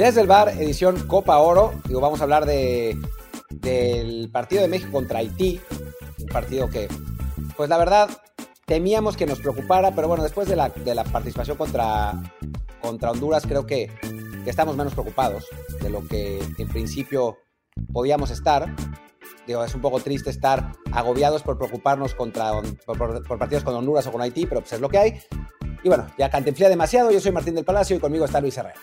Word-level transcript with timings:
Desde 0.00 0.22
el 0.22 0.26
bar, 0.26 0.48
edición 0.48 0.98
Copa 1.06 1.36
Oro. 1.40 1.74
Digo, 1.86 2.00
vamos 2.00 2.20
a 2.20 2.22
hablar 2.22 2.46
de, 2.46 2.96
del 3.50 4.30
partido 4.30 4.62
de 4.62 4.68
México 4.68 4.92
contra 4.92 5.18
Haití. 5.18 5.60
Un 6.18 6.26
partido 6.28 6.70
que, 6.70 6.88
pues 7.54 7.68
la 7.68 7.76
verdad, 7.76 8.08
temíamos 8.64 9.14
que 9.14 9.26
nos 9.26 9.40
preocupara, 9.40 9.94
pero 9.94 10.08
bueno, 10.08 10.22
después 10.22 10.48
de 10.48 10.56
la, 10.56 10.70
de 10.70 10.94
la 10.94 11.04
participación 11.04 11.58
contra, 11.58 12.14
contra 12.80 13.10
Honduras, 13.10 13.44
creo 13.46 13.66
que, 13.66 13.90
que, 14.42 14.48
estamos 14.48 14.74
menos 14.74 14.94
preocupados 14.94 15.44
de 15.82 15.90
lo 15.90 16.08
que 16.08 16.42
en 16.56 16.68
principio 16.68 17.36
podíamos 17.92 18.30
estar. 18.30 18.74
Digo, 19.46 19.62
es 19.62 19.74
un 19.74 19.82
poco 19.82 20.00
triste 20.00 20.30
estar 20.30 20.72
agobiados 20.92 21.42
por 21.42 21.58
preocuparnos 21.58 22.14
contra, 22.14 22.52
por, 22.86 23.38
partidos 23.38 23.64
con 23.64 23.74
Honduras 23.74 24.06
o 24.06 24.12
con 24.12 24.22
Haití, 24.22 24.46
pero 24.46 24.62
pues 24.62 24.72
es 24.72 24.80
lo 24.80 24.88
que 24.88 24.96
hay. 24.96 25.20
Y 25.84 25.88
bueno, 25.88 26.06
ya 26.16 26.30
cantenflé 26.30 26.70
demasiado. 26.70 27.10
Yo 27.10 27.20
soy 27.20 27.32
Martín 27.32 27.54
del 27.54 27.66
Palacio 27.66 27.96
y 27.96 28.00
conmigo 28.00 28.24
está 28.24 28.40
Luis 28.40 28.56
Herrera. 28.56 28.80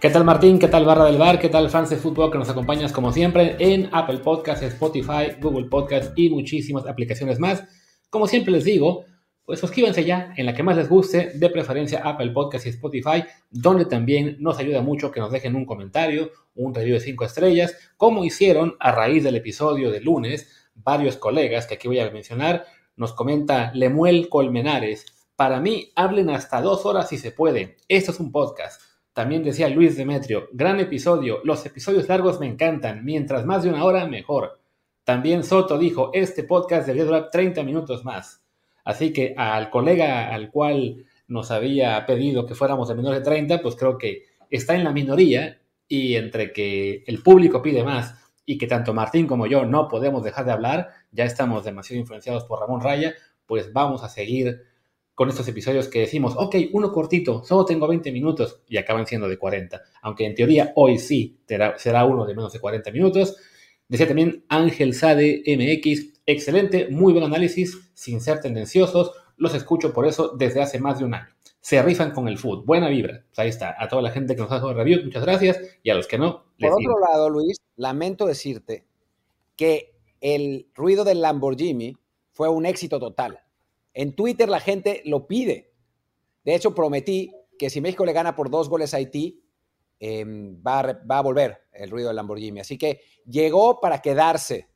¿Qué 0.00 0.08
tal 0.08 0.24
Martín? 0.24 0.58
¿Qué 0.58 0.68
tal 0.68 0.86
Barra 0.86 1.04
del 1.04 1.18
Bar? 1.18 1.38
¿Qué 1.38 1.50
tal 1.50 1.68
fans 1.68 1.90
de 1.90 1.98
fútbol 1.98 2.32
que 2.32 2.38
nos 2.38 2.48
acompañas 2.48 2.90
como 2.90 3.12
siempre 3.12 3.56
en 3.58 3.90
Apple 3.92 4.20
Podcasts, 4.20 4.64
Spotify, 4.64 5.36
Google 5.38 5.66
Podcasts 5.66 6.14
y 6.16 6.30
muchísimas 6.30 6.86
aplicaciones 6.86 7.38
más? 7.38 7.64
Como 8.08 8.26
siempre 8.26 8.50
les 8.50 8.64
digo, 8.64 9.04
pues 9.44 9.60
suscríbanse 9.60 10.02
ya 10.06 10.32
en 10.38 10.46
la 10.46 10.54
que 10.54 10.62
más 10.62 10.78
les 10.78 10.88
guste, 10.88 11.32
de 11.34 11.50
preferencia 11.50 12.00
Apple 12.02 12.30
Podcasts 12.30 12.66
y 12.66 12.70
Spotify, 12.70 13.24
donde 13.50 13.84
también 13.84 14.38
nos 14.40 14.58
ayuda 14.58 14.80
mucho 14.80 15.10
que 15.10 15.20
nos 15.20 15.32
dejen 15.32 15.54
un 15.54 15.66
comentario, 15.66 16.30
un 16.54 16.74
review 16.74 16.94
de 16.94 17.00
5 17.00 17.22
estrellas, 17.26 17.76
como 17.98 18.24
hicieron 18.24 18.76
a 18.80 18.92
raíz 18.92 19.22
del 19.22 19.36
episodio 19.36 19.90
de 19.90 20.00
lunes 20.00 20.70
varios 20.74 21.18
colegas 21.18 21.66
que 21.66 21.74
aquí 21.74 21.88
voy 21.88 21.98
a 21.98 22.10
mencionar. 22.10 22.64
Nos 22.96 23.12
comenta 23.12 23.70
Lemuel 23.74 24.30
Colmenares, 24.30 25.04
para 25.36 25.60
mí 25.60 25.92
hablen 25.94 26.30
hasta 26.30 26.62
dos 26.62 26.86
horas 26.86 27.10
si 27.10 27.18
se 27.18 27.32
puede, 27.32 27.76
esto 27.86 28.12
es 28.12 28.20
un 28.20 28.32
podcast. 28.32 28.89
También 29.12 29.42
decía 29.42 29.68
Luis 29.68 29.96
Demetrio, 29.96 30.48
gran 30.52 30.78
episodio, 30.78 31.40
los 31.42 31.66
episodios 31.66 32.08
largos 32.08 32.38
me 32.38 32.46
encantan, 32.46 33.04
mientras 33.04 33.44
más 33.44 33.64
de 33.64 33.70
una 33.70 33.84
hora 33.84 34.06
mejor. 34.06 34.60
También 35.04 35.42
Soto 35.42 35.78
dijo, 35.78 36.10
este 36.14 36.44
podcast 36.44 36.86
debería 36.86 37.06
durar 37.06 37.30
30 37.30 37.64
minutos 37.64 38.04
más. 38.04 38.44
Así 38.84 39.12
que 39.12 39.34
al 39.36 39.68
colega 39.70 40.32
al 40.32 40.50
cual 40.50 41.04
nos 41.26 41.50
había 41.50 42.06
pedido 42.06 42.46
que 42.46 42.54
fuéramos 42.54 42.88
de 42.88 42.94
menores 42.94 43.20
de 43.20 43.24
30, 43.24 43.62
pues 43.62 43.76
creo 43.76 43.98
que 43.98 44.24
está 44.48 44.74
en 44.74 44.84
la 44.84 44.92
minoría 44.92 45.60
y 45.88 46.14
entre 46.14 46.52
que 46.52 47.02
el 47.06 47.22
público 47.22 47.62
pide 47.62 47.82
más 47.82 48.14
y 48.46 48.58
que 48.58 48.66
tanto 48.66 48.94
Martín 48.94 49.26
como 49.26 49.46
yo 49.46 49.64
no 49.64 49.88
podemos 49.88 50.22
dejar 50.22 50.44
de 50.44 50.52
hablar, 50.52 50.88
ya 51.10 51.24
estamos 51.24 51.64
demasiado 51.64 52.00
influenciados 52.00 52.44
por 52.44 52.60
Ramón 52.60 52.80
Raya, 52.80 53.14
pues 53.46 53.72
vamos 53.72 54.02
a 54.04 54.08
seguir 54.08 54.62
con 55.14 55.28
estos 55.28 55.46
episodios 55.48 55.88
que 55.88 56.00
decimos, 56.00 56.34
ok, 56.36 56.56
uno 56.72 56.92
cortito, 56.92 57.44
solo 57.44 57.64
tengo 57.64 57.86
20 57.86 58.10
minutos 58.12 58.60
y 58.66 58.78
acaban 58.78 59.06
siendo 59.06 59.28
de 59.28 59.36
40. 59.38 59.82
Aunque 60.02 60.24
en 60.24 60.34
teoría 60.34 60.72
hoy 60.76 60.98
sí 60.98 61.38
será 61.46 62.04
uno 62.06 62.24
de 62.24 62.34
menos 62.34 62.52
de 62.52 62.60
40 62.60 62.90
minutos. 62.90 63.36
Decía 63.88 64.06
también 64.06 64.44
Ángel 64.48 64.94
Sade 64.94 65.42
MX, 65.46 66.20
excelente, 66.24 66.88
muy 66.90 67.12
buen 67.12 67.24
análisis, 67.24 67.90
sin 67.92 68.20
ser 68.20 68.40
tendenciosos. 68.40 69.10
Los 69.36 69.54
escucho 69.54 69.92
por 69.92 70.06
eso 70.06 70.34
desde 70.36 70.62
hace 70.62 70.78
más 70.78 71.00
de 71.00 71.04
un 71.04 71.14
año. 71.14 71.28
Se 71.60 71.82
rifan 71.82 72.12
con 72.12 72.28
el 72.28 72.38
food, 72.38 72.64
buena 72.64 72.88
vibra. 72.88 73.24
Pues 73.28 73.38
ahí 73.40 73.48
está, 73.48 73.74
a 73.78 73.88
toda 73.88 74.00
la 74.00 74.10
gente 74.10 74.34
que 74.34 74.42
nos 74.42 74.50
ha 74.52 74.56
dado 74.56 74.72
reviews, 74.72 75.04
muchas 75.04 75.24
gracias. 75.24 75.58
Y 75.82 75.90
a 75.90 75.94
los 75.94 76.06
que 76.06 76.18
no, 76.18 76.44
les 76.56 76.70
Por 76.70 76.78
otro 76.80 76.94
digo. 76.94 77.00
lado, 77.00 77.28
Luis, 77.30 77.58
lamento 77.76 78.26
decirte 78.26 78.86
que 79.56 79.92
el 80.20 80.68
ruido 80.74 81.04
del 81.04 81.20
Lamborghini 81.20 81.96
fue 82.32 82.48
un 82.48 82.64
éxito 82.64 82.98
total. 82.98 83.40
En 83.94 84.14
Twitter 84.14 84.48
la 84.48 84.60
gente 84.60 85.02
lo 85.04 85.26
pide. 85.26 85.72
De 86.44 86.54
hecho, 86.54 86.74
prometí 86.74 87.32
que 87.58 87.70
si 87.70 87.80
México 87.80 88.04
le 88.04 88.12
gana 88.12 88.34
por 88.34 88.50
dos 88.50 88.68
goles 88.68 88.94
a 88.94 88.98
Haití, 88.98 89.42
eh, 89.98 90.24
va, 90.26 90.80
a, 90.80 90.92
va, 91.10 91.18
a, 91.18 91.22
volver 91.22 91.58
el 91.72 91.90
ruido 91.90 92.08
del 92.08 92.16
Lamborghini. 92.16 92.60
Así 92.60 92.78
que 92.78 93.02
llegó 93.26 93.80
para 93.80 94.00
quedarse. 94.00 94.68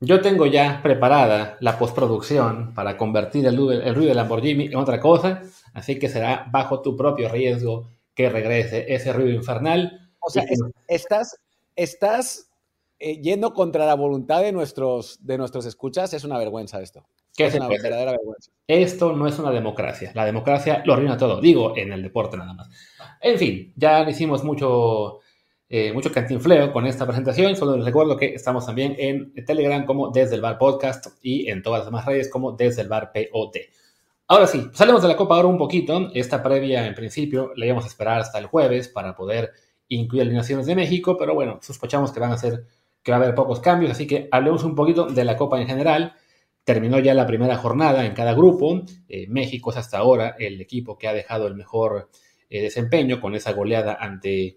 Yo 0.00 0.20
tengo 0.20 0.46
ya 0.46 0.80
preparada 0.82 1.56
la 1.60 1.78
postproducción 1.78 2.74
para 2.74 2.96
convertir 2.96 3.46
el, 3.46 3.54
el 3.54 3.94
ruido 3.94 4.08
del 4.08 4.16
Lamborghini 4.16 4.66
en 4.66 4.76
otra 4.76 5.00
cosa, 5.00 5.42
así 5.72 5.98
que 5.98 6.08
será 6.08 6.48
bajo 6.50 6.82
tu 6.82 6.96
propio 6.96 7.28
riesgo 7.28 7.88
que 8.14 8.28
regrese 8.28 8.92
ese 8.92 9.12
ruido 9.12 9.30
infernal. 9.30 10.10
O 10.20 10.30
sea, 10.30 10.44
estás, 10.88 11.36
estás 11.76 12.50
eh, 12.98 13.20
yendo 13.20 13.52
contra 13.54 13.86
la 13.86 13.94
voluntad 13.94 14.40
de 14.42 14.52
nuestros, 14.52 15.24
de 15.24 15.38
nuestros 15.38 15.66
escuchas. 15.66 16.14
Es 16.14 16.24
una 16.24 16.38
vergüenza 16.38 16.80
esto. 16.80 17.06
¿Qué 17.36 17.46
es 17.46 17.54
una 17.54 17.66
puede? 17.66 17.82
verdadera 17.82 18.12
vergüenza. 18.12 18.50
Esto 18.66 19.12
no 19.12 19.26
es 19.26 19.38
una 19.38 19.50
democracia. 19.50 20.12
La 20.14 20.24
democracia 20.24 20.82
lo 20.84 20.92
arruina 20.94 21.16
todo. 21.16 21.40
Digo, 21.40 21.76
en 21.76 21.92
el 21.92 22.02
deporte 22.02 22.36
nada 22.36 22.54
más. 22.54 22.68
En 23.20 23.38
fin, 23.38 23.72
ya 23.76 24.08
hicimos 24.08 24.44
mucho, 24.44 25.18
eh, 25.68 25.92
mucho 25.92 26.12
cantinfleo 26.12 26.72
con 26.72 26.86
esta 26.86 27.06
presentación. 27.06 27.56
Solo 27.56 27.76
les 27.76 27.84
recuerdo 27.84 28.16
que 28.16 28.34
estamos 28.34 28.66
también 28.66 28.94
en 28.98 29.32
Telegram 29.44 29.84
como 29.84 30.10
Desde 30.10 30.36
el 30.36 30.40
Bar 30.40 30.58
Podcast 30.58 31.06
y 31.22 31.50
en 31.50 31.62
todas 31.62 31.80
las 31.80 31.86
demás 31.86 32.06
redes 32.06 32.30
como 32.30 32.52
Desde 32.52 32.82
el 32.82 32.88
Bar 32.88 33.12
POT. 33.12 33.56
Ahora 34.26 34.46
sí, 34.46 34.70
salimos 34.72 35.02
de 35.02 35.08
la 35.08 35.16
Copa 35.16 35.34
ahora 35.34 35.48
un 35.48 35.58
poquito. 35.58 36.10
Esta 36.14 36.42
previa, 36.42 36.86
en 36.86 36.94
principio, 36.94 37.52
la 37.56 37.66
íbamos 37.66 37.84
a 37.84 37.88
esperar 37.88 38.20
hasta 38.20 38.38
el 38.38 38.46
jueves 38.46 38.88
para 38.88 39.14
poder 39.14 39.52
incluir 39.88 40.22
alineaciones 40.22 40.66
de 40.66 40.74
México, 40.74 41.16
pero 41.18 41.34
bueno, 41.34 41.58
sospechamos 41.60 42.10
que 42.10 42.20
van 42.20 42.32
a 42.32 42.38
ser, 42.38 42.64
que 43.02 43.12
va 43.12 43.18
a 43.18 43.20
haber 43.20 43.34
pocos 43.34 43.60
cambios, 43.60 43.90
así 43.90 44.06
que 44.06 44.28
hablemos 44.32 44.64
un 44.64 44.74
poquito 44.74 45.06
de 45.06 45.24
la 45.24 45.36
Copa 45.36 45.60
en 45.60 45.66
general. 45.66 46.14
Terminó 46.64 46.98
ya 46.98 47.14
la 47.14 47.26
primera 47.26 47.56
jornada 47.56 48.06
en 48.06 48.14
cada 48.14 48.32
grupo. 48.34 48.82
Eh, 49.08 49.26
México 49.28 49.70
es 49.70 49.76
hasta 49.76 49.98
ahora 49.98 50.34
el 50.38 50.60
equipo 50.60 50.96
que 50.96 51.06
ha 51.06 51.12
dejado 51.12 51.46
el 51.46 51.54
mejor 51.54 52.10
eh, 52.48 52.62
desempeño 52.62 53.20
con 53.20 53.34
esa 53.34 53.52
goleada 53.52 53.98
ante, 54.00 54.56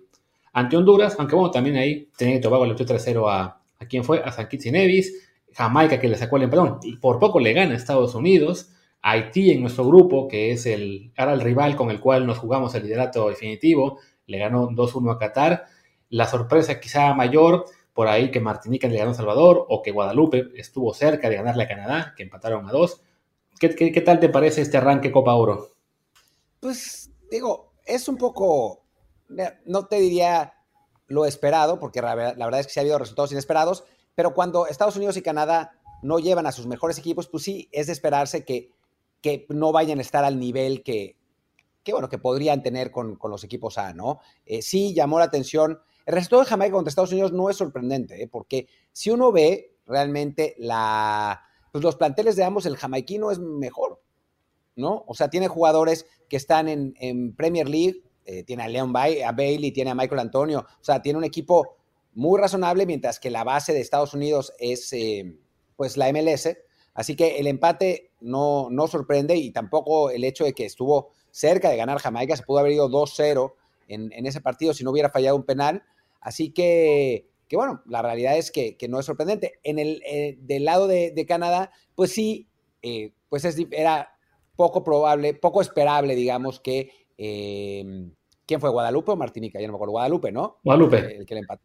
ante 0.53 0.78
Honduras. 0.78 1.16
Aunque 1.19 1.35
bueno, 1.35 1.51
también 1.51 1.75
ahí 1.75 2.09
Trinidad 2.18 2.40
y 2.40 2.41
Tobago 2.41 2.66
le 2.66 2.72
metió 2.72 2.85
3-0 2.85 3.29
a, 3.29 3.62
a 3.79 3.85
quién 3.88 4.03
fue, 4.03 4.22
a 4.23 4.31
San 4.31 4.47
Kitts 4.47 4.68
y 4.68 4.72
Nevis. 4.72 5.28
Jamaica 5.53 6.00
que 6.00 6.07
le 6.07 6.16
sacó 6.16 6.38
el 6.38 6.44
empatón 6.44 6.79
y 6.84 6.97
por 6.97 7.19
poco 7.19 7.40
le 7.40 7.51
gana 7.53 7.73
a 7.73 7.78
Estados 7.78 8.16
Unidos. 8.16 8.69
Haití 9.01 9.51
en 9.51 9.62
nuestro 9.62 9.85
grupo, 9.85 10.28
que 10.28 10.51
es 10.51 10.66
el, 10.66 11.12
ahora 11.18 11.34
el 11.34 11.41
rival 11.41 11.75
con 11.75 11.89
el 11.89 12.00
cual 12.00 12.25
nos 12.28 12.38
jugamos 12.38 12.75
el 12.75 12.84
liderato 12.84 13.29
definitivo, 13.29 14.00
le 14.28 14.38
ganó 14.38 14.69
2-1 14.69 15.16
a 15.16 15.18
Qatar. 15.18 15.66
La 16.09 16.25
sorpresa 16.25 16.79
quizá 16.79 17.13
mayor 17.13 17.66
por 17.97 18.08
ahí 18.08 18.30
que 18.30 18.40
Martinica 18.40 18.88
le 18.88 19.00
ganó 19.00 19.09
a 19.09 19.16
Salvador 19.16 19.66
o 19.69 19.81
que 19.81 19.90
Guadalupe 19.90 20.52
estuvo 20.53 20.94
cerca 20.94 21.31
de 21.31 21.38
ganarle 21.38 21.63
a 21.63 21.68
Canadá, 21.68 22.13
que 22.16 22.22
empataron 22.22 22.69
a 22.69 22.72
dos. 22.72 23.02
¿Qué, 23.59 23.74
qué, 23.74 23.91
qué 23.91 24.02
tal 24.02 24.19
te 24.19 24.30
parece 24.30 24.62
este 24.62 24.78
arranque 24.78 25.12
Copa 25.12 25.34
Oro? 25.34 25.72
Pues 26.59 27.09
digo, 27.31 27.74
es 27.84 28.07
un 28.07 28.18
poco, 28.18 28.84
no 29.66 29.88
te 29.88 29.96
diría 29.96 30.53
lo 31.07 31.25
esperado, 31.25 31.80
porque 31.80 32.00
la 32.03 32.13
verdad 32.13 32.59
es 32.59 32.68
que 32.68 32.74
sí 32.74 32.80
ha 32.80 32.81
habido 32.81 33.00
resultados 33.00 33.31
inesperados, 33.31 33.84
pero 34.13 34.36
cuando 34.36 34.68
Estados 34.68 34.96
Unidos 34.96 35.18
y 35.18 35.24
Canadá 35.24 35.72
no 36.03 36.19
llevan 36.19 36.46
a 36.46 36.52
sus 36.52 36.68
mejores 36.68 37.00
equipos, 37.00 37.28
pues 37.28 37.41
sí, 37.41 37.68
es 37.72 37.88
de 37.88 37.94
esperarse 37.94 38.46
que, 38.46 38.74
que 39.22 39.47
no 39.50 39.72
vayan 39.72 39.97
a 39.97 40.03
estar 40.03 40.24
al 40.24 40.38
nivel 40.38 40.84
que, 40.84 41.18
que 41.81 41.94
bueno, 41.94 42.09
que 42.09 42.19
podrían 42.19 42.62
tener 42.62 42.91
con, 42.91 43.16
con 43.16 43.31
los 43.31 43.44
equipos 43.44 43.80
A, 43.80 43.96
¿no? 43.96 44.19
Eh, 44.46 44.62
sí 44.62 44.94
llamó 44.94 45.18
la 45.18 45.25
atención 45.25 45.80
el 46.07 46.13
resultado 46.13 46.41
de 46.44 46.50
Jamaica 46.50 46.72
contra 46.72 46.90
Estados 46.90 47.12
Unidos 47.12 47.34
no 47.34 47.50
es 47.50 47.57
sorprendente, 47.57 48.23
¿eh? 48.23 48.29
porque 48.29 48.68
si 48.94 49.12
uno 49.12 49.34
ve 49.34 49.75
realmente 49.85 50.56
la, 50.57 51.44
pues 51.73 51.84
los 51.84 51.97
planteles 51.97 52.38
de 52.38 52.45
ambos, 52.45 52.66
el 52.66 52.78
jamaiquino 52.78 53.29
es 53.29 53.40
mejor, 53.40 54.01
¿no? 54.78 55.03
O 55.06 55.13
sea, 55.13 55.29
tiene 55.29 55.50
jugadores 55.50 56.06
que 56.29 56.38
están 56.38 56.69
en, 56.69 56.95
en 57.01 57.35
Premier 57.35 57.68
League, 57.68 58.03
eh, 58.23 58.44
tiene 58.44 58.63
a 58.63 58.69
Leon 58.69 58.94
Bay, 58.94 59.22
a 59.22 59.34
Bailey, 59.34 59.73
tiene 59.73 59.91
a 59.91 59.95
Michael 59.95 60.22
Antonio, 60.22 60.59
o 60.59 60.84
sea, 60.84 61.01
tiene 61.01 61.18
un 61.18 61.25
equipo 61.25 61.75
muy 62.13 62.39
razonable, 62.39 62.86
mientras 62.86 63.19
que 63.19 63.30
la 63.30 63.44
base 63.44 63.74
de 63.74 63.81
Estados 63.81 64.13
Unidos 64.13 64.54
es 64.59 64.94
eh, 64.94 65.38
pues 65.75 65.98
la 65.98 66.09
MLS. 66.13 66.57
Así 66.94 67.18
que 67.18 67.38
el 67.38 67.48
empate 67.48 68.12
no, 68.21 68.69
no 68.71 68.88
sorprende 68.88 69.36
y 69.36 69.51
tampoco 69.51 70.09
el 70.09 70.24
hecho 70.24 70.45
de 70.45 70.54
que 70.54 70.63
estuvo 70.63 71.09
cerca 71.31 71.69
de 71.69 71.75
ganar 71.75 72.00
Jamaica, 72.00 72.38
se 72.38 72.44
pudo 72.44 72.59
haber 72.59 72.71
ido 72.71 72.89
2-0 72.89 73.54
en, 73.89 74.09
en 74.13 74.25
ese 74.25 74.39
partido 74.39 74.74
si 74.74 74.86
no 74.86 74.92
hubiera 74.92 75.09
fallado 75.09 75.36
un 75.36 75.44
penal. 75.44 75.83
Así 76.27 76.51
que, 76.51 77.29
que, 77.47 77.56
bueno, 77.56 77.81
la 77.85 78.01
realidad 78.01 78.38
es 78.38 78.51
que, 78.51 78.75
que 78.75 78.89
no 78.89 79.00
es 79.00 79.06
sorprendente. 79.06 79.59
En 79.63 79.79
el, 79.79 80.01
eh, 80.06 80.38
del 80.41 80.65
lado 80.65 80.85
de, 80.85 81.12
de, 81.12 81.25
Canadá, 81.25 81.71
pues 81.95 82.12
sí, 82.12 82.50
eh, 82.81 83.13
pues 83.29 83.45
es, 83.45 83.56
era 83.71 84.13
poco 84.57 84.83
probable, 84.83 85.33
poco 85.33 85.62
esperable, 85.62 86.15
digamos, 86.15 86.59
que... 86.59 86.91
Eh, 87.18 88.12
¿Quién 88.45 88.59
fue? 88.59 88.69
¿Guadalupe 88.69 89.12
o 89.12 89.15
Martinica? 89.15 89.59
Ya 89.59 89.68
no 89.68 89.74
me 89.74 89.77
acuerdo. 89.77 89.91
Guadalupe, 89.91 90.33
¿no? 90.33 90.57
Guadalupe. 90.65 90.97
El, 90.97 91.12
el 91.12 91.25
que 91.25 91.35
le 91.35 91.39
empató. 91.41 91.63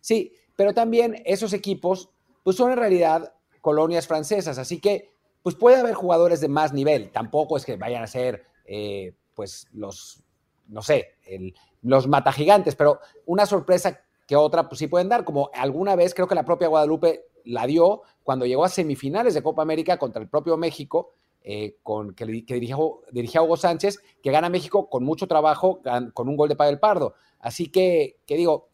Sí, 0.00 0.32
pero 0.56 0.72
también 0.72 1.20
esos 1.26 1.52
equipos, 1.52 2.08
pues 2.42 2.56
son 2.56 2.72
en 2.72 2.78
realidad 2.78 3.34
colonias 3.60 4.06
francesas, 4.06 4.56
así 4.56 4.80
que 4.80 5.10
pues 5.42 5.54
puede 5.54 5.76
haber 5.76 5.94
jugadores 5.94 6.40
de 6.40 6.48
más 6.48 6.72
nivel. 6.72 7.10
Tampoco 7.12 7.58
es 7.58 7.66
que 7.66 7.76
vayan 7.76 8.02
a 8.02 8.06
ser, 8.06 8.46
eh, 8.64 9.14
pues, 9.34 9.68
los, 9.72 10.24
no 10.66 10.82
sé, 10.82 11.15
el, 11.26 11.54
los 11.82 12.06
matagigantes, 12.08 12.74
pero 12.74 13.00
una 13.26 13.46
sorpresa 13.46 14.00
que 14.26 14.36
otra 14.36 14.68
pues 14.68 14.78
sí 14.78 14.86
pueden 14.86 15.08
dar, 15.08 15.24
como 15.24 15.50
alguna 15.54 15.94
vez 15.94 16.14
creo 16.14 16.26
que 16.26 16.34
la 16.34 16.44
propia 16.44 16.68
Guadalupe 16.68 17.26
la 17.44 17.66
dio 17.66 18.02
cuando 18.22 18.44
llegó 18.44 18.64
a 18.64 18.68
semifinales 18.68 19.34
de 19.34 19.42
Copa 19.42 19.62
América 19.62 19.98
contra 19.98 20.20
el 20.20 20.28
propio 20.28 20.56
México, 20.56 21.12
eh, 21.42 21.76
con, 21.82 22.12
que, 22.14 22.26
dirigió, 22.26 23.02
dirigía 23.12 23.42
Hugo 23.42 23.56
Sánchez, 23.56 24.00
que 24.20 24.32
gana 24.32 24.48
México 24.48 24.90
con 24.90 25.04
mucho 25.04 25.28
trabajo, 25.28 25.80
con 26.12 26.28
un 26.28 26.36
gol 26.36 26.48
de 26.48 26.56
Pavel 26.56 26.80
Pardo. 26.80 27.14
Así 27.38 27.68
que, 27.70 28.16
que 28.26 28.36
digo, 28.36 28.68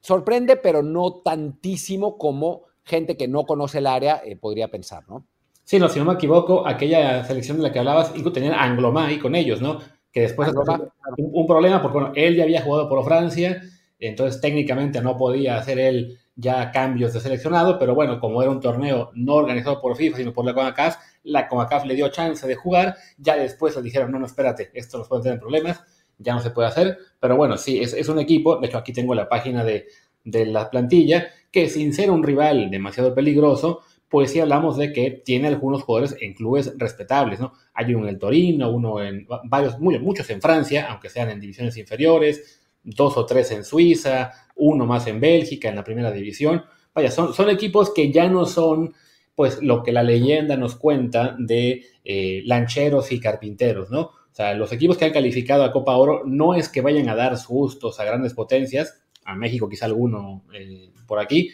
sorprende, 0.00 0.56
pero 0.56 0.84
no 0.84 1.14
tantísimo 1.14 2.16
como 2.16 2.62
gente 2.84 3.16
que 3.16 3.26
no 3.26 3.44
conoce 3.44 3.78
el 3.78 3.88
área 3.88 4.22
eh, 4.24 4.36
podría 4.36 4.68
pensar, 4.68 5.02
¿no? 5.08 5.26
Sí, 5.64 5.80
no, 5.80 5.88
si 5.88 5.98
no 5.98 6.04
me 6.04 6.12
equivoco, 6.12 6.64
aquella 6.64 7.24
selección 7.24 7.56
de 7.56 7.64
la 7.64 7.72
que 7.72 7.80
hablabas, 7.80 8.10
incluso 8.10 8.34
tenían 8.34 8.54
a 8.54 8.62
Anglomá 8.62 9.06
ahí 9.08 9.18
con 9.18 9.34
ellos, 9.34 9.60
¿no? 9.60 9.80
Que 10.16 10.22
después 10.22 10.48
un, 10.48 11.30
un, 11.30 11.46
problema, 11.46 11.82
porque 11.82 11.98
bueno, 11.98 12.12
él 12.16 12.36
ya 12.36 12.44
había 12.44 12.62
jugado 12.62 12.88
por 12.88 13.04
Francia, 13.04 13.60
entonces 13.98 14.40
técnicamente 14.40 15.02
no 15.02 15.14
podía 15.14 15.58
hacer 15.58 15.78
él 15.78 16.18
ya 16.34 16.70
cambios 16.70 17.12
de 17.12 17.20
seleccionado, 17.20 17.78
pero 17.78 17.94
bueno, 17.94 18.18
como 18.18 18.40
era 18.40 18.50
un 18.50 18.62
torneo 18.62 19.10
no 19.12 19.34
organizado 19.34 19.78
por 19.78 19.94
FIFA, 19.94 20.16
sino 20.16 20.32
por 20.32 20.46
la 20.46 20.54
CONCACAF, 20.54 20.96
la 21.24 21.46
CONCACAF 21.46 21.84
le 21.84 21.94
dio 21.96 22.08
chance 22.08 22.46
de 22.46 22.54
jugar, 22.54 22.96
ya 23.18 23.36
después 23.36 23.76
le 23.76 23.82
dijeron, 23.82 24.10
no, 24.10 24.18
no, 24.18 24.24
espérate, 24.24 24.70
esto 24.72 24.96
nos 24.96 25.06
puede 25.06 25.24
tener 25.24 25.38
problemas, 25.38 25.84
ya 26.16 26.32
no 26.32 26.40
se 26.40 26.48
puede 26.48 26.68
hacer, 26.68 26.96
pero 27.20 27.36
bueno, 27.36 27.58
sí, 27.58 27.82
es, 27.82 27.92
es 27.92 28.08
un 28.08 28.18
equipo, 28.18 28.56
de 28.56 28.68
hecho 28.68 28.78
aquí 28.78 28.94
tengo 28.94 29.14
la 29.14 29.28
página 29.28 29.64
de, 29.64 29.84
de, 30.24 30.46
la 30.46 30.70
plantilla, 30.70 31.26
que 31.50 31.68
sin 31.68 31.92
ser 31.92 32.10
un 32.10 32.22
rival 32.22 32.70
demasiado 32.70 33.14
peligroso, 33.14 33.82
pues 34.08 34.30
sí 34.30 34.40
hablamos 34.40 34.76
de 34.76 34.92
que 34.92 35.10
tiene 35.10 35.48
algunos 35.48 35.82
jugadores 35.82 36.16
en 36.20 36.34
clubes 36.34 36.74
respetables, 36.76 37.40
¿no? 37.40 37.52
Hay 37.74 37.92
uno 37.94 38.04
en 38.04 38.14
el 38.14 38.18
Torino, 38.18 38.70
uno 38.70 39.02
en 39.02 39.26
varios, 39.44 39.78
muchos 39.78 40.30
en 40.30 40.40
Francia, 40.40 40.86
aunque 40.90 41.08
sean 41.08 41.30
en 41.30 41.40
divisiones 41.40 41.76
inferiores, 41.76 42.60
dos 42.82 43.16
o 43.16 43.26
tres 43.26 43.50
en 43.50 43.64
Suiza, 43.64 44.30
uno 44.54 44.86
más 44.86 45.06
en 45.06 45.20
Bélgica, 45.20 45.68
en 45.68 45.76
la 45.76 45.84
primera 45.84 46.12
división. 46.12 46.64
Vaya, 46.94 47.10
son, 47.10 47.50
equipos 47.50 47.92
que 47.92 48.10
ya 48.12 48.28
no 48.28 48.46
son 48.46 48.94
pues 49.34 49.62
lo 49.62 49.82
que 49.82 49.92
la 49.92 50.02
leyenda 50.02 50.56
nos 50.56 50.76
cuenta 50.76 51.36
de 51.38 51.84
eh, 52.04 52.42
lancheros 52.46 53.12
y 53.12 53.20
carpinteros, 53.20 53.90
¿no? 53.90 54.00
O 54.00 54.34
sea, 54.36 54.54
los 54.54 54.72
equipos 54.72 54.96
que 54.96 55.04
han 55.04 55.12
calificado 55.12 55.64
a 55.64 55.72
Copa 55.72 55.96
Oro 55.96 56.22
no 56.24 56.54
es 56.54 56.68
que 56.68 56.80
vayan 56.80 57.08
a 57.08 57.14
dar 57.14 57.36
sustos 57.36 58.00
a 58.00 58.04
grandes 58.04 58.34
potencias, 58.34 59.02
a 59.24 59.34
México 59.34 59.68
quizá 59.68 59.86
alguno 59.86 60.44
eh, 60.54 60.90
por 61.06 61.18
aquí, 61.18 61.50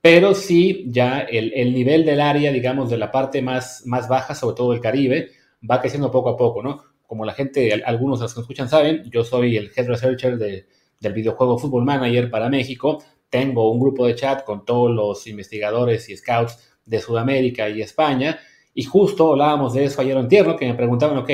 pero 0.00 0.34
sí 0.34 0.84
ya 0.88 1.20
el, 1.20 1.52
el, 1.54 1.74
nivel 1.74 2.04
del 2.04 2.20
área, 2.20 2.52
digamos, 2.52 2.90
de 2.90 2.96
la 2.96 3.10
parte 3.10 3.42
más, 3.42 3.82
más 3.86 4.08
baja, 4.08 4.34
sobre 4.34 4.56
todo 4.56 4.72
el 4.72 4.80
Caribe, 4.80 5.30
va 5.68 5.80
creciendo 5.80 6.10
poco 6.10 6.30
a 6.30 6.36
poco, 6.36 6.62
¿no? 6.62 6.90
como 7.10 7.24
la 7.24 7.32
gente, 7.32 7.82
algunos 7.84 8.20
de 8.20 8.26
los 8.26 8.34
que 8.34 8.40
escuchan 8.42 8.68
saben, 8.68 9.02
yo 9.10 9.24
soy 9.24 9.56
el 9.56 9.72
head 9.74 9.88
researcher 9.88 10.38
del 10.38 11.12
videojuego 11.12 11.58
Football 11.58 11.84
Manager 11.84 12.30
para 12.30 12.48
México. 12.48 13.02
Tengo 13.28 13.68
un 13.68 13.80
grupo 13.80 14.06
de 14.06 14.14
chat 14.14 14.44
con 14.44 14.64
todos 14.64 14.92
los 14.92 15.26
investigadores 15.26 16.08
y 16.08 16.16
scouts 16.16 16.70
de 16.84 17.00
Sudamérica 17.00 17.68
y 17.68 17.82
España. 17.82 18.38
Y 18.74 18.84
justo 18.84 19.32
hablábamos 19.32 19.74
de 19.74 19.86
eso 19.86 20.00
ayer 20.00 20.16
en 20.16 20.28
tierno, 20.28 20.54
que 20.54 20.68
me 20.68 20.74
preguntaban, 20.74 21.18
ok, 21.18 21.30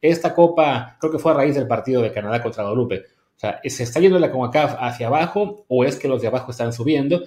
esta 0.00 0.32
copa 0.32 0.96
creo 1.00 1.10
que 1.10 1.18
fue 1.18 1.32
a 1.32 1.34
raíz 1.34 1.56
del 1.56 1.66
partido 1.66 2.02
de 2.02 2.12
Canadá 2.12 2.40
contra 2.40 2.62
Guadalupe. 2.62 3.00
O 3.00 3.38
sea, 3.40 3.58
¿se 3.64 3.82
está 3.82 3.98
yendo 3.98 4.20
la 4.20 4.30
CONCACAF 4.30 4.76
hacia 4.78 5.08
abajo 5.08 5.64
o 5.66 5.84
es 5.84 5.96
que 5.96 6.06
los 6.06 6.22
de 6.22 6.28
abajo 6.28 6.52
están 6.52 6.72
subiendo? 6.72 7.24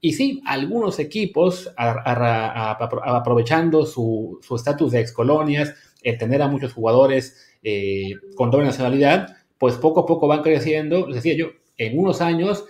Y 0.00 0.12
sí, 0.12 0.40
algunos 0.46 1.00
equipos, 1.00 1.72
aprovechando 1.76 3.84
su 3.84 4.38
estatus 4.54 4.92
de 4.92 5.00
excolonias, 5.00 5.74
el 6.02 6.18
tener 6.18 6.42
a 6.42 6.48
muchos 6.48 6.72
jugadores 6.72 7.56
eh, 7.62 8.12
con 8.36 8.50
doble 8.50 8.66
nacionalidad, 8.66 9.36
pues 9.58 9.76
poco 9.76 10.00
a 10.00 10.06
poco 10.06 10.28
van 10.28 10.42
creciendo. 10.42 11.06
Les 11.06 11.16
decía 11.16 11.34
yo, 11.34 11.48
en 11.76 11.98
unos 11.98 12.20
años 12.20 12.64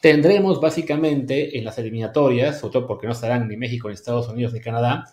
tendremos 0.00 0.60
básicamente 0.60 1.58
en 1.58 1.64
las 1.64 1.78
eliminatorias, 1.78 2.60
sobre 2.60 2.74
todo 2.74 2.86
porque 2.86 3.06
no 3.06 3.12
estarán 3.12 3.48
ni 3.48 3.56
México, 3.56 3.88
ni 3.88 3.94
Estados 3.94 4.28
Unidos, 4.28 4.52
ni 4.52 4.60
Canadá, 4.60 5.04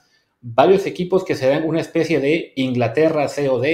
varios 0.42 0.86
equipos 0.86 1.24
que 1.24 1.36
serán 1.36 1.68
una 1.68 1.82
especie 1.82 2.20
de 2.20 2.54
Inglaterra 2.56 3.28
COD, 3.28 3.66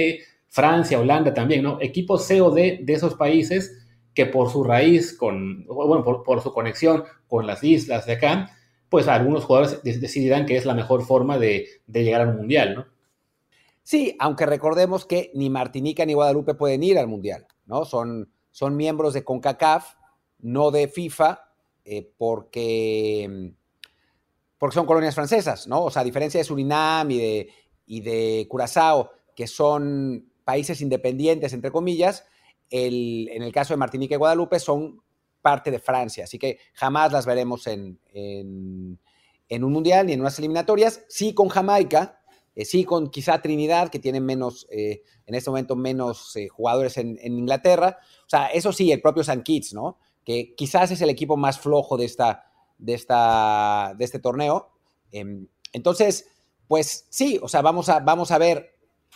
Francia, 0.48 0.98
Holanda 0.98 1.34
también, 1.34 1.62
¿no? 1.62 1.78
Equipos 1.80 2.26
COD 2.26 2.80
de 2.80 2.92
esos 2.92 3.14
países 3.14 3.81
que 4.14 4.26
por 4.26 4.50
su 4.50 4.64
raíz, 4.64 5.16
con, 5.16 5.64
bueno, 5.66 6.04
por, 6.04 6.42
su 6.42 6.52
conexión 6.52 7.04
con 7.28 7.46
las 7.46 7.64
islas 7.64 8.06
de 8.06 8.14
acá, 8.14 8.50
pues 8.88 9.08
algunos 9.08 9.44
jugadores 9.44 9.82
decidirán 9.82 10.44
que 10.44 10.56
es 10.56 10.66
la 10.66 10.74
mejor 10.74 11.04
forma 11.04 11.38
de, 11.38 11.66
llegar 11.86 12.20
al 12.20 12.36
mundial, 12.36 12.74
¿no? 12.74 12.86
Sí, 13.82 14.14
aunque 14.20 14.46
recordemos 14.46 15.06
que 15.06 15.32
ni 15.34 15.50
Martinica 15.50 16.04
ni 16.06 16.14
Guadalupe 16.14 16.54
pueden 16.54 16.84
ir 16.84 16.98
al 16.98 17.08
Mundial, 17.08 17.48
¿no? 17.66 17.84
Son, 17.84 18.30
son 18.52 18.76
miembros 18.76 19.12
de 19.12 19.24
CONCACAF, 19.24 19.94
no 20.38 20.70
de 20.70 20.86
FIFA, 20.86 21.40
eh, 21.84 22.08
porque, 22.16 23.54
porque 24.56 24.74
son 24.74 24.86
colonias 24.86 25.16
francesas, 25.16 25.66
¿no? 25.66 25.84
O 25.84 25.90
sea, 25.90 26.02
a 26.02 26.04
diferencia 26.04 26.38
de 26.38 26.44
Surinam 26.44 27.10
y 27.10 27.18
de, 27.18 27.48
y 27.86 28.00
de 28.02 28.46
Curazao, 28.48 29.10
que 29.34 29.48
son 29.48 30.30
países 30.44 30.80
independientes, 30.80 31.52
entre 31.52 31.72
comillas, 31.72 32.24
en 32.72 33.42
el 33.42 33.52
caso 33.52 33.74
de 33.74 33.78
Martinica 33.78 34.14
y 34.14 34.18
Guadalupe 34.18 34.58
son 34.58 35.02
parte 35.42 35.70
de 35.70 35.78
Francia, 35.78 36.24
así 36.24 36.38
que 36.38 36.58
jamás 36.72 37.12
las 37.12 37.26
veremos 37.26 37.66
en, 37.66 37.98
un 38.14 39.72
mundial 39.72 40.06
ni 40.06 40.14
en 40.14 40.20
unas 40.20 40.38
eliminatorias. 40.38 41.04
Sí 41.08 41.34
con 41.34 41.48
Jamaica, 41.48 42.20
eh, 42.54 42.64
sí, 42.64 42.84
con 42.84 43.10
quizá 43.10 43.42
Trinidad, 43.42 43.90
que 43.90 43.98
tiene 43.98 44.20
menos, 44.20 44.66
eh, 44.70 45.02
en 45.26 45.34
este 45.34 45.50
momento 45.50 45.76
menos 45.76 46.34
eh, 46.36 46.48
jugadores 46.48 46.96
en, 46.96 47.18
Inglaterra. 47.22 47.98
O 48.24 48.28
sea, 48.28 48.46
eso 48.46 48.72
sí, 48.72 48.90
el 48.90 49.02
propio 49.02 49.24
San 49.24 49.42
Kitts, 49.42 49.74
¿no? 49.74 49.98
Que 50.24 50.54
quizás 50.54 50.90
es 50.90 51.02
el 51.02 51.10
equipo 51.10 51.36
más 51.36 51.58
flojo 51.58 51.98
de, 51.98 52.06
este 52.06 54.18
torneo. 54.20 54.70
Em, 55.10 55.48
entonces, 55.72 56.28
pues 56.68 57.06
sí, 57.10 57.38
o 57.42 57.48
sea, 57.48 57.60
vamos 57.60 57.90
a 57.90 58.38
ver 58.38 58.70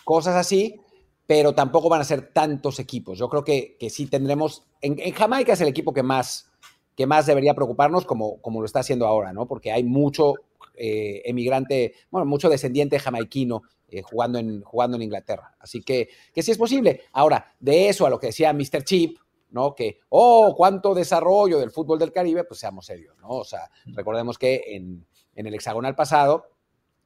cosas 0.04 0.34
así, 0.34 0.80
pero 1.26 1.54
tampoco 1.54 1.88
van 1.88 2.00
a 2.00 2.04
ser 2.04 2.32
tantos 2.32 2.78
equipos. 2.78 3.18
Yo 3.18 3.28
creo 3.28 3.44
que, 3.44 3.76
que 3.78 3.90
sí 3.90 4.06
tendremos. 4.06 4.64
En, 4.80 4.96
Jamaica 5.12 5.52
es 5.52 5.60
el 5.60 5.68
equipo 5.68 5.92
que 5.92 6.02
más, 6.02 6.50
que 6.94 7.06
más 7.06 7.26
debería 7.26 7.54
preocuparnos, 7.54 8.04
como, 8.04 8.40
como 8.40 8.60
lo 8.60 8.66
está 8.66 8.80
haciendo 8.80 9.06
ahora, 9.06 9.32
¿no? 9.32 9.46
Porque 9.46 9.72
hay 9.72 9.84
mucho 9.84 10.34
eh, 10.74 11.22
emigrante, 11.24 11.94
bueno, 12.10 12.26
mucho 12.26 12.48
descendiente 12.48 12.98
jamaiquino 12.98 13.62
eh, 13.88 14.02
jugando, 14.02 14.38
en, 14.38 14.62
jugando 14.62 14.96
en 14.96 15.02
Inglaterra. 15.02 15.56
Así 15.58 15.82
que, 15.82 16.08
que 16.32 16.42
sí 16.42 16.52
es 16.52 16.58
posible. 16.58 17.02
Ahora, 17.12 17.54
de 17.58 17.88
eso 17.88 18.06
a 18.06 18.10
lo 18.10 18.18
que 18.18 18.28
decía 18.28 18.52
Mr. 18.52 18.84
Chip, 18.84 19.18
¿no? 19.50 19.74
Que, 19.74 20.00
oh, 20.10 20.54
cuánto 20.56 20.94
desarrollo 20.94 21.58
del 21.58 21.70
fútbol 21.70 21.98
del 21.98 22.12
Caribe, 22.12 22.44
pues 22.44 22.60
seamos 22.60 22.86
serios, 22.86 23.16
¿no? 23.18 23.28
O 23.28 23.44
sea, 23.44 23.70
recordemos 23.86 24.38
que 24.38 24.62
en, 24.68 25.06
el 25.34 25.54
hexagonal 25.54 25.94
pasado 25.94 26.50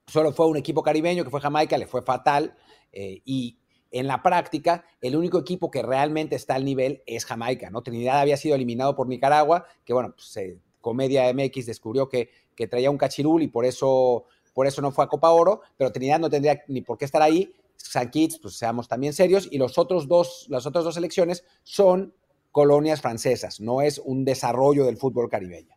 solo 0.06 0.32
fue 0.32 0.46
un 0.46 0.56
equipo 0.56 0.82
caribeño 0.82 1.24
que 1.24 1.30
fue 1.30 1.40
Jamaica, 1.40 1.78
le 1.78 1.86
fue 1.86 2.02
fatal 2.02 2.56
eh, 2.92 3.20
y 3.24 3.59
en 3.90 4.06
la 4.06 4.22
práctica, 4.22 4.84
el 5.00 5.16
único 5.16 5.38
equipo 5.38 5.70
que 5.70 5.82
realmente 5.82 6.36
está 6.36 6.54
al 6.54 6.64
nivel 6.64 7.02
es 7.06 7.24
Jamaica, 7.24 7.70
¿no? 7.70 7.82
Trinidad 7.82 8.20
había 8.20 8.36
sido 8.36 8.54
eliminado 8.54 8.94
por 8.94 9.08
Nicaragua, 9.08 9.64
que 9.84 9.92
bueno, 9.92 10.14
pues, 10.14 10.38
Comedia 10.80 11.30
MX 11.34 11.66
descubrió 11.66 12.08
que 12.08 12.30
que 12.60 12.66
traía 12.66 12.90
un 12.90 12.98
cachirul 12.98 13.42
y 13.42 13.48
por 13.48 13.64
eso, 13.64 14.26
por 14.52 14.66
eso 14.66 14.82
no 14.82 14.92
fue 14.92 15.02
a 15.02 15.08
Copa 15.08 15.30
Oro, 15.30 15.62
pero 15.78 15.90
Trinidad 15.92 16.20
no 16.20 16.28
tendría 16.28 16.62
ni 16.68 16.82
por 16.82 16.98
qué 16.98 17.06
estar 17.06 17.22
ahí. 17.22 17.54
San 17.76 18.10
Kitts, 18.10 18.38
pues 18.38 18.58
seamos 18.58 18.86
también 18.86 19.14
serios, 19.14 19.48
y 19.50 19.56
los 19.56 19.78
otros 19.78 20.06
dos, 20.06 20.44
las 20.50 20.66
otras 20.66 20.84
dos 20.84 20.94
selecciones 20.94 21.42
son 21.62 22.12
colonias 22.52 23.00
francesas, 23.00 23.60
no 23.62 23.80
es 23.80 23.98
un 23.98 24.26
desarrollo 24.26 24.84
del 24.84 24.98
fútbol 24.98 25.30
caribeño. 25.30 25.74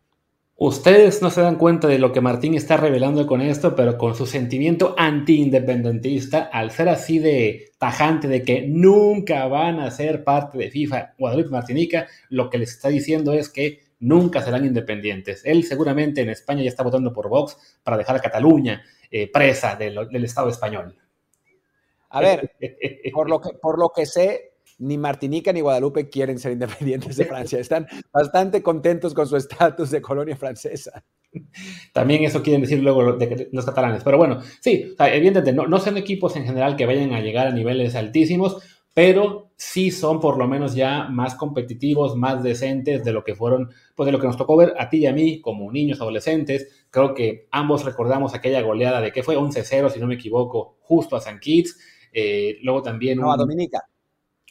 Ustedes 0.65 1.21
no 1.21 1.29
se 1.29 1.41
dan 1.41 1.57
cuenta 1.57 1.89
de 1.89 1.99
lo 1.99 2.13
que 2.13 2.21
Martín 2.21 2.53
está 2.53 2.77
revelando 2.77 3.27
con 3.27 3.41
esto, 3.41 3.75
pero 3.75 3.97
con 3.97 4.15
su 4.15 4.25
sentimiento 4.25 4.95
anti-independentista, 4.97 6.43
al 6.53 6.71
ser 6.71 6.87
así 6.87 7.19
de 7.19 7.73
tajante 7.77 8.29
de 8.29 8.43
que 8.43 8.65
nunca 8.65 9.45
van 9.47 9.81
a 9.81 9.91
ser 9.91 10.23
parte 10.23 10.57
de 10.57 10.71
FIFA 10.71 11.15
Guadalupe 11.19 11.49
Martinica, 11.49 12.07
lo 12.29 12.49
que 12.49 12.59
les 12.59 12.69
está 12.69 12.87
diciendo 12.87 13.33
es 13.33 13.49
que 13.49 13.81
nunca 13.99 14.41
serán 14.41 14.63
independientes. 14.63 15.41
Él 15.43 15.65
seguramente 15.65 16.21
en 16.21 16.29
España 16.29 16.63
ya 16.63 16.69
está 16.69 16.83
votando 16.83 17.11
por 17.11 17.27
Vox 17.27 17.57
para 17.83 17.97
dejar 17.97 18.15
a 18.15 18.21
Cataluña 18.21 18.85
eh, 19.11 19.29
presa 19.29 19.75
del, 19.75 20.23
Estado 20.23 20.47
español. 20.47 20.95
A 22.11 22.21
ver, 22.21 22.53
por 23.13 23.29
lo, 23.29 23.41
que, 23.41 23.49
por 23.61 23.77
lo 23.77 23.89
que 23.89 24.05
sé, 24.05 24.52
ni 24.83 24.97
Martinica 24.97 25.53
ni 25.53 25.61
Guadalupe 25.61 26.09
quieren 26.09 26.39
ser 26.39 26.51
independientes 26.51 27.17
de 27.17 27.25
Francia. 27.25 27.59
Están 27.59 27.87
bastante 28.11 28.61
contentos 28.61 29.13
con 29.13 29.27
su 29.27 29.37
estatus 29.37 29.91
de 29.91 30.01
colonia 30.01 30.35
francesa. 30.35 31.03
También 31.93 32.23
eso 32.23 32.43
quieren 32.43 32.61
decir 32.61 32.81
luego 32.83 33.13
de 33.13 33.49
los 33.51 33.65
catalanes. 33.65 34.03
Pero 34.03 34.17
bueno, 34.17 34.39
sí, 34.59 34.95
evidentemente 34.99 35.53
no, 35.53 35.67
no 35.67 35.79
son 35.79 35.97
equipos 35.97 36.35
en 36.35 36.45
general 36.45 36.75
que 36.75 36.85
vayan 36.85 37.13
a 37.13 37.21
llegar 37.21 37.47
a 37.47 37.51
niveles 37.51 37.95
altísimos, 37.95 38.57
pero 38.93 39.51
sí 39.55 39.89
son 39.91 40.19
por 40.19 40.37
lo 40.37 40.47
menos 40.47 40.75
ya 40.75 41.05
más 41.05 41.35
competitivos, 41.35 42.15
más 42.15 42.43
decentes 42.43 43.03
de 43.03 43.13
lo 43.13 43.23
que 43.23 43.35
fueron, 43.35 43.71
pues 43.95 44.05
de 44.05 44.11
lo 44.11 44.19
que 44.19 44.27
nos 44.27 44.37
tocó 44.37 44.55
ver 44.55 44.73
a 44.77 44.89
ti 44.89 44.97
y 44.97 45.05
a 45.07 45.13
mí 45.13 45.41
como 45.41 45.71
niños 45.71 46.01
adolescentes. 46.01 46.85
Creo 46.91 47.13
que 47.13 47.47
ambos 47.51 47.85
recordamos 47.85 48.35
aquella 48.35 48.61
goleada 48.61 49.01
de 49.01 49.11
que 49.11 49.23
fue 49.23 49.37
11-0, 49.37 49.89
si 49.89 49.99
no 49.99 50.07
me 50.07 50.15
equivoco, 50.15 50.77
justo 50.81 51.15
a 51.15 51.21
San 51.21 51.39
Kitts. 51.39 51.79
Eh, 52.11 52.59
luego 52.61 52.83
también... 52.83 53.17
No, 53.17 53.31
a 53.31 53.37
Dominica. 53.37 53.81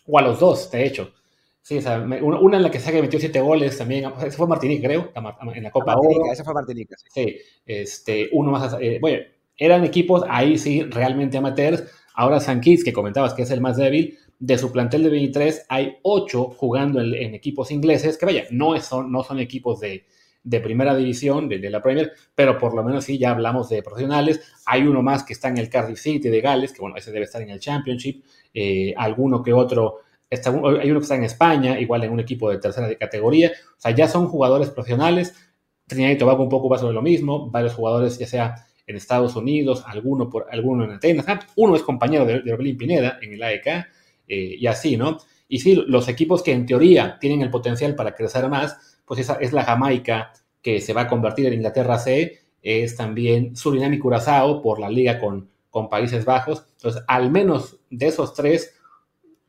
O 0.06 0.18
a 0.18 0.22
los 0.22 0.40
dos, 0.40 0.70
de 0.70 0.86
hecho. 0.86 1.12
Sí, 1.60 1.78
o 1.78 1.80
sea, 1.80 2.00
una 2.00 2.56
en 2.56 2.62
la 2.64 2.70
que 2.70 2.80
se 2.80 3.00
metió 3.00 3.20
siete 3.20 3.40
goles 3.40 3.78
también, 3.78 4.12
fue 4.32 4.48
Martinique, 4.48 4.84
creo, 4.84 5.12
en 5.14 5.62
la 5.62 5.70
Copa 5.70 5.94
Martinica, 5.94 6.32
ese 6.32 6.42
fue 6.42 6.54
Martinica. 6.54 6.96
Sí, 7.14 7.36
este, 7.64 8.28
uno 8.32 8.50
más, 8.50 8.76
eh, 8.80 8.98
bueno, 9.00 9.22
eran 9.56 9.84
equipos 9.84 10.24
ahí 10.28 10.58
sí 10.58 10.82
realmente 10.82 11.38
amateurs. 11.38 11.84
Ahora 12.14 12.40
San 12.40 12.60
Kitts, 12.60 12.82
que 12.82 12.92
comentabas 12.92 13.32
que 13.32 13.42
es 13.42 13.50
el 13.52 13.60
más 13.60 13.76
débil, 13.76 14.18
de 14.40 14.58
su 14.58 14.72
plantel 14.72 15.04
de 15.04 15.10
23 15.10 15.66
hay 15.68 15.98
8 16.02 16.54
jugando 16.56 17.00
en, 17.00 17.32
equipos 17.32 17.70
ingleses, 17.70 18.18
que 18.18 18.26
vaya, 18.26 18.44
no 18.50 18.78
son, 18.80 19.12
no 19.12 19.22
son 19.22 19.38
equipos 19.38 19.78
de, 19.78 20.04
primera 20.44 20.94
división, 20.94 21.48
de, 21.48 21.70
la 21.70 21.80
Premier, 21.80 22.12
pero 22.34 22.58
por 22.58 22.74
lo 22.74 22.82
menos 22.82 23.04
sí 23.04 23.18
ya 23.18 23.30
hablamos 23.30 23.68
de 23.68 23.82
profesionales. 23.82 24.40
Hay 24.66 24.82
uno 24.82 25.02
más 25.02 25.24
que 25.24 25.32
está 25.32 25.48
en 25.48 25.58
el 25.58 25.68
Cardiff 25.68 25.98
City 25.98 26.28
de 26.28 26.40
Gales, 26.40 26.72
que 26.72 26.80
bueno, 26.80 26.96
ese 26.96 27.12
debe 27.12 27.24
estar 27.24 27.42
en 27.42 27.50
el 27.50 27.60
Championship. 27.60 28.24
Eh, 28.52 28.92
alguno 28.96 29.42
que 29.42 29.52
otro, 29.52 30.00
está, 30.28 30.50
hay 30.50 30.90
uno 30.90 31.00
que 31.00 31.04
está 31.04 31.16
en 31.16 31.24
España, 31.24 31.78
igual 31.78 32.04
en 32.04 32.12
un 32.12 32.20
equipo 32.20 32.50
de 32.50 32.58
tercera 32.58 32.88
de 32.88 32.96
categoría. 32.96 33.52
O 33.76 33.80
sea, 33.80 33.92
ya 33.92 34.08
son 34.08 34.28
jugadores 34.28 34.70
profesionales. 34.70 35.34
Trinidad 35.86 36.10
y 36.10 36.18
Tobago 36.18 36.42
un 36.42 36.48
poco 36.48 36.68
va 36.68 36.78
sobre 36.78 36.94
lo 36.94 37.02
mismo, 37.02 37.50
varios 37.50 37.74
jugadores 37.74 38.18
ya 38.18 38.26
sea 38.26 38.54
en 38.86 38.96
Estados 38.96 39.36
Unidos, 39.36 39.84
alguno, 39.86 40.28
por, 40.28 40.46
alguno 40.50 40.84
en 40.84 40.92
Atenas, 40.92 41.26
ah, 41.28 41.40
uno 41.56 41.76
es 41.76 41.82
compañero 41.82 42.24
de, 42.24 42.40
de 42.42 42.74
Pineda 42.74 43.18
en 43.20 43.34
el 43.34 43.42
AEK, 43.42 43.66
eh, 43.66 44.56
y 44.58 44.66
así, 44.66 44.96
¿no? 44.96 45.18
Y 45.48 45.58
sí, 45.58 45.74
los 45.86 46.08
equipos 46.08 46.42
que 46.42 46.52
en 46.52 46.66
teoría 46.66 47.18
tienen 47.20 47.42
el 47.42 47.50
potencial 47.50 47.94
para 47.94 48.14
crecer 48.14 48.48
más, 48.48 48.91
pues 49.04 49.20
esa 49.20 49.34
es 49.34 49.52
la 49.52 49.64
Jamaica 49.64 50.32
que 50.60 50.80
se 50.80 50.92
va 50.92 51.02
a 51.02 51.08
convertir 51.08 51.46
en 51.46 51.54
Inglaterra 51.54 51.98
C, 51.98 52.40
es 52.62 52.96
también 52.96 53.56
Surinam 53.56 53.92
y 53.92 53.98
Curazao 53.98 54.62
por 54.62 54.78
la 54.78 54.88
liga 54.88 55.18
con, 55.18 55.50
con 55.70 55.88
Países 55.88 56.24
Bajos. 56.24 56.64
Entonces, 56.76 57.02
al 57.08 57.30
menos 57.30 57.78
de 57.90 58.06
esos 58.06 58.34
tres, 58.34 58.74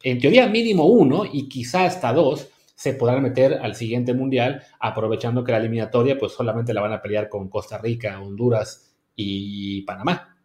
en 0.02 0.20
teoría 0.20 0.48
mínimo 0.48 0.86
uno 0.86 1.24
y 1.32 1.48
quizá 1.48 1.86
hasta 1.86 2.12
dos, 2.12 2.50
se 2.76 2.94
podrán 2.94 3.22
meter 3.22 3.54
al 3.62 3.76
siguiente 3.76 4.14
mundial, 4.14 4.64
aprovechando 4.80 5.44
que 5.44 5.52
la 5.52 5.60
eliminatoria 5.60 6.18
pues 6.18 6.34
solamente 6.34 6.74
la 6.74 6.82
van 6.82 6.94
a 6.94 7.02
pelear 7.02 7.30
con 7.30 7.48
Costa 7.48 7.78
Rica, 7.78 8.20
Honduras 8.20 8.94
y 9.16 9.84
Panamá. 9.84 10.38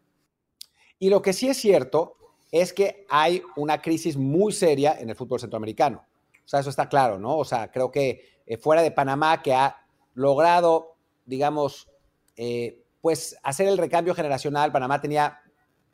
Y 0.98 1.10
lo 1.10 1.22
que 1.22 1.32
sí 1.32 1.48
es 1.48 1.56
cierto 1.56 2.16
es 2.52 2.72
que 2.72 3.06
hay 3.08 3.42
una 3.56 3.80
crisis 3.80 4.16
muy 4.16 4.52
seria 4.52 4.98
en 4.98 5.10
el 5.10 5.16
fútbol 5.16 5.40
centroamericano. 5.40 6.04
O 6.44 6.48
sea, 6.48 6.60
eso 6.60 6.70
está 6.70 6.88
claro, 6.88 7.18
¿no? 7.18 7.36
O 7.36 7.44
sea, 7.44 7.70
creo 7.70 7.90
que 7.90 8.37
eh, 8.48 8.56
fuera 8.56 8.80
de 8.80 8.90
Panamá, 8.90 9.42
que 9.42 9.52
ha 9.52 9.76
logrado, 10.14 10.96
digamos, 11.26 11.86
eh, 12.34 12.82
pues 13.02 13.36
hacer 13.42 13.68
el 13.68 13.76
recambio 13.76 14.14
generacional, 14.14 14.72
Panamá 14.72 15.02
tenía 15.02 15.40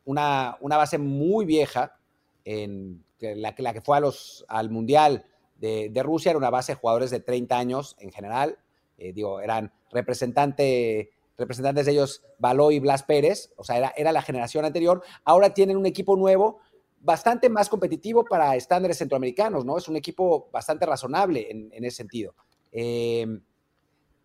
una, 0.05 0.57
una 0.61 0.77
base 0.77 0.99
muy 0.99 1.45
vieja, 1.45 1.99
en 2.45 3.05
la, 3.19 3.55
que 3.55 3.81
fue 3.81 3.97
a 3.97 4.01
los, 4.01 4.45
al 4.49 4.71
Mundial 4.71 5.27
de, 5.57 5.91
Rusia, 6.05 6.31
era 6.31 6.39
una 6.39 6.51
base 6.51 6.73
de 6.73 6.79
jugadores 6.79 7.11
de 7.11 7.21
30 7.21 7.59
años 7.59 7.97
en 7.99 8.13
general, 8.13 8.59
eh, 8.99 9.13
digo, 9.13 9.41
eran 9.41 9.73
representante 9.91 11.11
representantes 11.37 11.87
de 11.87 11.93
ellos, 11.93 12.23
Baló 12.39 12.71
y 12.71 12.79
Blas 12.79 13.03
Pérez, 13.03 13.53
o 13.57 13.65
sea, 13.65 13.79
era, 13.79 13.93
era 13.97 14.13
la 14.13 14.23
generación 14.23 14.65
anterior. 14.65 15.03
Ahora 15.25 15.53
tienen 15.53 15.77
un 15.77 15.87
equipo 15.87 16.15
nuevo, 16.15 16.61
bastante 17.05 17.49
más 17.49 17.69
competitivo 17.69 18.25
para 18.25 18.57
estándares 18.57 18.99
centroamericanos, 18.99 19.65
¿no? 19.65 19.79
Es 19.79 19.89
un 19.89 19.97
equipo 19.97 20.49
bastante 20.53 20.87
razonable 20.87 21.51
en, 21.51 21.85
ese 21.85 21.99
sentido. 21.99 22.35
Em, 22.73 23.41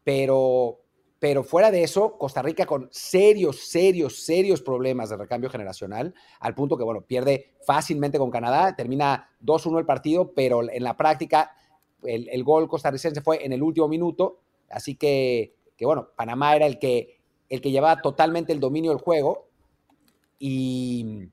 pero, 0.03 0.79
pero 1.19 1.43
fuera 1.43 1.69
de 1.71 1.83
eso, 1.83 2.17
Costa 2.17 2.41
Rica 2.41 2.65
con 2.65 2.87
serios, 2.91 3.67
serios, 3.67 4.23
serios 4.23 4.61
problemas 4.61 5.09
de 5.09 5.17
recambio 5.17 5.49
generacional, 5.49 6.13
al 6.39 6.55
punto 6.55 6.77
que, 6.77 6.83
bueno, 6.83 7.01
pierde 7.01 7.53
fácilmente 7.65 8.17
con 8.17 8.31
Canadá, 8.31 8.75
termina 8.75 9.29
2-1 9.43 9.79
el 9.79 9.85
partido, 9.85 10.33
pero 10.33 10.67
en 10.69 10.83
la 10.83 10.97
práctica 10.97 11.51
el, 12.03 12.29
el, 12.29 12.43
gol 12.43 12.67
costarricense 12.67 13.21
fue 13.21 13.45
en 13.45 13.53
el 13.53 13.61
último 13.61 13.87
minuto, 13.87 14.39
así 14.69 14.95
que 14.95 15.53
que 15.79 15.85
bueno, 15.85 16.09
Panamá 16.13 16.57
era 16.57 16.65
el 16.65 16.77
que, 16.77 17.21
el 17.47 17.61
que 17.61 17.71
llevaba 17.71 18.01
totalmente 18.01 18.51
el 18.51 18.59
dominio 18.59 18.91
del 18.91 18.99
juego. 18.99 19.47
Y, 20.37 21.29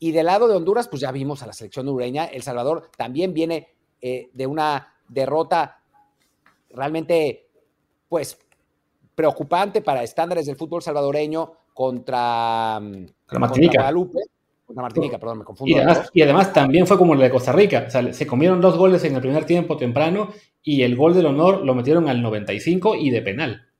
y 0.00 0.10
del 0.10 0.26
lado 0.26 0.48
de 0.48 0.56
Honduras, 0.56 0.88
pues 0.88 1.00
ya 1.00 1.12
vimos 1.12 1.42
a 1.42 1.46
la 1.46 1.52
selección 1.52 1.86
hondureña. 1.86 2.24
El 2.24 2.42
Salvador 2.42 2.90
también 2.96 3.32
viene 3.32 3.68
eh, 4.00 4.30
de 4.32 4.46
una 4.46 4.94
derrota 5.08 5.80
realmente, 6.70 7.48
pues, 8.08 8.36
preocupante 9.14 9.82
para 9.82 10.02
estándares 10.02 10.46
del 10.46 10.56
fútbol 10.56 10.82
salvadoreño 10.82 11.52
contra, 11.72 12.80
la 12.80 13.38
Martinica. 13.38 13.78
Guadalupe. 13.78 14.18
Contra 14.66 14.82
Martinica, 14.82 15.18
perdón, 15.18 15.38
me 15.38 15.44
confundo. 15.44 15.72
Y 15.72 15.78
además, 15.78 16.10
y 16.12 16.22
además, 16.22 16.52
también 16.52 16.86
fue 16.86 16.98
como 16.98 17.14
el 17.14 17.20
de 17.20 17.30
Costa 17.30 17.52
Rica. 17.52 17.84
O 17.86 17.90
sea, 17.90 18.12
se 18.12 18.26
comieron 18.26 18.60
dos 18.60 18.76
goles 18.76 19.04
en 19.04 19.14
el 19.14 19.20
primer 19.20 19.44
tiempo 19.44 19.76
temprano 19.76 20.32
y 20.62 20.82
el 20.82 20.96
gol 20.96 21.14
del 21.14 21.26
honor 21.26 21.64
lo 21.64 21.74
metieron 21.74 22.08
al 22.08 22.22
95 22.22 22.96
y 22.96 23.10
de 23.10 23.22
penal 23.22 23.70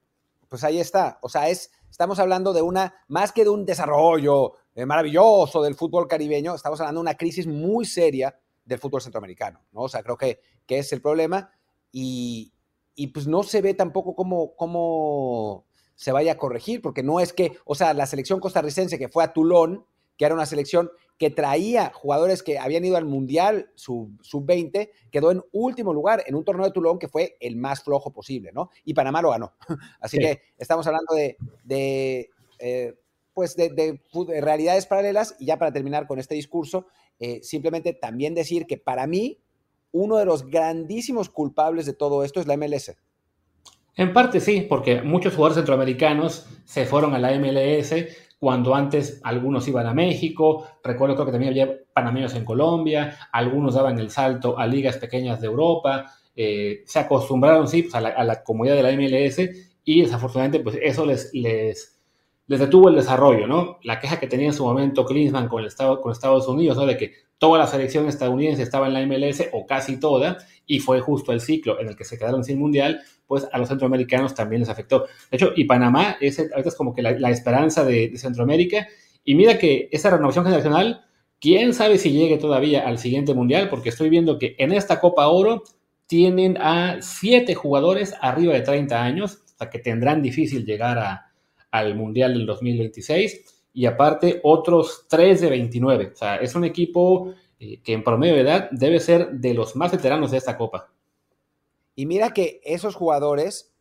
pues 0.50 0.64
ahí 0.64 0.80
está. 0.80 1.18
O 1.22 1.28
sea, 1.30 1.48
es, 1.48 1.70
estamos 1.88 2.18
hablando 2.18 2.52
de 2.52 2.60
una, 2.60 2.92
más 3.08 3.32
que 3.32 3.44
de 3.44 3.50
un 3.50 3.64
desarrollo 3.64 4.54
maravilloso 4.74 5.62
del 5.62 5.74
fútbol 5.74 6.08
caribeño, 6.08 6.54
estamos 6.54 6.80
hablando 6.80 7.00
de 7.00 7.02
una 7.02 7.16
crisis 7.16 7.46
muy 7.46 7.84
seria 7.84 8.34
del 8.64 8.78
fútbol 8.78 9.02
centroamericano, 9.02 9.60
¿no? 9.72 9.82
O 9.82 9.88
sea, 9.88 10.02
creo 10.02 10.16
que, 10.16 10.40
que 10.66 10.78
es 10.78 10.92
el 10.92 11.00
problema 11.00 11.50
y, 11.92 12.52
y 12.94 13.08
pues 13.08 13.26
no 13.26 13.42
se 13.42 13.62
ve 13.62 13.74
tampoco 13.74 14.14
cómo, 14.14 14.54
cómo 14.56 15.66
se 15.94 16.12
vaya 16.12 16.32
a 16.32 16.38
corregir, 16.38 16.80
porque 16.80 17.02
no 17.02 17.20
es 17.20 17.32
que, 17.32 17.58
o 17.64 17.74
sea, 17.74 17.92
la 17.94 18.06
selección 18.06 18.40
costarricense 18.40 18.98
que 18.98 19.08
fue 19.08 19.24
a 19.24 19.32
Tulón, 19.32 19.84
que 20.16 20.24
era 20.24 20.34
una 20.34 20.46
selección 20.46 20.90
que 21.18 21.28
traía 21.30 21.92
jugadores 21.94 22.42
que 22.42 22.58
habían 22.58 22.84
ido 22.84 22.96
al 22.96 23.04
Mundial 23.04 23.70
sub-20, 23.74 24.90
quedó 25.10 25.30
en 25.30 25.42
último 25.52 25.92
lugar 25.92 26.24
en 26.26 26.34
un 26.34 26.44
torneo 26.44 26.64
de 26.64 26.72
Tulón 26.72 26.98
que 26.98 27.08
fue 27.08 27.36
el 27.40 27.56
más 27.56 27.82
flojo 27.82 28.10
posible, 28.10 28.50
¿no? 28.52 28.70
Y 28.84 28.94
Panamá 28.94 29.20
lo 29.20 29.30
ganó. 29.30 29.52
Así 30.00 30.18
que 30.18 30.40
estamos 30.56 30.86
hablando 30.86 31.14
de, 31.14 31.36
de 31.64 32.30
eh, 32.58 32.94
pues 33.40 33.56
de, 33.56 33.98
realidades 34.38 34.84
paralelas 34.84 35.34
y 35.38 35.46
ya 35.46 35.56
para 35.56 35.72
terminar 35.72 36.06
con 36.06 36.18
este 36.18 36.34
discurso, 36.34 36.88
eh, 37.18 37.40
simplemente 37.42 37.94
también 37.94 38.34
decir 38.34 38.66
que 38.66 38.76
para 38.76 39.06
mí 39.06 39.38
uno 39.92 40.18
de 40.18 40.26
los 40.26 40.46
grandísimos 40.46 41.30
culpables 41.30 41.86
de 41.86 41.94
todo 41.94 42.22
esto 42.22 42.38
es 42.38 42.46
la 42.46 42.58
MLS. 42.58 42.98
En 43.96 44.12
parte 44.12 44.40
sí, 44.40 44.66
porque 44.68 45.00
muchos 45.00 45.34
jugadores 45.34 45.56
centroamericanos 45.56 46.48
se 46.66 46.84
fueron 46.84 47.14
a 47.14 47.18
la 47.18 47.32
MLS 47.38 47.94
cuando 48.38 48.74
antes 48.74 49.22
algunos 49.24 49.66
iban 49.68 49.86
a 49.86 49.94
México, 49.94 50.66
recuerdo 50.84 51.14
creo 51.14 51.24
que 51.24 51.32
también 51.32 51.52
había 51.52 51.78
panameños 51.94 52.34
en 52.34 52.44
Colombia, 52.44 53.16
algunos 53.32 53.72
daban 53.72 53.98
el 53.98 54.10
salto 54.10 54.58
a 54.58 54.66
ligas 54.66 54.98
pequeñas 54.98 55.40
de 55.40 55.46
Europa, 55.46 56.12
eh, 56.36 56.82
se 56.84 56.98
acostumbraron 56.98 57.68
sí 57.68 57.84
pues, 57.84 57.94
a, 57.94 58.02
la, 58.02 58.42
comunidad 58.42 58.76
de 58.76 58.82
la 58.82 58.92
MLS 58.92 59.38
y 59.82 60.02
desafortunadamente 60.02 60.60
pues 60.60 60.76
eso 60.82 61.06
les, 61.06 61.99
les, 62.50 62.58
detuvo 62.58 62.88
el 62.88 62.96
desarrollo, 62.96 63.46
¿no? 63.46 63.78
La 63.84 64.00
queja 64.00 64.18
que 64.18 64.26
tenía 64.26 64.48
en 64.48 64.52
su 64.52 64.64
momento 64.64 65.06
Klinsmann 65.06 65.46
con, 65.46 65.60
el 65.60 65.66
Estado, 65.66 66.00
con 66.00 66.10
Estados 66.10 66.48
Unidos, 66.48 66.76
¿no? 66.76 66.84
De 66.84 66.96
que 66.96 67.12
toda 67.38 67.58
la 67.58 67.66
selección 67.66 68.08
estadounidense 68.08 68.62
estaba 68.62 68.88
en 68.88 68.92
la 68.92 69.06
MLS 69.06 69.44
o 69.52 69.66
casi 69.66 69.98
toda 69.98 70.36
y 70.66 70.80
fue 70.80 71.00
justo 71.00 71.32
el 71.32 71.40
ciclo 71.40 71.80
en 71.80 71.88
el 71.88 71.96
que 71.96 72.04
se 72.04 72.18
quedaron 72.18 72.44
sin 72.44 72.58
mundial, 72.58 73.00
pues 73.26 73.48
a 73.50 73.56
los 73.56 73.68
centroamericanos 73.68 74.34
también 74.34 74.60
les 74.60 74.68
afectó. 74.68 75.06
De 75.30 75.36
hecho, 75.36 75.52
y 75.54 75.64
Panamá 75.64 76.16
es, 76.20 76.38
ahorita 76.38 76.68
es 76.68 76.74
como 76.74 76.92
que 76.92 77.02
la, 77.02 77.30
esperanza 77.30 77.84
de, 77.84 78.12
Centroamérica. 78.16 78.88
Y 79.24 79.36
mira 79.36 79.56
que 79.56 79.88
esa 79.92 80.10
renovación 80.10 80.44
generacional, 80.44 81.04
quién 81.40 81.72
sabe 81.72 81.98
si 81.98 82.10
llegue 82.10 82.36
todavía 82.36 82.86
al 82.86 82.98
siguiente 82.98 83.32
mundial, 83.32 83.68
porque 83.70 83.88
estoy 83.90 84.10
viendo 84.10 84.38
que 84.38 84.56
en 84.58 84.72
esta 84.72 85.00
Copa 85.00 85.28
Oro 85.28 85.62
tienen 86.06 86.58
a 86.58 86.98
siete 87.00 87.54
jugadores 87.54 88.14
arriba 88.20 88.54
de 88.54 88.62
30 88.62 89.02
años, 89.02 89.44
o 89.54 89.58
sea 89.58 89.70
que 89.70 89.78
tendrán 89.78 90.20
difícil 90.20 90.66
llegar 90.66 91.29
al 91.70 91.94
mundial 91.94 92.34
del 92.34 92.46
2026. 92.46 93.68
Y 93.72 93.86
aparte, 93.86 94.40
otros 94.42 95.06
tres 95.08 95.40
de 95.40 95.50
29. 95.50 96.10
O 96.12 96.16
sea, 96.16 96.36
es 96.36 96.54
un 96.54 96.64
equipo 96.64 97.34
eh, 97.58 97.80
que 97.82 97.92
en 97.92 98.02
promedio 98.02 98.34
de 98.34 98.40
edad 98.40 98.68
debe 98.72 99.00
ser 99.00 99.30
de 99.32 99.54
los 99.54 99.76
más 99.76 99.92
veteranos 99.92 100.30
de 100.30 100.38
esta 100.38 100.56
Copa. 100.56 100.90
Y 101.94 102.06
mira 102.06 102.32
que 102.32 102.60
esos 102.64 102.94
jugadores 102.94 103.74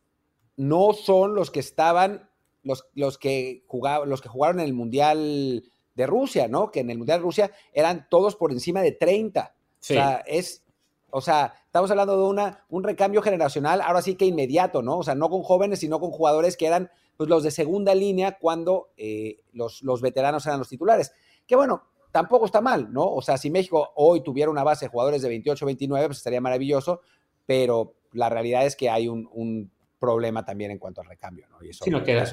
no 0.56 0.92
son 0.92 1.34
los 1.34 1.50
que 1.50 1.60
estaban, 1.60 2.28
los, 2.62 2.84
los, 2.94 3.18
que, 3.18 3.64
jugaban, 3.66 4.08
los 4.08 4.20
que 4.20 4.28
jugaron 4.28 4.60
en 4.60 4.66
el 4.66 4.74
Mundial 4.74 5.64
de 5.94 6.06
Rusia, 6.06 6.48
¿no? 6.48 6.70
Que 6.70 6.80
en 6.80 6.90
el 6.90 6.98
Mundial 6.98 7.18
de 7.18 7.24
Rusia 7.24 7.50
eran 7.72 8.06
todos 8.10 8.36
por 8.36 8.52
encima 8.52 8.82
de 8.82 8.92
30. 8.92 9.54
O 9.54 9.82
sea, 9.82 10.22
es, 10.26 10.62
o 11.08 11.20
sea, 11.20 11.54
estamos 11.64 11.90
hablando 11.90 12.16
de 12.16 12.24
una, 12.24 12.64
un 12.68 12.84
recambio 12.84 13.22
generacional, 13.22 13.80
ahora 13.80 14.02
sí 14.02 14.14
que 14.14 14.26
inmediato, 14.26 14.82
¿no? 14.82 14.98
O 14.98 15.02
sea, 15.02 15.14
no 15.14 15.30
con 15.30 15.42
jóvenes, 15.42 15.78
sino 15.80 15.98
con 15.98 16.10
jugadores 16.10 16.56
que 16.56 16.66
eran 16.66 16.90
pues, 17.20 17.28
los 17.28 17.42
de 17.42 17.50
segunda 17.50 17.94
línea 17.94 18.38
cuando 18.38 18.92
eh, 18.96 19.40
los, 19.52 19.82
los 19.82 20.00
veteranos 20.00 20.46
eran 20.46 20.58
los 20.58 20.70
titulares. 20.70 21.12
Que 21.46 21.54
bueno, 21.54 21.82
tampoco 22.10 22.46
está 22.46 22.62
mal, 22.62 22.90
¿no? 22.90 23.12
O 23.12 23.20
sea, 23.20 23.36
si 23.36 23.50
México 23.50 23.92
hoy 23.96 24.22
tuviera 24.22 24.50
una 24.50 24.64
base 24.64 24.86
de 24.86 24.88
jugadores 24.90 25.20
de 25.20 25.28
28, 25.28 25.66
29, 25.66 26.06
pues 26.06 26.16
estaría 26.16 26.40
maravilloso, 26.40 27.02
pero 27.44 27.92
la 28.12 28.30
realidad 28.30 28.64
es 28.64 28.74
que 28.74 28.88
hay 28.88 29.06
un, 29.06 29.70
problema 29.98 30.46
también 30.46 30.70
en 30.70 30.78
cuanto 30.78 31.02
al 31.02 31.08
recambio, 31.08 31.46
¿no? 31.50 31.62
Y 31.62 31.68
eso, 31.68 31.84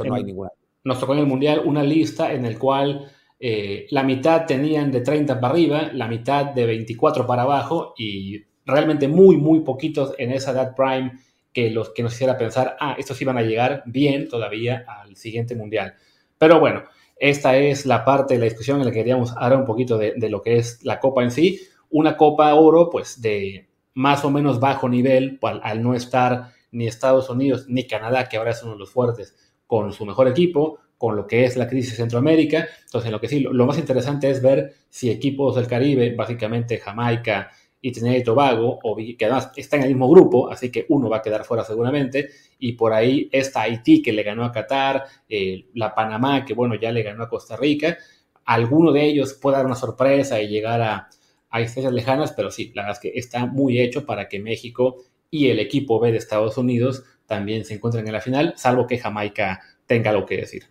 no 0.06 0.16
hay 0.16 0.24
ninguna. 0.24 0.52
Nos 0.86 1.02
tocó 1.02 1.12
en 1.12 1.20
el 1.20 1.26
Mundial 1.26 1.64
una 1.66 1.84
lista 1.84 2.32
en 2.32 2.46
el 2.46 2.58
cual 2.58 3.12
eh, 3.42 3.88
la 3.90 4.04
mitad 4.04 4.46
tenían 4.46 4.90
de 4.90 5.02
30 5.02 5.38
para 5.42 5.52
arriba, 5.52 5.90
la 5.92 6.08
mitad 6.08 6.46
de 6.46 6.66
24 6.66 7.28
para 7.28 7.42
abajo 7.42 7.94
y 7.98 8.42
realmente 8.66 9.10
muy, 9.10 9.36
muy 9.36 9.60
poquitos 9.60 10.14
en 10.18 10.32
esa 10.32 10.52
edad 10.52 10.74
prime 10.78 11.12
que, 11.58 11.72
los, 11.72 11.90
que 11.90 12.04
nos 12.04 12.14
hiciera 12.14 12.38
pensar, 12.38 12.78
ah, 12.80 12.96
estos 13.00 13.20
iban 13.20 13.36
a 13.36 13.42
llegar 13.42 13.82
bien 13.88 14.30
todavía 14.30 14.86
al 14.88 15.16
siguiente 15.16 15.56
Mundial. 15.56 15.96
Pero 16.38 16.60
bueno, 16.60 16.84
esta 17.16 17.58
es 17.58 17.88
la 17.88 18.06
parte 18.06 18.36
de 18.36 18.42
la 18.42 18.46
discusión 18.46 18.78
en 18.78 18.86
la 18.86 18.92
que 18.92 19.00
queríamos 19.00 19.32
hablar 19.36 19.58
un 19.58 19.66
poquito 19.66 19.98
de, 19.98 20.14
lo 20.30 20.44
que 20.44 20.58
es 20.58 20.86
la 20.86 21.00
Copa 21.00 21.24
en 21.24 21.32
sí. 21.32 21.60
Una 21.90 22.16
Copa 22.16 22.54
Oro, 22.54 22.92
pues 22.92 23.24
de 23.24 23.70
más 23.96 24.24
o 24.24 24.30
menos 24.30 24.60
bajo 24.60 24.88
nivel, 24.88 25.40
al, 25.42 25.82
no 25.82 25.96
estar 25.96 26.52
ni 26.70 26.86
Estados 26.86 27.28
Unidos 27.28 27.66
ni 27.68 27.88
Canadá, 27.88 28.30
que 28.30 28.38
ahora 28.38 28.54
son 28.54 28.78
los 28.78 28.92
fuertes, 28.92 29.36
con 29.66 29.92
su 29.94 30.06
mejor 30.06 30.28
equipo, 30.28 30.78
con 31.00 31.16
lo 31.16 31.26
que 31.26 31.44
es 31.44 31.58
la 31.58 31.68
crisis 31.68 31.94
en 31.94 32.06
Centroamérica. 32.06 32.68
Entonces, 32.86 33.10
lo 33.10 33.20
que 33.20 33.30
sí, 33.30 33.40
lo, 33.40 33.66
más 33.66 33.80
interesante 33.80 34.30
es 34.30 34.44
ver 34.44 34.76
si 34.90 35.10
equipos 35.10 35.56
del 35.56 35.66
Caribe, 35.66 36.14
básicamente 36.14 36.78
Jamaica 36.78 37.50
y 37.82 37.92
Trinidad 37.92 38.18
y 38.18 38.24
Tobago, 38.24 38.80
que 39.18 39.26
además 39.26 39.52
está 39.56 39.78
en 39.78 39.84
el 39.84 39.90
mismo 39.90 40.10
grupo, 40.10 40.50
así 40.50 40.72
que 40.72 40.86
uno 40.90 41.10
va 41.10 41.18
a 41.18 41.22
quedar 41.22 41.44
fuera 41.44 41.64
seguramente, 41.64 42.30
y 42.60 42.74
por 42.74 42.94
ahí 42.94 43.30
está 43.32 43.62
Haití 43.62 44.02
que 44.02 44.12
le 44.12 44.24
ganó 44.24 44.44
a 44.44 44.52
Qatar, 44.52 45.04
eh, 45.30 45.68
la 45.76 45.94
Panamá 45.94 46.44
que 46.44 46.54
bueno, 46.54 46.76
ya 46.76 46.92
le 46.92 47.04
ganó 47.04 47.24
a 47.24 47.30
Costa 47.30 47.56
Rica, 47.56 47.98
alguno 48.46 48.92
de 48.92 49.06
ellos 49.06 49.34
puede 49.34 49.58
dar 49.58 49.66
una 49.66 49.76
sorpresa 49.76 50.42
y 50.42 50.48
llegar 50.48 50.82
a, 50.82 51.10
a 51.50 51.60
lejanas, 51.92 52.34
pero 52.34 52.50
sí, 52.50 52.72
la 52.74 52.84
verdad 52.84 52.98
es 53.04 53.12
que 53.12 53.20
está 53.20 53.46
muy 53.46 53.80
hecho 53.80 54.06
para 54.06 54.28
que 54.28 54.40
México 54.40 55.04
y 55.30 55.50
el 55.50 55.60
equipo 55.60 56.00
B 56.00 56.12
de 56.12 56.18
Estados 56.18 56.58
Unidos 56.58 57.04
también 57.26 57.66
se 57.66 57.76
encuentren 57.76 58.08
en 58.08 58.14
la 58.14 58.22
final, 58.22 58.54
salvo 58.58 58.88
que 58.88 58.98
Jamaica 58.98 59.60
tenga 59.86 60.12
algo 60.12 60.26
que 60.26 60.38
decir. 60.38 60.64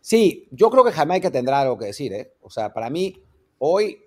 Sí, 0.00 0.48
yo 0.50 0.68
creo 0.68 0.84
que 0.84 0.90
Jamaica 0.90 1.30
tendrá 1.30 1.60
algo 1.60 1.78
que 1.78 1.86
decir, 1.86 2.12
¿eh? 2.12 2.32
O 2.40 2.50
sea, 2.50 2.72
para 2.72 2.90
mí, 2.90 3.22
hoy 3.58 4.02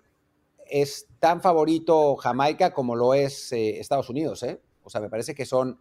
es 0.69 1.07
tan 1.19 1.41
favorito 1.41 2.15
Jamaica 2.15 2.73
como 2.73 2.95
lo 2.95 3.13
es 3.13 3.51
eh, 3.51 3.79
Estados 3.79 4.09
Unidos, 4.09 4.43
¿eh? 4.43 4.59
O 4.83 4.89
sea, 4.89 5.01
me 5.01 5.09
parece 5.09 5.33
que 5.33 5.45
son, 5.45 5.79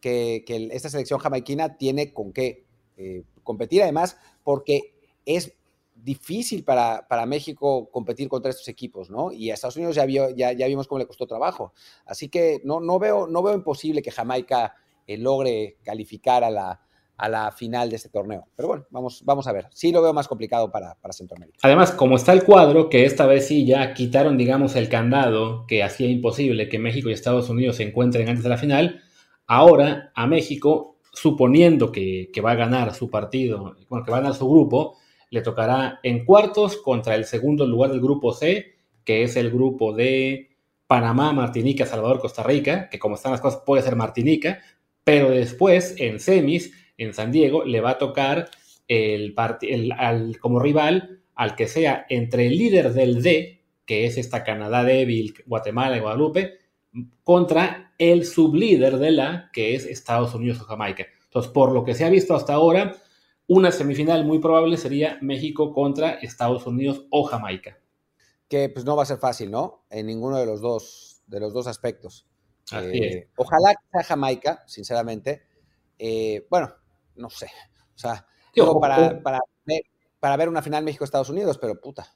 que, 0.00 0.44
esta 0.72 0.88
selección 0.88 1.20
jamaiquina 1.20 1.76
tiene 1.76 2.12
con 2.12 2.32
qué 2.32 2.64
eh, 2.96 3.24
competir, 3.42 3.82
además, 3.82 4.16
porque 4.42 4.94
es 5.26 5.52
difícil 5.94 6.64
para, 6.64 7.06
México 7.26 7.90
competir 7.90 8.28
contra 8.28 8.50
estos 8.50 8.68
equipos, 8.68 9.10
¿no? 9.10 9.32
Y 9.32 9.50
a 9.50 9.54
Estados 9.54 9.76
Unidos 9.76 9.96
ya, 9.96 10.06
ya, 10.06 10.52
ya, 10.52 10.66
vimos 10.66 10.88
cómo 10.88 10.98
le 10.98 11.06
costó 11.06 11.26
trabajo. 11.26 11.74
Así 12.06 12.28
que 12.30 12.62
no, 12.64 12.80
no, 12.80 12.98
veo, 12.98 13.26
no 13.26 13.42
veo 13.42 13.54
imposible 13.54 14.00
que 14.00 14.10
Jamaica 14.10 14.74
logre 15.06 15.76
calificar 15.82 16.44
a 16.44 16.50
la, 16.50 16.80
a 17.20 17.28
la 17.28 17.52
final 17.52 17.90
de 17.90 17.96
este 17.96 18.08
torneo. 18.08 18.46
Pero 18.56 18.68
bueno, 18.68 18.86
vamos, 18.90 19.22
vamos 19.24 19.46
a 19.46 19.52
ver. 19.52 19.66
Sí 19.72 19.92
lo 19.92 20.00
veo 20.00 20.14
más 20.14 20.26
complicado 20.26 20.70
para, 20.70 20.94
para 20.94 21.12
Centroamérica. 21.12 21.58
Además, 21.62 21.92
como 21.92 22.16
está 22.16 22.32
el 22.32 22.44
cuadro, 22.44 22.88
que 22.88 23.04
esta 23.04 23.26
vez 23.26 23.46
sí 23.46 23.66
ya 23.66 23.92
quitaron, 23.92 24.38
digamos, 24.38 24.74
el 24.74 24.88
candado 24.88 25.66
que 25.66 25.82
hacía 25.82 26.08
imposible 26.08 26.70
que 26.70 26.78
México 26.78 27.10
y 27.10 27.12
Estados 27.12 27.50
Unidos 27.50 27.76
se 27.76 27.82
encuentren 27.82 28.28
antes 28.28 28.42
de 28.42 28.48
la 28.48 28.56
final, 28.56 29.02
ahora 29.46 30.12
a 30.14 30.26
México, 30.26 30.98
suponiendo 31.12 31.92
que, 31.92 32.30
que 32.32 32.40
va 32.40 32.52
a 32.52 32.56
ganar 32.56 32.94
su 32.94 33.10
partido, 33.10 33.74
bueno, 33.88 34.04
que 34.04 34.10
va 34.10 34.18
a 34.18 34.20
ganar 34.20 34.34
su 34.34 34.48
grupo, 34.48 34.96
le 35.28 35.42
tocará 35.42 36.00
en 36.02 36.24
cuartos 36.24 36.78
contra 36.78 37.14
el 37.14 37.26
segundo 37.26 37.66
lugar 37.66 37.90
del 37.90 38.00
grupo 38.00 38.32
C, 38.32 38.76
que 39.04 39.24
es 39.24 39.36
el 39.36 39.50
grupo 39.50 39.92
de 39.92 40.56
Panamá, 40.86 41.32
Martinica, 41.32 41.84
Salvador, 41.84 42.18
Costa 42.18 42.42
Rica, 42.42 42.88
que 42.88 42.98
como 42.98 43.16
están 43.16 43.32
las 43.32 43.42
cosas 43.42 43.62
puede 43.66 43.82
ser 43.82 43.94
Martinica, 43.94 44.60
pero 45.04 45.30
después 45.30 45.94
en 45.98 46.18
semis 46.18 46.72
en 47.00 47.14
San 47.14 47.32
Diego, 47.32 47.64
le 47.64 47.80
va 47.80 47.90
a 47.90 47.98
tocar 47.98 48.50
el, 48.86 49.34
al, 49.96 50.38
como 50.38 50.60
rival 50.60 51.20
al 51.34 51.56
que 51.56 51.66
sea 51.66 52.04
entre 52.10 52.46
el 52.46 52.58
líder 52.58 52.92
del 52.92 53.22
D, 53.22 53.62
que 53.86 54.04
es 54.04 54.18
esta 54.18 54.44
Canadá 54.44 54.84
débil, 54.84 55.34
Guatemala 55.46 55.96
y 55.96 56.00
Guadalupe, 56.00 56.58
contra 57.24 57.94
el 57.98 58.26
sublíder 58.26 58.98
de 58.98 59.12
la, 59.12 59.50
que 59.52 59.74
es 59.74 59.86
Estados 59.86 60.34
Unidos 60.34 60.60
o 60.60 60.64
Jamaica. 60.64 61.06
Entonces, 61.24 61.50
por 61.52 61.72
lo 61.72 61.84
que 61.84 61.94
se 61.94 62.04
ha 62.04 62.10
visto 62.10 62.34
hasta 62.34 62.52
ahora, 62.52 62.94
una 63.46 63.72
semifinal 63.72 64.24
muy 64.26 64.38
probable 64.38 64.76
sería 64.76 65.18
México 65.22 65.72
contra 65.72 66.10
Estados 66.10 66.66
Unidos 66.66 67.06
o 67.10 67.24
Jamaica. 67.24 67.78
Que 68.48 68.68
pues 68.68 68.84
no 68.84 68.96
va 68.96 69.04
a 69.04 69.06
ser 69.06 69.18
fácil, 69.18 69.50
¿no? 69.50 69.86
En 69.88 70.06
ninguno 70.06 70.36
de 70.36 70.44
los 70.44 70.60
dos, 70.60 71.22
de 71.26 71.40
los 71.40 71.54
dos 71.54 71.66
aspectos. 71.66 72.26
Eh, 72.72 73.28
ojalá 73.36 73.74
que 73.74 73.88
sea 73.92 74.02
Jamaica, 74.02 74.64
sinceramente. 74.66 75.42
Eh, 75.98 76.46
bueno, 76.50 76.74
no 77.20 77.30
sé. 77.30 77.50
O 77.94 77.98
sea, 77.98 78.26
para, 78.80 79.20
para, 80.20 80.36
ver, 80.36 80.48
una 80.48 80.62
final 80.62 80.84
México-Estados 80.84 81.30
Unidos, 81.30 81.58
pero 81.58 81.80
puta. 81.80 82.06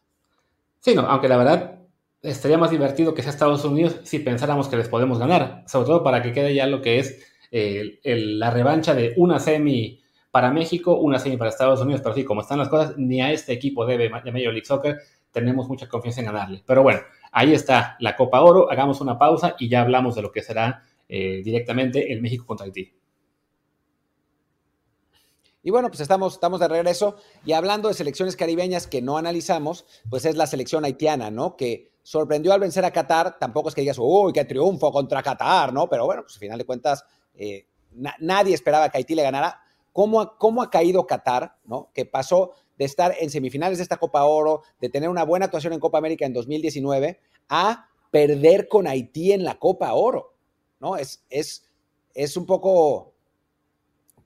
Sí, 0.81 0.95
no, 0.95 1.03
aunque 1.03 1.29
la 1.29 1.37
verdad 1.37 1.79
estaría 2.23 2.59
más 2.59 2.71
divertido 2.71 3.15
que 3.15 3.23
sea 3.23 3.31
Estados 3.31 3.65
Unidos 3.65 4.01
si 4.05 4.19
pensáramos 4.19 4.69
que 4.69 4.77
les 4.77 4.89
podemos 4.89 5.19
ganar, 5.19 5.65
sobre 5.67 5.87
todo 5.87 6.03
para 6.03 6.23
que 6.23 6.33
quede 6.33 6.55
ya 6.55 6.67
lo 6.67 6.81
que 6.81 6.99
es 6.99 7.23
la 8.05 8.51
revancha 8.51 8.95
de 8.95 9.15
una 9.17 9.39
semi 9.39 10.03
para 10.31 10.51
México, 10.51 10.97
una 10.97 11.19
semi 11.19 11.37
para 11.37 11.51
Estados 11.51 11.81
Unidos, 11.81 12.01
pero 12.03 12.15
sí, 12.15 12.25
como 12.25 12.41
están 12.41 12.59
las 12.59 12.69
cosas, 12.69 12.95
ni 12.97 13.21
a 13.21 13.31
este 13.31 13.53
equipo 13.53 13.87
de, 13.87 13.97
de 13.99 14.09
Major 14.11 14.53
League 14.53 14.65
Soccer 14.65 14.99
tenemos 15.31 15.69
mucha 15.69 15.89
confianza 15.89 16.21
en 16.21 16.27
ganarle. 16.27 16.63
Pero 16.65 16.83
bueno, 16.83 17.01
ahí 17.33 17.53
está 17.53 17.97
la 18.01 18.17
Copa 18.17 18.41
Oro, 18.41 18.71
hagamos 18.71 19.01
una 19.01 19.19
pausa 19.19 19.57
y 19.59 19.69
ya 19.69 19.83
hablamos 19.83 20.15
de 20.15 20.23
lo 20.23 20.33
que 20.33 20.43
será 20.43 20.83
eh, 21.09 21.43
directamente 21.45 22.13
el 22.13 22.23
México 22.23 22.47
contra 22.47 22.65
Haití. 22.65 22.93
Y 25.67 25.71
bueno, 25.71 25.89
pues 25.89 26.01
estamos, 26.01 26.35
estamos 26.35 26.61
de 26.61 26.69
regreso. 26.69 27.17
Y 27.47 27.53
hablando 27.53 27.89
de 27.89 27.95
selecciones 27.95 28.37
caribeñas 28.37 28.87
que 28.87 29.01
no 29.01 29.17
analizamos, 29.17 29.87
pues 30.11 30.27
es 30.27 30.37
la 30.37 30.47
selección 30.47 30.85
haitiana, 30.85 31.31
¿no? 31.31 31.57
Que 31.57 31.91
sorprendió 32.03 32.53
al 32.53 32.61
vencer 32.61 32.85
a 32.85 32.91
Qatar. 32.91 33.39
Tampoco 33.39 33.71
es 33.71 33.75
que 33.75 33.81
digas, 33.81 33.97
uy, 33.99 34.35
qué 34.35 34.45
triunfo 34.45 34.93
contra 34.93 35.23
Qatar, 35.23 35.73
¿no? 35.73 35.89
Pero 35.89 36.05
bueno, 36.05 36.21
pues 36.23 36.35
al 36.35 36.41
final 36.41 36.59
de 36.59 36.67
cuentas, 36.67 37.07
eh, 37.35 37.67
nadie 38.21 38.55
esperaba 38.55 38.91
que 38.91 38.99
Haití 38.99 39.15
le 39.15 39.23
ganara. 39.23 39.59
¿Cómo, 39.91 40.37
¿Cómo 40.37 40.63
ha 40.63 40.69
caído 40.69 41.07
Qatar, 41.07 41.57
¿no? 41.65 41.91
Que 41.95 42.05
pasó 42.05 42.51
de 42.77 42.85
estar 42.85 43.15
en 43.19 43.31
semifinales 43.31 43.79
de 43.79 43.85
esta 43.85 43.97
Copa 43.97 44.23
Oro, 44.25 44.65
de 44.83 44.91
tener 44.91 45.09
una 45.09 45.25
buena 45.25 45.47
actuación 45.47 45.73
en 45.73 45.81
Copa 45.81 45.97
América 45.97 46.27
en 46.27 46.35
2019, 46.35 47.21
a 47.49 47.89
perder 48.11 48.69
con 48.69 48.87
Haití 48.87 49.33
en 49.33 49.45
la 49.45 49.59
Copa 49.59 49.95
Oro, 49.95 50.35
¿no? 50.79 50.99
Es, 50.99 51.25
es, 51.31 51.65
es 52.13 52.37
un 52.37 52.45
poco, 52.45 53.15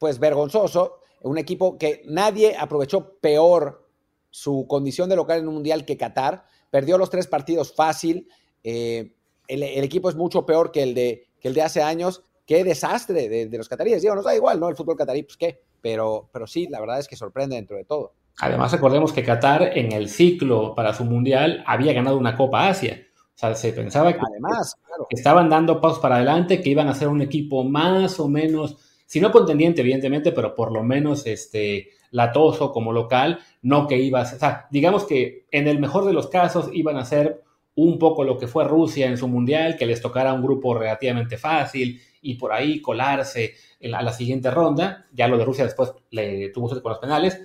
pues, 0.01 0.19
vergonzoso 0.19 0.98
un 1.23 1.39
equipo 1.39 1.79
que 1.79 2.03
nadie 2.07 2.57
aprovechó 2.57 3.19
peor 3.21 3.89
su 4.31 4.67
condición 4.69 5.09
de 5.09 5.17
local 5.17 5.41
en 5.41 5.49
un 5.49 5.55
mundial 5.55 5.85
que 5.85 5.97
Qatar, 5.97 6.45
perdió 6.71 6.99
los 6.99 7.11
tres 7.11 7.27
partidos 7.27 7.75
fácil, 7.75 8.29
eh, 8.63 9.15
el, 9.49 9.63
equipo 9.63 10.11
es 10.11 10.17
mucho 10.17 10.45
peor 10.45 10.71
que 10.71 10.83
el 10.83 10.95
de, 10.95 11.27
que 11.41 11.49
el 11.49 11.55
de 11.55 11.63
hace 11.63 11.83
años, 11.83 12.23
qué 12.47 12.65
desastre 12.65 13.29
de, 13.29 13.59
los 13.59 13.69
cataríes, 13.69 14.03
digo, 14.03 14.15
nos 14.15 14.25
da 14.25 14.35
igual, 14.35 14.61
¿no? 14.61 14.69
El 14.69 14.77
fútbol 14.77 14.97
catarí, 14.97 15.23
pues 15.23 15.37
qué, 15.37 15.63
pero, 15.81 16.29
pero 16.33 16.47
sí, 16.47 16.67
la 16.69 16.81
verdad 16.81 16.99
es 16.99 17.09
que 17.09 17.17
sorprende 17.17 17.57
dentro 17.57 17.77
de 17.77 17.85
todo. 17.85 18.13
Además, 18.41 18.71
recordemos 18.71 19.13
que 19.13 19.25
Qatar 19.25 19.77
en 19.77 19.91
el 19.93 20.09
ciclo 20.09 20.75
para 20.75 20.95
su 20.95 21.05
mundial 21.05 21.65
había 21.67 21.93
ganado 21.93 22.17
una 22.17 22.37
Copa 22.37 22.69
Asia. 22.69 23.03
O 23.35 23.39
sea, 23.39 23.55
se 23.55 23.73
pensaba 23.73 24.13
que, 24.13 24.21
Además, 24.21 24.77
estaban 25.11 25.49
dando 25.49 25.81
pasos 25.81 25.99
para 25.99 26.17
adelante, 26.17 26.61
que 26.61 26.71
iban 26.71 26.89
a 26.89 26.95
ser 26.95 27.09
un 27.09 27.21
equipo 27.21 27.65
más 27.65 28.21
o 28.21 28.29
menos 28.29 28.77
si 29.09 29.23
no 29.23 29.33
contendiente, 29.33 29.81
evidentemente, 29.81 30.33
pero 30.33 30.55
por 30.55 30.71
lo 30.71 30.83
menos 30.83 31.27
este, 31.27 31.93
latoso 32.11 32.73
como 32.73 32.93
local, 32.93 33.39
no 33.63 33.87
que 33.87 33.97
ibas, 33.97 34.35
o 34.35 34.39
sea, 34.39 34.67
digamos 34.71 35.05
que 35.05 35.47
en 35.51 35.67
el 35.67 35.79
mejor 35.79 36.05
de 36.05 36.13
los 36.13 36.27
casos 36.27 36.69
iban 36.75 36.99
a 36.99 37.07
ser 37.07 37.43
un 37.75 37.99
poco 37.99 38.23
lo 38.23 38.37
que 38.37 38.47
fue 38.47 38.65
Rusia 38.65 39.07
en 39.07 39.17
su 39.17 39.27
mundial, 39.27 39.77
que 39.79 39.87
les 39.87 40.03
tocara 40.03 40.35
un 40.35 40.43
grupo 40.43 40.75
relativamente 40.75 41.39
fácil 41.39 41.99
y 42.21 42.35
por 42.35 42.53
ahí 42.53 42.83
colarse 42.83 43.55
a 43.91 44.03
la 44.03 44.13
siguiente 44.13 44.51
ronda. 44.51 45.07
Ya 45.15 45.27
lo 45.27 45.39
de 45.39 45.47
Rusia 45.47 45.65
después 45.65 45.95
le 46.11 46.51
tuvo 46.51 46.69
suerte 46.69 46.83
con 46.83 46.91
los 46.91 46.99
penales, 46.99 47.41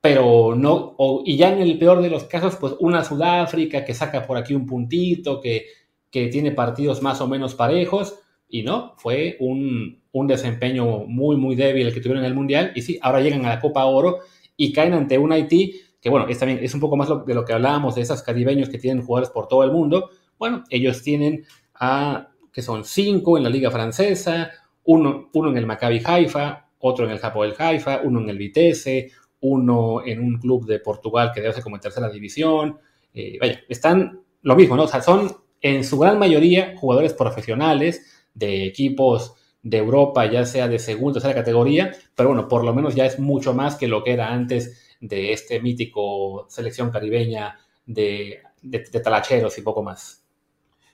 pero 0.00 0.54
no, 0.56 0.96
y 1.26 1.36
ya 1.36 1.52
en 1.52 1.60
el 1.60 1.76
peor 1.78 2.00
de 2.00 2.08
los 2.08 2.24
casos, 2.24 2.56
pues 2.56 2.76
una 2.80 3.04
Sudáfrica 3.04 3.84
que 3.84 3.92
saca 3.92 4.26
por 4.26 4.38
aquí 4.38 4.54
un 4.54 4.64
puntito, 4.64 5.38
que, 5.38 5.66
que 6.10 6.28
tiene 6.28 6.52
partidos 6.52 7.02
más 7.02 7.20
o 7.20 7.28
menos 7.28 7.54
parejos, 7.54 8.18
y 8.48 8.62
no, 8.62 8.94
fue 8.96 9.36
un, 9.40 10.03
desempeño 10.26 11.06
muy, 11.06 11.36
muy 11.36 11.56
débil 11.56 11.86
el 11.86 11.92
que 11.92 12.00
tuvieron 12.00 12.24
en 12.24 12.30
el 12.30 12.34
Mundial. 12.34 12.72
Y 12.74 12.82
sí, 12.82 12.98
ahora 13.02 13.20
llegan 13.20 13.44
a 13.44 13.50
la 13.50 13.60
Copa 13.60 13.84
Oro 13.84 14.20
y 14.56 14.72
caen 14.72 14.94
ante 14.94 15.18
un 15.18 15.32
Haití 15.32 15.80
que, 16.00 16.10
bueno, 16.10 16.28
es, 16.28 16.38
también, 16.38 16.60
es 16.62 16.74
un 16.74 16.80
poco 16.80 16.96
más 16.96 17.08
de 17.26 17.34
lo 17.34 17.46
que 17.46 17.54
hablábamos 17.54 17.94
de 17.94 18.02
esos 18.02 18.22
caribeños 18.22 18.68
que 18.68 18.76
tienen 18.76 19.02
jugadores 19.02 19.30
por 19.30 19.48
todo 19.48 19.64
el 19.64 19.72
mundo. 19.72 20.10
Bueno, 20.38 20.62
ellos 20.68 21.02
tienen 21.02 21.46
a, 21.74 22.28
que 22.52 22.60
son 22.60 22.84
cinco 22.84 23.38
en 23.38 23.42
la 23.42 23.48
Liga 23.48 23.70
Francesa, 23.70 24.50
uno, 24.84 25.30
uno 25.32 25.50
en 25.50 25.56
el 25.56 25.66
Maccabi 25.66 26.02
Haifa, 26.04 26.68
otro 26.78 27.06
en 27.06 27.12
el 27.12 27.18
del 27.18 27.54
Haifa, 27.58 28.02
uno 28.04 28.20
en 28.20 28.28
el 28.28 28.36
Vitesse, 28.36 29.12
uno 29.40 30.04
en 30.04 30.20
un 30.20 30.38
club 30.38 30.66
de 30.66 30.78
Portugal 30.78 31.32
que 31.34 31.40
debe 31.40 31.54
ser 31.54 31.62
como 31.62 31.76
en 31.76 31.80
tercera 31.80 32.10
división. 32.10 32.78
Eh, 33.14 33.38
vaya, 33.40 33.60
están 33.66 34.20
lo 34.42 34.56
mismo, 34.56 34.76
¿no? 34.76 34.82
O 34.82 34.88
sea, 34.88 35.00
son 35.00 35.34
en 35.62 35.84
su 35.84 35.98
gran 35.98 36.18
mayoría 36.18 36.74
jugadores 36.76 37.14
profesionales 37.14 38.26
de 38.34 38.66
equipos 38.66 39.36
de 39.64 39.78
Europa, 39.78 40.30
ya 40.30 40.44
sea 40.44 40.68
de 40.68 40.78
segunda 40.78 41.10
o 41.10 41.12
tercera 41.14 41.34
categoría, 41.34 41.90
pero 42.14 42.28
bueno, 42.28 42.46
por 42.46 42.64
lo 42.64 42.74
menos 42.74 42.94
ya 42.94 43.06
es 43.06 43.18
mucho 43.18 43.54
más 43.54 43.76
que 43.76 43.88
lo 43.88 44.04
que 44.04 44.12
era 44.12 44.28
antes 44.28 44.96
de 45.00 45.32
este 45.32 45.60
mítico 45.60 46.46
selección 46.48 46.90
caribeña 46.90 47.58
de, 47.86 48.42
de, 48.62 48.78
talacheros 49.00 49.56
y 49.56 49.62
poco 49.62 49.82
más. 49.82 50.22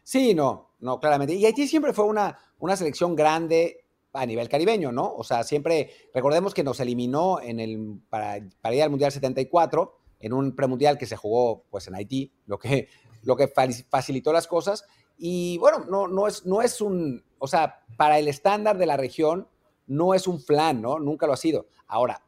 Sí, 0.04 0.34
no, 0.34 0.70
no, 0.80 1.00
claramente. 1.00 1.34
Y 1.34 1.44
Haití 1.44 1.66
siempre 1.66 1.92
fue 1.92 2.04
una, 2.04 2.38
una 2.60 2.76
selección 2.76 3.16
grande, 3.16 3.84
a 4.12 4.24
nivel 4.24 4.48
caribeño, 4.48 4.92
¿no? 4.92 5.14
O 5.14 5.24
sea, 5.24 5.42
siempre, 5.42 5.90
recordemos 6.14 6.54
que 6.54 6.64
nos 6.64 6.80
eliminó 6.80 7.40
en 7.40 7.60
el, 7.60 8.00
para, 8.08 8.38
ir 8.38 8.82
al 8.82 8.90
Mundial 8.90 9.12
74, 9.12 9.98
en 10.20 10.32
un 10.32 10.54
premundial 10.54 10.96
que 10.96 11.06
se 11.06 11.16
jugó 11.16 11.64
pues 11.70 11.88
en 11.88 11.96
Haití, 11.96 12.32
lo 12.46 12.58
que, 12.58 12.88
lo 13.22 13.36
que 13.36 13.52
facilitó 13.88 14.32
las 14.32 14.46
cosas. 14.46 14.84
Y 15.18 15.58
bueno, 15.58 15.84
no, 15.88 16.08
no, 16.08 16.26
es, 16.26 16.46
no 16.46 16.62
es 16.62 16.80
un, 16.80 17.22
o 17.40 17.48
sea, 17.48 17.80
para 17.96 18.18
el 18.18 18.28
estándar 18.28 18.78
de 18.78 18.86
la 18.86 18.96
región, 18.96 19.48
no 19.86 20.14
es 20.14 20.28
un 20.28 20.40
flan, 20.40 20.80
¿no? 20.80 21.00
Nunca 21.00 21.26
lo 21.26 21.32
ha 21.32 21.36
sido. 21.36 21.66
Ahora, 21.88 22.22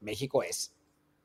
México 0.00 0.42
es 0.42 0.74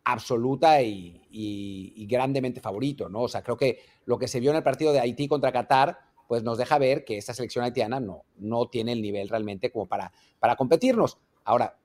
absoluta 0.03 0.81
y, 0.81 2.05
grandemente 2.09 2.59
favorito, 2.59 3.07
¿no? 3.07 3.21
O 3.21 3.27
sea, 3.29 3.43
creo 3.43 3.55
que 3.55 3.79
lo 4.05 4.17
que 4.17 4.27
se 4.27 4.39
vio 4.39 4.49
en 4.49 4.57
el 4.57 4.63
partido 4.63 4.91
de 4.91 4.99
Haití 4.99 5.27
contra 5.27 5.51
Qatar, 5.51 5.99
pues 6.27 6.43
nos 6.43 6.57
deja 6.57 6.77
ver 6.79 7.05
que 7.05 7.17
esta 7.17 7.33
selección 7.33 7.63
haitiana 7.63 7.99
no, 7.99 8.23
no 8.37 8.67
tiene 8.67 8.91
el 8.91 9.01
nivel 9.01 9.29
realmente 9.29 9.71
como 9.71 9.85
para, 9.85 10.11
para 10.39 10.55
competirnos. 10.55 11.19
Ahora, 11.45 11.77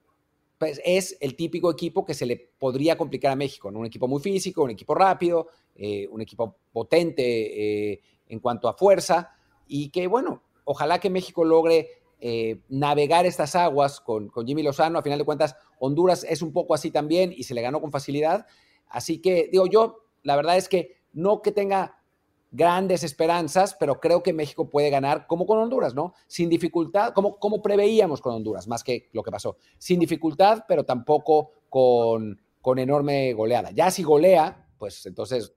pues 0.56 0.80
es 0.84 1.16
el 1.20 1.36
típico 1.36 1.70
equipo 1.70 2.04
que 2.04 2.14
se 2.14 2.26
le 2.26 2.36
podría 2.58 2.96
complicar 2.96 3.32
a 3.32 3.36
México, 3.36 3.70
¿no? 3.70 3.78
Un 3.80 3.86
equipo 3.86 4.08
muy 4.08 4.20
físico, 4.20 4.64
un 4.64 4.70
equipo 4.70 4.94
rápido, 4.94 5.48
eh, 5.76 6.08
un 6.10 6.22
equipo 6.22 6.56
potente 6.72 7.92
eh, 7.92 8.00
en 8.28 8.40
cuanto 8.40 8.68
a 8.68 8.74
fuerza 8.74 9.30
y 9.68 9.90
que, 9.90 10.06
bueno, 10.06 10.42
ojalá 10.68 11.00
que 11.00 11.08
México 11.08 11.44
logre 11.44 11.88
eh, 12.20 12.60
navegar 12.68 13.24
estas 13.24 13.56
aguas 13.56 14.00
con, 14.00 14.28
con, 14.28 14.46
Jimmy 14.46 14.62
Lozano. 14.62 14.98
A 14.98 15.02
final 15.02 15.18
de 15.18 15.24
cuentas, 15.24 15.56
Honduras 15.78 16.26
es 16.28 16.42
un 16.42 16.52
poco 16.52 16.74
así 16.74 16.90
también 16.90 17.32
y 17.34 17.44
se 17.44 17.54
le 17.54 17.62
ganó 17.62 17.80
con 17.80 17.90
facilidad. 17.90 18.46
Así 18.86 19.18
que, 19.18 19.48
digo, 19.50 19.66
yo, 19.66 20.04
la 20.22 20.36
verdad 20.36 20.58
es 20.58 20.68
que 20.68 20.98
no 21.14 21.40
que 21.40 21.52
tenga 21.52 22.02
grandes 22.50 23.02
esperanzas, 23.02 23.76
pero 23.80 23.98
creo 23.98 24.22
que 24.22 24.34
México 24.34 24.68
puede 24.68 24.90
ganar 24.90 25.26
como 25.26 25.46
con 25.46 25.58
Honduras, 25.58 25.94
¿no? 25.94 26.12
Sin 26.26 26.50
dificultad, 26.50 27.14
como, 27.14 27.38
como 27.38 27.62
preveíamos 27.62 28.20
con 28.20 28.34
Honduras, 28.34 28.68
más 28.68 28.84
que 28.84 29.08
lo 29.12 29.22
que 29.22 29.30
pasó. 29.30 29.56
Sin 29.78 29.98
dificultad, 29.98 30.64
pero 30.68 30.84
tampoco 30.84 31.52
con, 31.70 32.42
con 32.60 32.78
enorme 32.78 33.32
goleada. 33.32 33.70
Ya 33.70 33.90
si 33.90 34.02
golea, 34.02 34.68
pues 34.76 35.06
entonces 35.06 35.54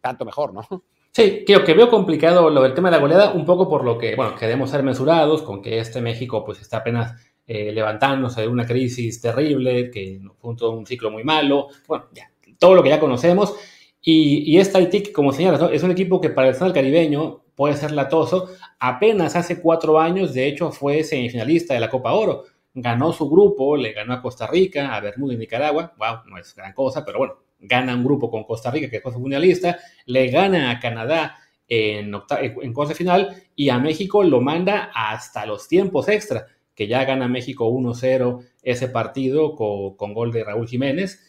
tanto 0.00 0.24
mejor, 0.24 0.52
¿no? 0.54 0.62
Sí, 1.10 1.44
creo 1.46 1.62
que 1.62 1.74
veo 1.74 1.90
complicado 1.90 2.48
lo 2.48 2.62
del 2.62 2.72
tema 2.72 2.88
de 2.88 2.96
la 2.96 3.02
goleada, 3.02 3.32
un 3.32 3.44
poco 3.44 3.68
por 3.68 3.84
lo 3.84 3.98
que, 3.98 4.16
bueno, 4.16 4.34
queremos 4.34 4.70
ser 4.70 4.82
mesurados 4.82 5.42
con 5.42 5.60
que 5.60 5.78
este 5.78 6.00
México 6.00 6.42
pues 6.42 6.60
está 6.60 6.78
apenas 6.78 7.20
eh, 7.46 7.70
levantándose 7.72 8.40
de 8.40 8.48
una 8.48 8.64
crisis 8.64 9.20
terrible, 9.20 9.90
que 9.90 10.20
fue 10.38 10.50
un, 10.52 10.64
un 10.78 10.86
ciclo 10.86 11.10
muy 11.10 11.22
malo, 11.22 11.68
bueno, 11.86 12.06
ya, 12.12 12.30
todo 12.58 12.74
lo 12.74 12.82
que 12.82 12.88
ya 12.88 12.98
conocemos. 13.00 13.54
Y, 14.00 14.50
y 14.50 14.58
este 14.58 14.78
Haití, 14.78 15.12
como 15.12 15.32
señalas, 15.32 15.70
es 15.70 15.82
un 15.82 15.90
equipo 15.90 16.20
que 16.20 16.30
para 16.30 16.48
el 16.48 16.54
fútbol 16.54 16.72
caribeño 16.72 17.42
puede 17.54 17.76
ser 17.76 17.92
latoso. 17.92 18.48
Apenas 18.80 19.36
hace 19.36 19.60
cuatro 19.60 20.00
años, 20.00 20.34
de 20.34 20.48
hecho, 20.48 20.72
fue 20.72 21.04
semifinalista 21.04 21.74
de 21.74 21.80
la 21.80 21.90
Copa 21.90 22.12
Oro. 22.12 22.44
Ganó 22.74 23.12
su 23.12 23.28
grupo, 23.28 23.76
le 23.76 23.92
ganó 23.92 24.14
a 24.14 24.22
Costa 24.22 24.46
Rica, 24.46 24.94
a 24.94 25.00
Bermuda 25.00 25.34
y 25.34 25.36
Nicaragua. 25.36 25.92
Wow, 25.98 26.30
no 26.30 26.38
es 26.38 26.54
gran 26.54 26.72
cosa, 26.72 27.04
pero 27.04 27.18
bueno, 27.18 27.34
gana 27.62 27.94
un 27.94 28.04
grupo 28.04 28.30
con 28.30 28.44
Costa 28.44 28.70
Rica, 28.70 28.90
que 28.90 29.00
fue 29.00 29.12
mundialista, 29.12 29.78
le 30.06 30.28
gana 30.28 30.70
a 30.70 30.80
Canadá 30.80 31.36
en, 31.68 32.12
en 32.38 32.94
final 32.94 33.34
y 33.56 33.70
a 33.70 33.78
México 33.78 34.22
lo 34.22 34.40
manda 34.40 34.90
hasta 34.94 35.46
los 35.46 35.68
tiempos 35.68 36.08
extra, 36.08 36.46
que 36.74 36.86
ya 36.86 37.04
gana 37.04 37.28
México 37.28 37.70
1-0 37.70 38.44
ese 38.62 38.88
partido 38.88 39.54
con, 39.56 40.14
gol 40.14 40.32
de 40.32 40.44
Raúl 40.44 40.68
Jiménez, 40.68 41.20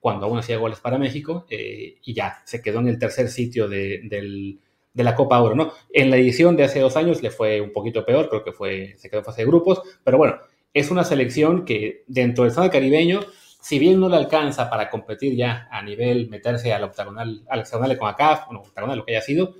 cuando 0.00 0.26
aún 0.26 0.38
hacía 0.38 0.58
goles 0.58 0.80
para 0.80 0.98
México, 0.98 1.46
eh, 1.50 1.98
y 2.02 2.14
ya 2.14 2.42
se 2.44 2.60
quedó 2.60 2.80
en 2.80 2.88
el 2.88 2.98
tercer 2.98 3.28
sitio 3.28 3.68
de, 3.68 4.58
la 4.94 5.14
Copa 5.14 5.40
Oro, 5.40 5.54
¿no? 5.54 5.72
En 5.92 6.10
la 6.10 6.16
edición 6.16 6.56
de 6.56 6.64
hace 6.64 6.80
dos 6.80 6.96
años 6.96 7.22
le 7.22 7.30
fue 7.30 7.60
un 7.60 7.72
poquito 7.72 8.04
peor, 8.04 8.28
creo 8.28 8.42
que 8.42 8.52
fue, 8.52 8.94
se 8.98 9.08
quedó 9.08 9.20
en 9.20 9.24
fase 9.24 9.42
de 9.42 9.48
grupos, 9.48 9.82
pero 10.02 10.18
bueno, 10.18 10.36
es 10.74 10.90
una 10.90 11.04
selección 11.04 11.64
que 11.64 12.02
dentro 12.08 12.44
del 12.44 12.50
estado 12.50 12.70
caribeño 12.70 13.20
si 13.62 13.78
bien 13.78 14.00
no 14.00 14.08
le 14.08 14.16
alcanza 14.16 14.68
para 14.68 14.90
competir 14.90 15.36
ya 15.36 15.68
a 15.70 15.82
nivel 15.82 16.28
meterse 16.28 16.72
al 16.72 16.82
octagonal, 16.82 17.44
al 17.48 17.60
octagonal 17.60 17.96
con 17.96 18.08
ACAF, 18.08 18.46
bueno, 18.46 18.62
octagonal 18.62 18.98
lo 18.98 19.04
que 19.04 19.12
haya 19.12 19.24
sido, 19.24 19.54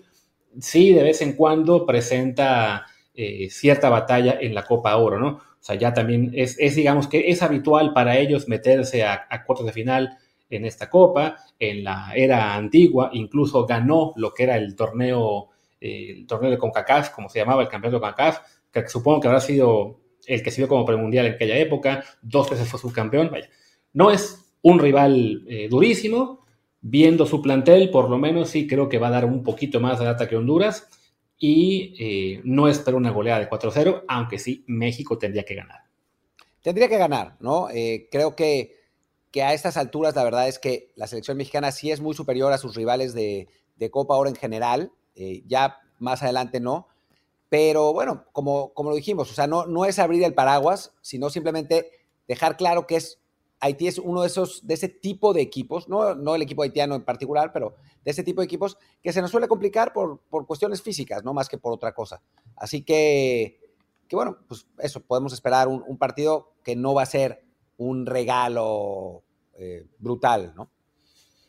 sí 0.58 0.92
de 0.92 1.04
vez 1.04 1.22
en 1.22 1.34
cuando 1.34 1.86
presenta 1.86 2.84
eh, 3.14 3.48
cierta 3.48 3.90
batalla 3.90 4.38
en 4.40 4.56
la 4.56 4.64
Copa 4.64 4.96
Oro, 4.96 5.20
¿no? 5.20 5.28
O 5.28 5.60
sea, 5.60 5.76
ya 5.76 5.94
también 5.94 6.32
es, 6.34 6.56
digamos 6.74 7.06
que 7.06 7.30
es 7.30 7.42
habitual 7.42 7.92
para 7.92 8.18
ellos 8.18 8.48
meterse 8.48 9.04
a, 9.04 9.28
cuartos 9.46 9.66
de 9.66 9.72
final 9.72 10.18
en 10.50 10.64
esta 10.64 10.90
Copa, 10.90 11.36
en 11.60 11.84
la 11.84 12.12
era 12.16 12.56
antigua, 12.56 13.10
incluso 13.12 13.64
ganó 13.66 14.14
lo 14.16 14.34
que 14.34 14.42
era 14.42 14.56
el 14.56 14.74
torneo, 14.74 15.50
eh, 15.80 16.16
el 16.18 16.26
torneo 16.26 16.50
de 16.50 16.58
CONCACAF, 16.58 17.10
como 17.10 17.28
se 17.28 17.38
llamaba 17.38 17.62
el 17.62 17.68
campeonato 17.68 17.98
de 18.04 18.10
CONCACAF, 18.10 18.40
que 18.72 18.88
supongo 18.88 19.20
que 19.20 19.28
habrá 19.28 19.40
sido 19.40 20.00
el 20.26 20.42
que 20.42 20.50
sirvió 20.50 20.66
como 20.66 20.84
premundial 20.84 21.26
en 21.26 21.34
aquella 21.34 21.56
época, 21.56 22.02
dos 22.20 22.50
veces 22.50 22.68
fue 22.68 22.80
subcampeón, 22.80 23.30
vaya 23.30 23.48
no 23.92 24.10
es 24.10 24.42
un 24.62 24.78
rival 24.78 25.44
eh, 25.48 25.68
durísimo. 25.68 26.40
Viendo 26.84 27.26
su 27.26 27.40
plantel, 27.40 27.90
por 27.90 28.10
lo 28.10 28.18
menos 28.18 28.50
sí 28.50 28.66
creo 28.66 28.88
que 28.88 28.98
va 28.98 29.06
a 29.06 29.12
dar 29.12 29.24
un 29.24 29.44
poquito 29.44 29.78
más 29.78 30.00
de 30.00 30.04
data 30.04 30.28
que 30.28 30.36
Honduras. 30.36 30.88
Y 31.38 31.94
eh, 31.98 32.40
no 32.44 32.68
espero 32.68 32.96
una 32.96 33.10
goleada 33.10 33.40
de 33.40 33.48
4-0, 33.48 34.04
aunque 34.08 34.38
sí, 34.38 34.64
México 34.66 35.16
tendría 35.16 35.44
que 35.44 35.54
ganar. 35.54 35.80
Tendría 36.60 36.88
que 36.88 36.98
ganar, 36.98 37.36
¿no? 37.38 37.68
Eh, 37.70 38.08
creo 38.10 38.34
que, 38.34 38.76
que, 39.30 39.42
a 39.42 39.52
estas 39.54 39.76
alturas 39.76 40.14
la 40.14 40.24
verdad 40.24 40.48
es 40.48 40.58
que 40.58 40.92
la 40.96 41.06
selección 41.06 41.36
mexicana 41.36 41.70
sí 41.72 41.90
es 41.90 42.00
muy 42.00 42.14
superior 42.14 42.52
a 42.52 42.58
sus 42.58 42.74
rivales 42.74 43.14
de, 43.14 43.48
Copa 43.90 44.14
ahora 44.14 44.30
en 44.30 44.36
general. 44.36 44.92
ya 45.46 45.78
más 45.98 46.22
adelante 46.22 46.60
no. 46.60 46.86
Pero 47.48 47.92
bueno, 47.92 48.24
como, 48.32 48.72
como 48.74 48.90
lo 48.90 48.96
dijimos, 48.96 49.30
o 49.30 49.34
sea, 49.34 49.46
no, 49.46 49.66
no 49.66 49.84
es 49.84 49.98
abrir 49.98 50.22
el 50.24 50.34
paraguas, 50.34 50.94
sino 51.00 51.30
simplemente 51.30 51.90
dejar 52.26 52.56
claro 52.56 52.86
que 52.86 52.96
es 52.96 53.21
Haití 53.62 53.86
es 53.86 53.98
uno 53.98 54.22
de 54.22 54.26
esos, 54.26 54.66
de 54.66 54.74
ese 54.74 54.88
tipo 54.88 55.32
de 55.32 55.40
equipos, 55.40 55.88
no, 55.88 56.16
no 56.16 56.34
el 56.34 56.42
equipo 56.42 56.64
haitiano 56.64 56.96
en 56.96 57.04
particular, 57.04 57.52
pero 57.52 57.76
de 58.04 58.10
ese 58.10 58.24
tipo 58.24 58.40
de 58.40 58.46
equipos 58.46 58.76
que 59.00 59.12
se 59.12 59.22
nos 59.22 59.30
suele 59.30 59.46
complicar 59.46 59.92
por, 59.92 60.18
por 60.28 60.48
cuestiones 60.48 60.82
físicas, 60.82 61.22
no 61.22 61.32
más 61.32 61.48
que 61.48 61.58
por 61.58 61.72
otra 61.72 61.92
cosa. 61.92 62.20
Así 62.56 62.82
que, 62.82 63.60
que 64.08 64.16
bueno, 64.16 64.38
pues 64.48 64.66
eso, 64.80 64.98
podemos 64.98 65.32
esperar 65.32 65.68
un, 65.68 65.96
partido 65.96 66.54
que 66.64 66.74
no 66.74 66.92
va 66.92 67.02
a 67.02 67.06
ser 67.06 67.44
un 67.76 68.04
regalo 68.04 69.22
eh, 69.56 69.86
brutal, 69.96 70.54
¿no? 70.56 70.68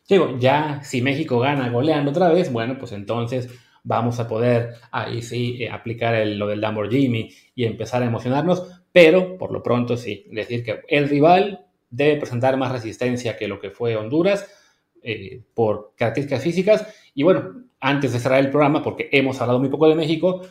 Digo, 0.08 0.38
ya 0.38 0.84
si 0.84 1.02
México 1.02 1.39
gana 1.39 1.71
goleando 1.71 2.12
otra 2.12 2.30
vez, 2.30 2.54
bueno, 2.54 2.78
pues 2.78 2.91
entonces 2.91 3.49
vamos 3.82 4.19
a 4.19 4.28
poder 4.28 4.76
ahí 4.91 5.23
sí 5.23 5.63
eh, 5.63 5.71
aplicar 5.71 6.28
lo 6.28 6.45
del 6.45 6.62
Lamborghini 6.62 7.32
y 7.56 7.65
empezar 7.65 8.04
a 8.04 8.06
emocionarnos, 8.06 8.84
pero 8.91 9.36
por 9.39 9.52
lo 9.52 9.63
pronto 9.63 9.97
sí, 9.97 10.28
decir 10.30 10.63
que 10.63 10.82
el 10.89 11.10
rival 11.10 11.65
debe 11.93 12.17
presentar 12.17 12.58
más 12.58 12.71
resistencia 12.71 13.38
que 13.38 13.47
lo 13.47 13.60
que 13.60 13.69
fue 13.69 13.95
Honduras 13.95 14.49
eh, 15.03 15.43
por 15.53 15.93
características 15.95 16.43
físicas. 16.43 16.88
Y 17.13 17.21
bueno, 17.21 17.65
antes 17.79 18.13
de 18.13 18.19
cerrar 18.19 18.39
el 18.39 18.49
programa, 18.49 18.82
porque 18.82 19.10
hemos 19.12 19.39
hablado 19.39 19.60
muy 19.60 19.69
poco 19.69 19.88
de 19.88 19.95
México, 19.95 20.41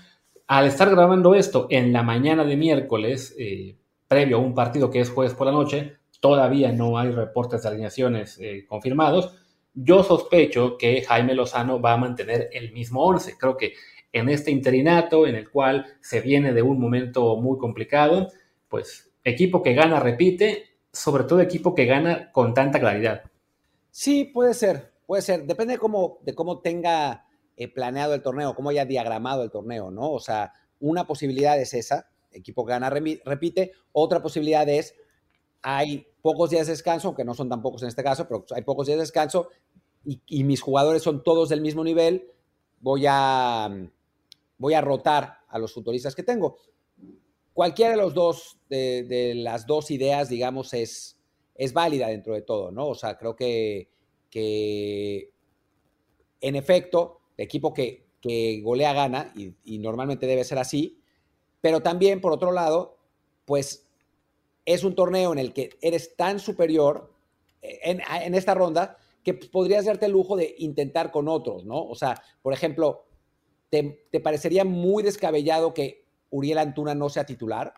al 0.46 0.66
estar 0.66 0.88
grabando 0.88 1.34
esto 1.34 1.66
en 1.68 1.92
la 1.92 2.04
mañana 2.04 2.44
de 2.44 2.56
miércoles, 2.56 3.34
eh, 3.38 3.76
previo 4.06 4.36
a 4.36 4.40
un 4.40 4.54
partido 4.54 4.88
que 4.88 5.00
es 5.00 5.10
jueves 5.10 5.34
por 5.34 5.46
la 5.48 5.52
noche, 5.52 5.96
todavía 6.20 6.70
no 6.70 6.96
hay 6.96 7.10
reportes 7.10 7.62
de 7.62 7.68
alineaciones 7.70 8.38
eh, 8.40 8.64
confirmados. 8.68 9.34
Yo 9.74 10.04
sospecho 10.04 10.76
que 10.78 11.02
Jaime 11.02 11.34
Lozano 11.34 11.80
va 11.80 11.94
a 11.94 11.96
mantener 11.96 12.50
el 12.52 12.72
mismo 12.72 13.04
11. 13.04 13.36
Creo 13.36 13.56
que 13.56 13.72
en 14.12 14.28
este 14.28 14.52
interinato 14.52 15.26
en 15.26 15.34
el 15.34 15.50
cual 15.50 15.86
se 16.00 16.20
viene 16.20 16.52
de 16.52 16.62
un 16.62 16.78
momento 16.78 17.36
muy 17.36 17.58
complicado, 17.58 18.28
pues 18.68 19.12
equipo 19.24 19.62
que 19.62 19.74
gana 19.74 19.98
repite 19.98 20.71
sobre 20.92 21.24
todo 21.24 21.40
equipo 21.40 21.74
que 21.74 21.86
gana 21.86 22.30
con 22.32 22.54
tanta 22.54 22.78
claridad. 22.78 23.22
Sí, 23.90 24.24
puede 24.24 24.54
ser, 24.54 24.92
puede 25.06 25.22
ser. 25.22 25.44
Depende 25.44 25.74
de 25.74 25.78
cómo, 25.78 26.60
tenga 26.62 27.26
eh, 27.56 27.72
planeado 27.72 28.14
el 28.14 28.22
torneo, 28.22 28.54
cómo 28.54 28.70
haya 28.70 28.84
diagramado 28.84 29.42
el 29.42 29.50
torneo, 29.50 29.90
¿no? 29.90 30.10
O 30.12 30.20
sea, 30.20 30.52
una 30.80 31.06
posibilidad 31.06 31.58
es 31.58 31.74
esa, 31.74 32.08
equipo 32.30 32.64
que 32.64 32.70
gana 32.72 32.90
repite. 32.90 33.72
Otra 33.92 34.22
posibilidad 34.22 34.68
es, 34.68 34.94
hay 35.62 36.06
pocos 36.20 36.50
días 36.50 36.66
de 36.66 36.72
descanso, 36.72 37.08
aunque 37.08 37.24
no 37.24 37.34
son 37.34 37.48
tan 37.48 37.62
pocos 37.62 37.82
en 37.82 37.88
este 37.88 38.02
caso, 38.02 38.26
pero 38.26 38.44
hay 38.54 38.62
pocos 38.62 38.86
días 38.86 38.96
de 38.96 39.02
descanso 39.02 39.48
y, 40.04 40.20
y 40.26 40.44
mis 40.44 40.60
jugadores 40.60 41.02
son 41.02 41.22
todos 41.22 41.48
del 41.48 41.60
mismo 41.60 41.84
nivel, 41.84 42.30
voy 42.80 43.04
a, 43.08 43.70
voy 44.58 44.74
a 44.74 44.80
rotar 44.80 45.38
a 45.48 45.58
los 45.58 45.72
futbolistas 45.72 46.14
que 46.14 46.22
tengo 46.22 46.56
cualquiera 47.52 47.92
de 47.92 47.96
los 47.96 48.14
dos, 48.14 48.58
de, 48.68 49.32
las 49.36 49.66
dos 49.66 49.90
ideas, 49.90 50.28
digamos, 50.28 50.74
es, 50.74 51.18
es 51.54 51.72
válida 51.72 52.08
dentro 52.08 52.34
de 52.34 52.42
todo, 52.42 52.70
¿no? 52.70 52.88
O 52.88 52.94
sea, 52.94 53.16
creo 53.16 53.36
que, 53.36 53.88
que 54.30 55.30
en 56.40 56.56
efecto, 56.56 57.20
el 57.36 57.44
equipo 57.44 57.72
que, 57.74 58.06
que 58.20 58.60
golea 58.62 58.92
gana, 58.92 59.32
y, 59.36 59.78
normalmente 59.78 60.26
debe 60.26 60.44
ser 60.44 60.58
así, 60.58 61.00
pero 61.60 61.80
también, 61.80 62.20
por 62.20 62.32
otro 62.32 62.52
lado, 62.52 62.96
pues 63.44 63.86
es 64.64 64.84
un 64.84 64.94
torneo 64.94 65.32
en 65.32 65.38
el 65.38 65.52
que 65.52 65.70
eres 65.80 66.16
tan 66.16 66.38
superior 66.38 67.12
en, 67.60 68.00
en 68.08 68.34
esta 68.34 68.54
ronda 68.54 68.96
que 69.22 69.34
podrías 69.34 69.84
darte 69.84 70.06
el 70.06 70.12
lujo 70.12 70.36
de 70.36 70.54
intentar 70.58 71.10
con 71.10 71.28
otros, 71.28 71.64
¿no? 71.64 71.84
O 71.84 71.94
sea, 71.94 72.20
por 72.42 72.52
ejemplo, 72.52 73.04
te, 73.70 74.06
te 74.10 74.20
parecería 74.20 74.64
muy 74.64 75.02
descabellado 75.02 75.74
que 75.74 76.01
Uriel 76.32 76.58
Antuna 76.58 76.94
no 76.94 77.08
sea 77.08 77.24
titular? 77.24 77.74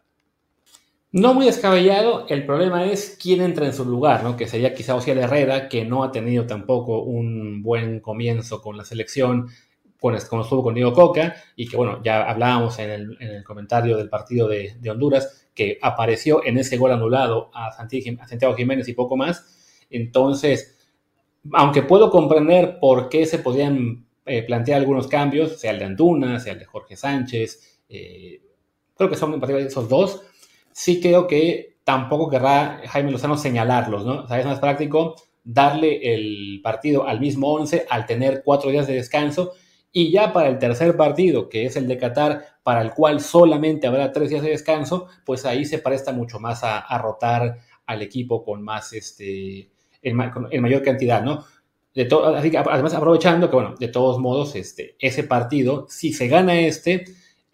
No 1.13 1.33
muy 1.33 1.47
descabellado, 1.47 2.27
el 2.29 2.45
problema 2.45 2.87
es 2.87 3.17
quién 3.23 3.41
entra 3.41 3.67
en 3.67 3.73
su 3.73 3.85
lugar, 3.85 4.25
¿no? 4.25 4.37
Que 4.37 4.49
sería 4.49 4.75
quizá 4.75 4.97
Ociel 4.97 5.19
Herrera, 5.19 5.69
que 5.69 5.85
no 5.85 6.03
ha 6.03 6.11
tenido 6.11 6.45
tampoco 6.45 7.03
un 7.03 7.63
buen 7.63 8.01
comienzo 8.01 8.61
con 8.61 8.77
la 8.77 8.85
selección, 8.85 9.49
con, 10.01 10.17
como 10.29 10.43
estuvo 10.43 10.65
con 10.65 10.75
Diego 10.75 10.93
Coca, 10.93 11.37
y 11.55 11.69
que 11.69 11.77
bueno, 11.77 12.01
ya 12.03 12.29
hablábamos 12.29 12.81
en 12.81 12.91
el, 12.91 13.45
comentario 13.45 13.97
del 13.97 14.09
partido 14.09 14.49
de, 14.49 14.75
Honduras, 14.91 15.49
que 15.55 15.79
apareció 15.81 16.45
en 16.45 16.59
ese 16.59 16.77
gol 16.79 16.91
anulado 16.91 17.53
a 17.55 17.71
Santiago 17.71 18.57
Jiménez 18.57 18.89
y 18.89 18.95
poco 18.95 19.17
más. 19.17 19.87
Entonces, 19.91 20.77
aunque 21.53 21.83
puedo 21.83 22.11
comprender 22.11 22.79
por 22.81 23.09
qué 23.09 23.25
se 23.27 23.39
podían 23.39 24.05
eh, 24.27 24.43
plantear 24.43 24.81
algunos 24.81 25.07
cambios, 25.07 25.61
sea 25.61 25.71
el 25.71 25.79
de 25.79 25.85
Antuna, 25.85 26.41
sea 26.41 26.55
el 26.55 26.59
de 26.59 26.65
Jorge 26.65 26.97
Sánchez, 26.97 27.74
eh, 27.89 28.43
creo 28.97 29.11
que 29.11 29.17
son 29.17 29.43
esos 29.59 29.89
dos, 29.89 30.23
sí 30.73 31.01
creo 31.01 31.27
que 31.27 31.77
tampoco 31.85 32.31
querrá 32.31 32.81
Jaime 32.87 33.13
Lozano 33.13 33.37
señalarlos, 33.37 34.05
¿no? 34.05 34.23
O 34.23 34.29
sea, 34.29 34.41
es 34.41 34.47
más 34.47 34.59
práctico 34.59 35.17
darle 35.45 36.15
el 36.15 36.61
partido 36.63 37.07
al 37.07 37.21
mismo 37.21 37.53
11 37.53 37.87
al 37.91 38.07
tener 38.07 38.43
cuatro 38.45 38.71
días 38.71 38.87
de 38.87 38.95
descanso 38.95 39.53
y 39.97 40.11
ya 40.11 40.33
para 40.33 40.49
el 40.49 40.59
tercer 40.59 40.97
partido, 40.97 41.49
que 41.49 41.67
es 41.67 41.77
el 41.77 41.87
de 41.87 41.99
Qatar, 41.99 42.59
para 42.65 42.83
el 42.83 42.91
cual 42.91 43.21
solamente 43.21 43.87
habrá 43.87 44.11
tres 44.11 44.29
días 44.29 44.43
de 44.43 44.51
descanso, 44.51 45.07
pues 45.25 45.47
ahí 45.47 45.65
se 45.65 45.79
presta 45.79 46.13
mucho 46.13 46.41
más 46.41 46.65
a, 46.65 46.99
rotar 46.99 47.59
al 47.87 48.03
equipo 48.03 48.43
con 48.43 48.61
más, 48.61 48.93
este, 48.93 49.71
en, 50.03 50.17
mayor 50.17 50.83
cantidad, 50.83 51.23
¿no? 51.23 51.45
De 51.95 52.09
así 52.37 52.51
que 52.51 52.59
además 52.59 52.93
aprovechando 52.93 53.49
que, 53.49 53.55
bueno, 53.55 53.77
de 53.79 53.87
todos 53.87 54.19
modos, 54.19 54.57
este, 54.57 54.97
ese 54.99 55.23
partido, 55.23 55.87
si 55.89 56.13
se 56.13 56.27
gana 56.27 56.59
este, 56.59 57.05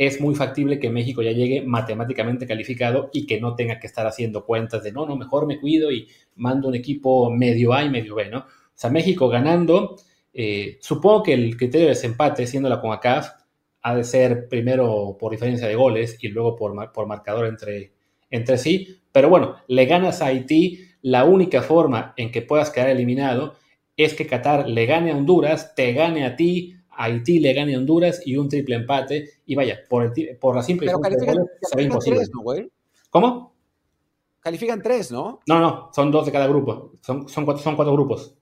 es 0.01 0.19
muy 0.19 0.35
factible 0.35 0.79
que 0.79 0.89
México 0.89 1.21
ya 1.21 1.33
llegue 1.33 1.61
matemáticamente 1.61 2.47
calificado 2.47 3.11
y 3.13 3.27
que 3.27 3.39
no 3.39 3.55
tenga 3.55 3.79
que 3.79 3.87
estar 3.87 4.07
haciendo 4.07 4.47
cuentas 4.47 4.83
de 4.83 4.93
no, 4.93 5.05
no, 5.05 5.15
mejor 5.15 5.47
me 5.47 5.61
cuido 5.61 5.93
y 5.93 6.09
mando 6.37 6.69
un 6.69 6.75
equipo 6.75 7.31
medio 7.31 7.75
A 7.75 7.85
y 7.85 7.91
medio 7.91 8.15
B, 8.15 8.31
¿no? 8.31 8.39
O 8.39 8.73
sea, 8.73 8.89
México 8.89 9.29
ganando, 9.29 9.97
eh, 10.33 10.79
supongo 10.81 11.25
que 11.25 11.35
el 11.35 11.55
criterio 11.59 11.89
de 11.89 11.91
desempate, 11.91 12.47
siendo 12.47 12.71
la 12.71 12.81
CONCACAF, 12.81 13.29
ha 13.83 13.95
de 13.95 14.05
ser 14.05 14.49
primero 14.49 15.19
por 15.21 15.33
diferencia 15.33 15.69
de 15.69 15.75
goles 15.75 16.17
y 16.19 16.29
luego 16.29 16.57
por, 16.57 16.91
por 16.93 17.07
marcador 17.07 17.45
entre, 17.45 17.93
entre 18.31 18.57
sí, 18.57 19.03
pero 19.13 19.29
bueno, 19.29 19.57
le 19.69 19.85
ganas 19.85 20.23
a 20.23 20.29
Haití, 20.29 20.81
la 21.03 21.27
única 21.27 21.61
forma 21.61 22.15
en 22.17 22.33
que 22.33 22.41
puedas 22.41 22.71
quedar 22.71 22.89
eliminado 22.89 23.57
es 23.99 24.15
que 24.15 24.27
Qatar 24.27 24.67
le 24.67 24.87
gane 24.87 25.11
a 25.11 25.17
Honduras, 25.17 25.75
te 25.75 25.93
gane 25.93 26.25
a 26.25 26.37
ti, 26.37 26.80
Haití 27.03 27.39
le 27.39 27.55
gane 27.55 27.75
a 27.75 27.79
Honduras 27.79 28.21
y 28.27 28.37
un 28.37 28.49
triple 28.49 28.77
empate. 28.77 29.31
Y 29.47 29.55
vaya, 29.55 29.81
por, 29.89 30.05
el, 30.05 30.37
por 30.37 30.55
la 30.55 30.63
simple 30.63 30.87
Pero 30.87 31.01
califican, 31.01 31.39
imposible. 31.79 32.19
Tres, 32.19 32.31
¿no, 32.35 32.43
güey? 32.43 32.71
¿Cómo? 33.09 33.55
Califican 34.41 34.83
tres, 34.83 35.11
¿no? 35.11 35.41
No, 35.47 35.61
no, 35.61 35.91
son 35.95 36.11
dos 36.11 36.27
de 36.27 36.33
cada 36.33 36.47
grupo. 36.47 36.93
Son, 37.01 37.27
son, 37.27 37.47
cuatro, 37.47 37.63
son 37.63 37.75
cuatro 37.75 37.95
grupos. 37.95 38.35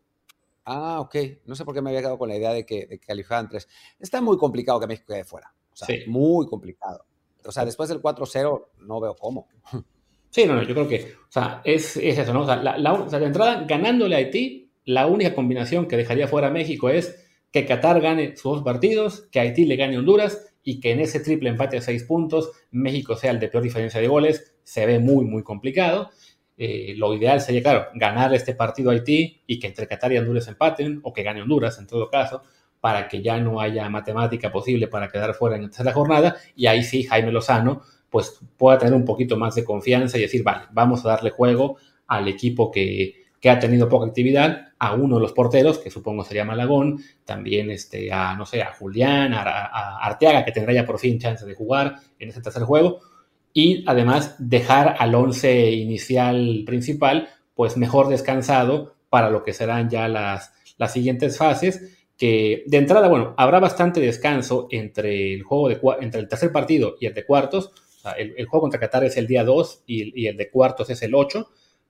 Ah, 0.64 0.98
ok. 1.00 1.16
No 1.46 1.54
sé 1.54 1.64
por 1.64 1.72
qué 1.72 1.80
me 1.80 1.90
había 1.90 2.00
quedado 2.00 2.18
con 2.18 2.28
la 2.28 2.36
idea 2.36 2.52
de 2.52 2.66
que, 2.66 2.86
de 2.86 2.98
calificaban 2.98 3.48
tres. 3.48 3.68
Está 3.98 4.20
muy 4.20 4.36
complicado 4.36 4.80
que 4.80 4.88
México 4.88 5.12
quede 5.12 5.24
fuera. 5.24 5.54
O 5.72 5.76
sea, 5.76 5.86
sí. 5.86 6.02
muy 6.08 6.46
complicado. 6.48 7.04
O 7.44 7.52
sea, 7.52 7.64
después 7.64 7.88
del 7.88 8.02
4-0 8.02 8.66
no 8.80 9.00
veo 9.00 9.14
cómo. 9.14 9.48
Sí, 10.30 10.44
no, 10.44 10.56
no, 10.56 10.62
yo 10.62 10.74
creo 10.74 10.86
que, 10.86 11.14
o 11.26 11.32
sea, 11.32 11.62
es, 11.64 11.96
es 11.96 12.18
eso, 12.18 12.34
¿no? 12.34 12.42
O 12.42 12.44
sea, 12.44 12.56
la, 12.56 12.76
la, 12.76 12.92
o 12.92 13.08
sea, 13.08 13.18
de 13.18 13.24
entrada, 13.24 13.64
ganándole 13.66 14.14
a 14.14 14.18
Haití, 14.18 14.70
la 14.84 15.06
única 15.06 15.34
combinación 15.34 15.88
que 15.88 15.96
dejaría 15.96 16.28
fuera 16.28 16.48
a 16.48 16.50
México 16.50 16.90
es 16.90 17.27
que 17.52 17.66
Qatar 17.66 18.00
gane 18.00 18.36
sus 18.36 18.56
dos 18.56 18.62
partidos, 18.62 19.28
que 19.30 19.40
Haití 19.40 19.64
le 19.64 19.76
gane 19.76 19.96
a 19.96 19.98
Honduras 20.00 20.54
y 20.62 20.80
que 20.80 20.92
en 20.92 21.00
ese 21.00 21.20
triple 21.20 21.48
empate 21.48 21.78
a 21.78 21.82
seis 21.82 22.04
puntos 22.04 22.50
México 22.70 23.16
sea 23.16 23.30
el 23.30 23.40
de 23.40 23.48
peor 23.48 23.62
diferencia 23.62 24.00
de 24.00 24.08
goles, 24.08 24.54
se 24.64 24.84
ve 24.84 24.98
muy, 24.98 25.24
muy 25.24 25.42
complicado. 25.42 26.10
Eh, 26.56 26.94
lo 26.96 27.14
ideal 27.14 27.40
sería, 27.40 27.62
claro, 27.62 27.86
ganar 27.94 28.34
este 28.34 28.54
partido 28.54 28.90
a 28.90 28.92
Haití 28.92 29.42
y 29.46 29.58
que 29.58 29.68
entre 29.68 29.86
Qatar 29.86 30.12
y 30.12 30.18
Honduras 30.18 30.48
empaten, 30.48 31.00
o 31.04 31.12
que 31.12 31.22
gane 31.22 31.42
Honduras 31.42 31.78
en 31.78 31.86
todo 31.86 32.10
caso, 32.10 32.42
para 32.80 33.08
que 33.08 33.22
ya 33.22 33.38
no 33.38 33.60
haya 33.60 33.88
matemática 33.88 34.52
posible 34.52 34.88
para 34.88 35.08
quedar 35.08 35.34
fuera 35.34 35.56
en 35.56 35.70
la 35.84 35.92
jornada, 35.92 36.36
y 36.54 36.66
ahí 36.66 36.82
sí 36.82 37.02
Jaime 37.04 37.32
Lozano 37.32 37.82
pues 38.10 38.40
pueda 38.56 38.78
tener 38.78 38.94
un 38.94 39.04
poquito 39.04 39.36
más 39.36 39.54
de 39.54 39.64
confianza 39.64 40.18
y 40.18 40.22
decir, 40.22 40.42
vale, 40.42 40.64
vamos 40.72 41.04
a 41.04 41.10
darle 41.10 41.30
juego 41.30 41.76
al 42.06 42.26
equipo 42.26 42.70
que, 42.70 43.27
que 43.40 43.50
ha 43.50 43.58
tenido 43.58 43.88
poca 43.88 44.06
actividad, 44.06 44.68
a 44.78 44.94
uno 44.94 45.16
de 45.16 45.22
los 45.22 45.32
porteros, 45.32 45.78
que 45.78 45.90
supongo 45.90 46.24
sería 46.24 46.44
Malagón, 46.44 47.02
también 47.24 47.70
este, 47.70 48.12
a, 48.12 48.34
no 48.36 48.46
sé, 48.46 48.62
a 48.62 48.72
Julián, 48.72 49.32
a, 49.34 49.98
Arteaga, 49.98 50.44
que 50.44 50.52
tendrá 50.52 50.72
ya 50.72 50.86
por 50.86 50.98
fin 50.98 51.18
chance 51.18 51.44
de 51.44 51.54
jugar 51.54 51.96
en 52.18 52.28
ese 52.28 52.40
tercer 52.40 52.62
juego, 52.62 53.00
y 53.52 53.84
además 53.86 54.36
dejar 54.38 54.96
al 54.98 55.14
once 55.14 55.70
inicial 55.72 56.62
principal, 56.66 57.28
pues 57.54 57.76
mejor 57.76 58.08
descansado 58.08 58.94
para 59.08 59.30
lo 59.30 59.42
que 59.42 59.52
serán 59.52 59.88
ya 59.90 60.06
las, 60.06 60.52
las 60.76 60.92
siguientes 60.92 61.38
fases, 61.38 61.96
que 62.16 62.64
de 62.66 62.76
entrada, 62.76 63.08
bueno, 63.08 63.34
habrá 63.36 63.58
bastante 63.60 64.00
descanso 64.00 64.68
entre 64.70 65.34
el 65.34 65.42
juego 65.42 65.68
de 65.68 65.80
entre 66.00 66.20
el 66.20 66.28
tercer 66.28 66.52
partido 66.52 66.96
y 67.00 67.06
el 67.06 67.14
de 67.14 67.24
cuartos, 67.24 67.70
el, 68.16 68.46
juego 68.46 68.62
contra 68.62 68.80
Qatar 68.80 69.04
es 69.04 69.16
el 69.16 69.26
día 69.26 69.44
2 69.44 69.84
y, 69.86 70.22
y 70.22 70.26
el 70.28 70.36
de 70.36 70.50
cuartos 70.50 70.88
es 70.90 71.02
el 71.02 71.14
8, 71.14 71.48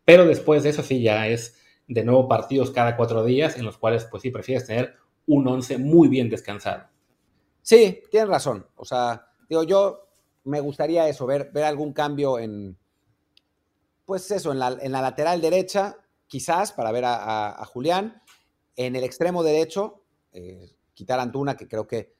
pero 0.08 0.24
después 0.24 0.62
de 0.62 0.70
eso 0.70 0.82
sí 0.82 1.02
ya 1.02 1.28
es 1.28 1.58
de 1.86 2.02
nuevo 2.02 2.28
partidos 2.28 2.70
cada 2.70 2.96
cuatro 2.96 3.26
días 3.26 3.58
en 3.58 3.66
los 3.66 3.76
cuales 3.76 4.06
pues 4.06 4.22
sí 4.22 4.30
prefieres 4.30 4.64
tener 4.64 4.94
un 5.26 5.46
once 5.46 5.76
muy 5.76 6.08
bien 6.08 6.30
descansado. 6.30 6.84
Sí, 7.60 8.00
tienes 8.10 8.30
razón. 8.30 8.66
O 8.76 8.86
sea, 8.86 9.28
digo, 9.50 9.64
yo 9.64 10.08
me 10.44 10.60
gustaría 10.60 11.06
eso, 11.10 11.26
ver, 11.26 11.50
ver 11.52 11.64
algún 11.64 11.92
cambio 11.92 12.38
en, 12.38 12.78
pues 14.06 14.30
eso, 14.30 14.50
en 14.50 14.60
la, 14.60 14.78
en 14.80 14.92
la 14.92 15.02
lateral 15.02 15.42
derecha, 15.42 15.98
quizás, 16.26 16.72
para 16.72 16.90
ver 16.90 17.04
a, 17.04 17.62
Julián. 17.66 18.22
En 18.76 18.96
el 18.96 19.04
extremo 19.04 19.42
derecho, 19.42 20.04
eh, 20.32 20.70
quitar 20.94 21.18
a 21.18 21.22
Antuna, 21.24 21.54
que 21.54 21.68
creo 21.68 21.86
que 21.86 22.14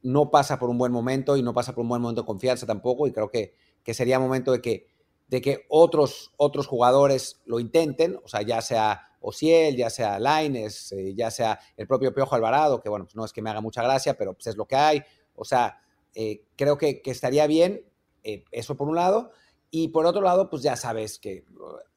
no 0.00 0.30
pasa 0.30 0.58
por 0.58 0.70
un 0.70 0.78
buen 0.78 0.90
momento 0.90 1.36
y 1.36 1.42
no 1.42 1.52
pasa 1.52 1.74
por 1.74 1.82
un 1.82 1.90
buen 1.90 2.00
momento 2.00 2.22
de 2.22 2.26
confianza 2.26 2.64
tampoco, 2.64 3.06
y 3.06 3.12
creo 3.12 3.28
que, 3.28 3.52
que 3.82 3.92
sería 3.92 4.18
momento 4.18 4.52
de 4.52 4.62
que 4.62 4.95
de 5.28 5.40
que 5.40 5.66
otros, 5.68 6.32
otros 6.36 6.66
jugadores 6.66 7.40
lo 7.44 7.58
intenten, 7.58 8.18
o 8.22 8.28
sea, 8.28 8.42
ya 8.42 8.60
sea 8.60 9.06
Ociel, 9.20 9.76
ya 9.76 9.90
sea 9.90 10.20
Laines, 10.20 10.92
eh, 10.92 11.14
ya 11.14 11.30
sea 11.30 11.58
el 11.76 11.86
propio 11.86 12.14
Piojo 12.14 12.34
Alvarado, 12.34 12.80
que 12.80 12.88
bueno, 12.88 13.06
pues 13.06 13.16
no 13.16 13.24
es 13.24 13.32
que 13.32 13.42
me 13.42 13.50
haga 13.50 13.60
mucha 13.60 13.82
gracia, 13.82 14.16
pero 14.16 14.34
pues 14.34 14.46
es 14.46 14.56
lo 14.56 14.66
que 14.66 14.76
hay. 14.76 15.02
O 15.34 15.44
sea, 15.44 15.80
eh, 16.14 16.44
creo 16.56 16.78
que, 16.78 17.02
estaría 17.04 17.46
bien 17.46 17.84
eh, 18.22 18.44
eso 18.52 18.76
por 18.76 18.88
un 18.88 18.94
lado. 18.94 19.32
Y 19.68 19.88
por 19.88 20.06
otro 20.06 20.22
lado, 20.22 20.48
pues 20.48 20.62
ya 20.62 20.76
sabes 20.76 21.18
que, 21.18 21.44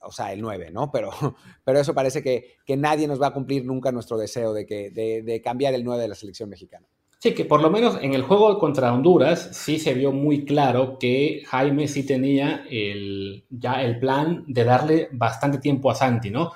o 0.01 0.11
sea, 0.11 0.33
el 0.33 0.41
9, 0.41 0.71
¿no? 0.71 0.91
Pero, 0.91 1.11
pero 1.63 1.79
eso 1.79 1.93
parece 1.93 2.23
que, 2.23 2.55
que 2.65 2.75
nadie 2.75 3.07
nos 3.07 3.21
va 3.21 3.27
a 3.27 3.33
cumplir 3.33 3.63
nunca 3.63 3.91
nuestro 3.91 4.17
deseo 4.17 4.51
de, 4.53 4.65
que, 4.65 4.89
de, 4.89 5.21
de 5.21 5.41
cambiar 5.41 5.75
el 5.75 5.83
9 5.83 6.01
de 6.01 6.07
la 6.07 6.15
selección 6.15 6.49
mexicana. 6.49 6.87
Sí, 7.21 7.33
que 7.33 7.43
por 7.43 7.61
lo 7.61 7.69
menos 7.69 7.97
en 8.01 8.13
el 8.13 8.23
juego 8.23 8.57
contra 8.59 8.93
Honduras 8.93 9.49
sí 9.51 9.77
se 9.77 9.93
vio 9.93 10.13
muy 10.13 10.45
claro 10.45 10.97
que 10.97 11.43
Jaime 11.47 11.89
sí 11.89 12.05
tenía 12.05 12.63
el, 12.69 13.43
ya 13.49 13.83
el 13.83 13.99
plan 13.99 14.45
de 14.47 14.63
darle 14.63 15.09
bastante 15.11 15.57
tiempo 15.57 15.91
a 15.91 15.95
Santi, 15.95 16.29
¿no? 16.29 16.53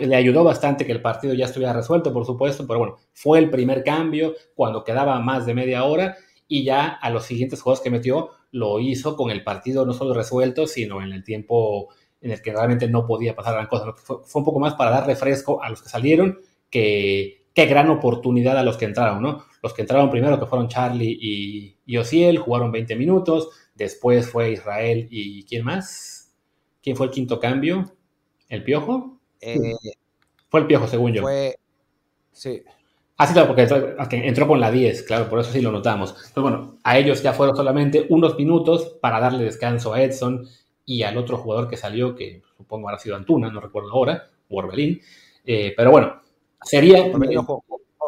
le 0.00 0.14
ayudó 0.16 0.44
bastante 0.44 0.86
que 0.86 0.92
el 0.92 1.02
partido 1.02 1.34
ya 1.34 1.46
estuviera 1.46 1.72
resuelto, 1.72 2.12
por 2.12 2.24
supuesto, 2.24 2.64
pero 2.66 2.78
bueno, 2.78 2.96
fue 3.12 3.38
el 3.40 3.50
primer 3.50 3.82
cambio 3.82 4.34
cuando 4.54 4.84
quedaba 4.84 5.18
más 5.20 5.46
de 5.46 5.54
media 5.54 5.84
hora 5.84 6.16
y 6.46 6.64
ya 6.64 6.86
a 6.86 7.10
los 7.10 7.24
siguientes 7.24 7.60
juegos 7.60 7.80
que 7.80 7.90
metió 7.90 8.30
lo 8.52 8.78
hizo 8.80 9.16
con 9.16 9.30
el 9.30 9.42
partido 9.42 9.84
no 9.86 9.92
solo 9.92 10.14
resuelto, 10.14 10.66
sino 10.66 11.02
en 11.02 11.12
el 11.12 11.24
tiempo 11.24 11.88
en 12.20 12.30
el 12.32 12.42
que 12.42 12.52
realmente 12.52 12.88
no 12.88 13.06
podía 13.06 13.34
pasar 13.34 13.54
gran 13.54 13.66
cosa. 13.66 13.92
Fue, 13.96 14.18
fue 14.24 14.40
un 14.40 14.44
poco 14.44 14.60
más 14.60 14.74
para 14.74 14.90
dar 14.90 15.06
refresco 15.06 15.62
a 15.62 15.70
los 15.70 15.82
que 15.82 15.88
salieron 15.88 16.38
que, 16.70 17.43
qué 17.54 17.66
gran 17.66 17.88
oportunidad 17.88 18.58
a 18.58 18.62
los 18.62 18.76
que 18.76 18.84
entraron, 18.84 19.22
¿no? 19.22 19.44
Los 19.62 19.72
que 19.72 19.82
entraron 19.82 20.10
primero, 20.10 20.38
que 20.38 20.46
fueron 20.46 20.68
Charlie 20.68 21.16
y, 21.20 21.76
y 21.86 21.96
Ociel, 21.96 22.38
jugaron 22.38 22.72
20 22.72 22.96
minutos, 22.96 23.48
después 23.74 24.28
fue 24.28 24.52
Israel 24.52 25.06
y 25.10 25.44
¿quién 25.44 25.64
más? 25.64 26.34
¿Quién 26.82 26.96
fue 26.96 27.06
el 27.06 27.12
quinto 27.12 27.40
cambio? 27.40 27.96
¿El 28.48 28.62
Piojo? 28.62 29.20
Eh, 29.40 29.56
fue 30.50 30.60
el 30.60 30.66
Piojo, 30.66 30.86
según 30.86 31.12
yo. 31.12 31.22
Fue, 31.22 31.56
sí. 32.32 32.62
Ah, 33.16 33.26
sí, 33.26 33.32
claro, 33.32 33.48
porque 33.48 33.62
entró, 34.26 34.48
con 34.48 34.60
la 34.60 34.72
10, 34.72 35.04
claro, 35.04 35.28
por 35.30 35.38
eso 35.38 35.52
sí 35.52 35.60
lo 35.60 35.70
notamos. 35.70 36.14
Pero 36.34 36.42
bueno, 36.42 36.78
a 36.82 36.98
ellos 36.98 37.22
ya 37.22 37.32
fueron 37.32 37.56
solamente 37.56 38.06
unos 38.08 38.36
minutos 38.36 38.96
para 39.00 39.20
darle 39.20 39.44
descanso 39.44 39.94
a 39.94 40.02
Edson 40.02 40.46
y 40.84 41.04
al 41.04 41.16
otro 41.16 41.38
jugador 41.38 41.68
que 41.68 41.76
salió, 41.76 42.16
que 42.16 42.42
supongo 42.56 42.88
habrá 42.88 42.98
sido 42.98 43.14
Antuna, 43.14 43.50
no 43.50 43.60
recuerdo 43.60 43.92
ahora, 43.92 44.30
o 44.48 44.58
Orbelín. 44.58 45.00
Eh, 45.44 45.72
pero 45.76 45.92
bueno, 45.92 46.22
Sería. 46.64 47.04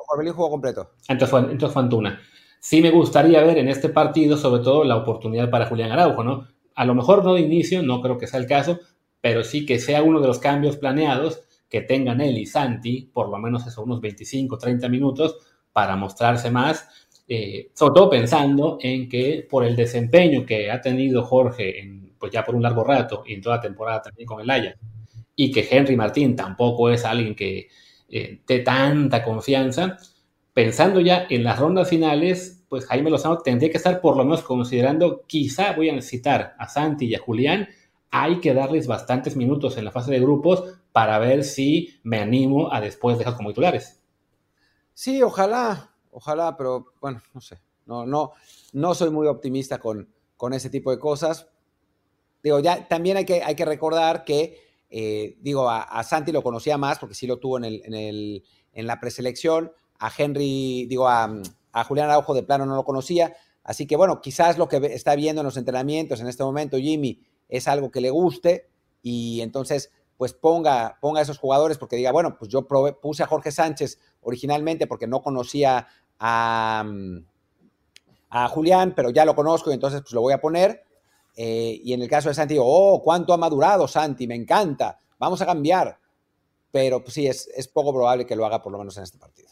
Orbelín 0.08 0.32
jugó, 0.32 0.50
completo. 0.50 0.92
Entonces 1.08 1.30
fue, 1.30 1.40
entonces 1.40 1.76
Antuna. 1.76 2.20
Sí 2.60 2.80
me 2.80 2.90
gustaría 2.90 3.42
ver 3.42 3.58
en 3.58 3.68
este 3.68 3.88
partido, 3.88 4.36
sobre 4.36 4.62
todo, 4.62 4.84
la 4.84 4.96
oportunidad 4.96 5.50
para 5.50 5.66
Julián 5.66 5.92
Araujo, 5.92 6.24
¿no? 6.24 6.48
A 6.74 6.84
lo 6.84 6.94
mejor 6.94 7.24
no 7.24 7.34
de 7.34 7.40
inicio, 7.40 7.82
no 7.82 8.00
creo 8.00 8.18
que 8.18 8.26
sea 8.26 8.40
el 8.40 8.46
caso, 8.46 8.80
pero 9.20 9.44
sí 9.44 9.66
que 9.66 9.78
sea 9.78 10.02
uno 10.02 10.20
de 10.20 10.26
los 10.26 10.38
cambios 10.38 10.76
planeados 10.76 11.42
que 11.68 11.80
tengan 11.82 12.20
él 12.20 12.38
y 12.38 12.46
Santi, 12.46 13.10
por 13.12 13.28
lo 13.28 13.38
menos 13.38 13.66
esos 13.66 13.84
unos 13.84 14.00
25, 14.00 14.58
30 14.58 14.88
minutos, 14.88 15.36
para 15.72 15.96
mostrarse 15.96 16.50
más, 16.50 16.88
eh, 17.28 17.70
sobre 17.74 17.94
todo 17.94 18.10
pensando 18.10 18.78
en 18.80 19.08
que 19.08 19.46
por 19.48 19.64
el 19.64 19.74
desempeño 19.76 20.46
que 20.46 20.70
ha 20.70 20.80
tenido 20.80 21.24
Jorge 21.24 21.80
en, 21.80 22.14
pues 22.18 22.32
ya 22.32 22.44
por 22.44 22.54
un 22.54 22.62
largo 22.62 22.84
rato 22.84 23.24
y 23.26 23.34
en 23.34 23.42
toda 23.42 23.60
temporada 23.60 24.02
también 24.02 24.26
con 24.26 24.40
el 24.40 24.48
Ajax, 24.48 24.78
y 25.34 25.50
que 25.50 25.66
Henry 25.70 25.96
Martín 25.96 26.34
tampoco 26.34 26.88
es 26.88 27.04
alguien 27.04 27.34
que 27.34 27.68
eh, 28.08 28.42
dé 28.46 28.60
tanta 28.60 29.22
confianza, 29.22 29.98
pensando 30.52 31.00
ya 31.00 31.26
en 31.28 31.44
las 31.44 31.58
rondas 31.58 31.88
finales, 31.88 32.64
pues 32.68 32.86
Jaime 32.86 33.10
Lozano 33.10 33.38
tendría 33.38 33.70
que 33.70 33.76
estar 33.76 34.00
por 34.00 34.16
lo 34.16 34.24
menos 34.24 34.42
considerando, 34.42 35.24
quizá 35.26 35.72
voy 35.72 35.90
a 35.90 35.94
necesitar 35.94 36.54
a 36.58 36.68
Santi 36.68 37.06
y 37.06 37.14
a 37.14 37.20
Julián, 37.20 37.68
hay 38.10 38.40
que 38.40 38.54
darles 38.54 38.86
bastantes 38.86 39.36
minutos 39.36 39.76
en 39.76 39.84
la 39.84 39.90
fase 39.90 40.10
de 40.10 40.20
grupos 40.20 40.64
para 40.92 41.18
ver 41.18 41.44
si 41.44 42.00
me 42.02 42.18
animo 42.20 42.72
a 42.72 42.80
después 42.80 43.18
dejar 43.18 43.36
como 43.36 43.50
titulares. 43.50 44.00
Sí, 44.94 45.22
ojalá, 45.22 45.90
ojalá, 46.10 46.56
pero 46.56 46.94
bueno, 47.00 47.20
no 47.34 47.40
sé. 47.40 47.60
No, 47.84 48.06
no, 48.06 48.32
no 48.72 48.94
soy 48.94 49.10
muy 49.10 49.26
optimista 49.26 49.78
con, 49.78 50.08
con 50.36 50.54
ese 50.54 50.70
tipo 50.70 50.90
de 50.90 50.98
cosas. 50.98 51.48
Digo, 52.42 52.60
ya 52.60 52.88
también 52.88 53.16
hay 53.16 53.24
que, 53.24 53.42
hay 53.42 53.54
que 53.54 53.64
recordar 53.64 54.24
que, 54.24 54.65
eh, 54.90 55.36
digo, 55.40 55.68
a, 55.68 56.02
Santi 56.04 56.32
lo 56.32 56.42
conocía 56.42 56.78
más 56.78 56.98
porque 56.98 57.14
sí 57.14 57.26
lo 57.26 57.38
tuvo 57.38 57.58
en, 57.58 57.64
el, 57.64 57.82
en, 57.84 57.94
el, 57.94 58.44
en 58.72 58.86
la 58.86 59.00
preselección. 59.00 59.72
A 59.98 60.10
Henry, 60.16 60.86
digo, 60.86 61.08
a, 61.08 61.30
a 61.72 61.84
Julián 61.84 62.08
Araujo 62.08 62.34
de 62.34 62.42
plano 62.42 62.66
no 62.66 62.76
lo 62.76 62.84
conocía. 62.84 63.34
Así 63.62 63.86
que 63.86 63.96
bueno, 63.96 64.20
quizás 64.20 64.58
lo 64.58 64.68
que 64.68 64.76
está 64.94 65.14
viendo 65.16 65.42
en 65.42 65.46
los 65.46 65.56
entrenamientos 65.56 66.20
en 66.20 66.28
este 66.28 66.44
momento 66.44 66.78
Jimmy 66.78 67.20
es 67.48 67.68
algo 67.68 67.90
que 67.90 68.00
le 68.00 68.10
guste 68.10 68.68
y 69.02 69.40
entonces 69.40 69.92
pues 70.16 70.32
ponga, 70.32 70.98
ponga 71.00 71.20
a 71.20 71.22
esos 71.22 71.38
jugadores 71.38 71.76
porque 71.76 71.96
diga, 71.96 72.12
bueno, 72.12 72.36
pues 72.38 72.50
yo 72.50 72.66
puse 72.66 73.22
a 73.22 73.26
Jorge 73.26 73.50
Sánchez 73.50 73.98
originalmente 74.22 74.86
porque 74.86 75.06
no 75.06 75.22
conocía 75.22 75.88
a, 76.18 76.84
mm, 76.86 77.26
a 78.30 78.48
Julián, 78.48 78.94
pero 78.96 79.10
ya 79.10 79.24
lo 79.24 79.34
conozco 79.34 79.70
y 79.70 79.74
entonces 79.74 80.00
pues 80.00 80.12
lo 80.12 80.22
voy 80.22 80.32
a 80.32 80.40
poner. 80.40 80.85
Eh, 81.36 81.80
y 81.84 81.92
en 81.92 82.00
el 82.00 82.08
caso 82.08 82.30
de 82.30 82.34
Santi, 82.34 82.54
digo, 82.54 82.64
oh, 82.66 83.02
cuánto 83.02 83.34
ha 83.34 83.36
madurado 83.36 83.86
Santi, 83.86 84.26
me 84.26 84.34
encanta, 84.34 84.98
vamos 85.18 85.40
a 85.42 85.46
cambiar. 85.46 85.98
Pero 86.72 87.02
pues 87.02 87.14
sí, 87.14 87.26
es, 87.26 87.48
es 87.54 87.68
poco 87.68 87.92
probable 87.92 88.26
que 88.26 88.34
lo 88.34 88.46
haga 88.46 88.62
por 88.62 88.72
lo 88.72 88.78
menos 88.78 88.96
en 88.96 89.04
este 89.04 89.18
partido. 89.18 89.50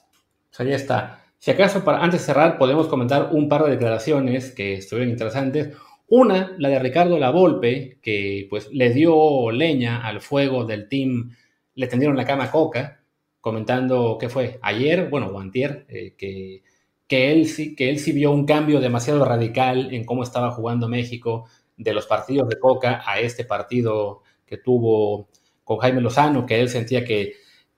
Pues 0.49 0.61
ahí 0.61 0.73
está. 0.73 1.21
Si 1.39 1.51
acaso, 1.51 1.85
para, 1.85 2.03
antes 2.03 2.21
de 2.21 2.27
cerrar, 2.27 2.57
podemos 2.57 2.89
comentar 2.89 3.29
un 3.33 3.51
par 3.51 3.65
de 3.65 3.73
declaraciones 3.73 4.51
que 4.53 4.75
estuvieron 4.75 5.11
interesantes. 5.11 5.77
Una, 6.09 6.55
la 6.59 6.71
de 6.71 6.79
Ricardo 6.79 7.19
Lavolpe, 7.19 7.99
que 8.01 8.47
pues 8.49 8.71
le 8.73 8.91
dio 8.91 9.51
leña 9.51 10.07
al 10.07 10.23
fuego 10.23 10.65
del 10.65 10.89
team, 10.89 11.37
le 11.75 11.87
tendieron 11.87 12.17
la 12.17 12.25
cama 12.25 12.45
a 12.45 12.51
Coca, 12.51 13.03
comentando 13.41 14.17
que 14.19 14.31
fue 14.31 14.59
ayer, 14.63 15.11
bueno, 15.11 15.27
o 15.27 15.39
antier, 15.39 15.85
eh, 15.89 16.15
que, 16.17 16.63
que, 17.07 17.33
él 17.33 17.47
sí, 17.47 17.77
que 17.77 17.91
él 17.91 17.99
sí 17.99 18.13
vio 18.13 18.31
un 18.31 18.47
cambio 18.47 18.81
demasiado 18.81 19.23
radical 19.25 19.93
en 19.93 20.05
cómo 20.05 20.23
estaba 20.23 20.51
jugando 20.51 20.89
México 20.89 21.45
de 21.77 21.93
los 21.93 22.07
partidos 22.07 22.49
de 22.49 22.59
Coca 22.59 23.03
a 23.05 23.21
este 23.21 23.45
partido 23.45 24.23
que 24.47 24.59
tuvo 24.59 25.29
con 25.65 25.79
Jaime 25.79 26.01
Lozano, 26.01 26.47
que 26.47 26.61
él 26.61 26.69
sentía 26.69 27.05
que, 27.05 27.35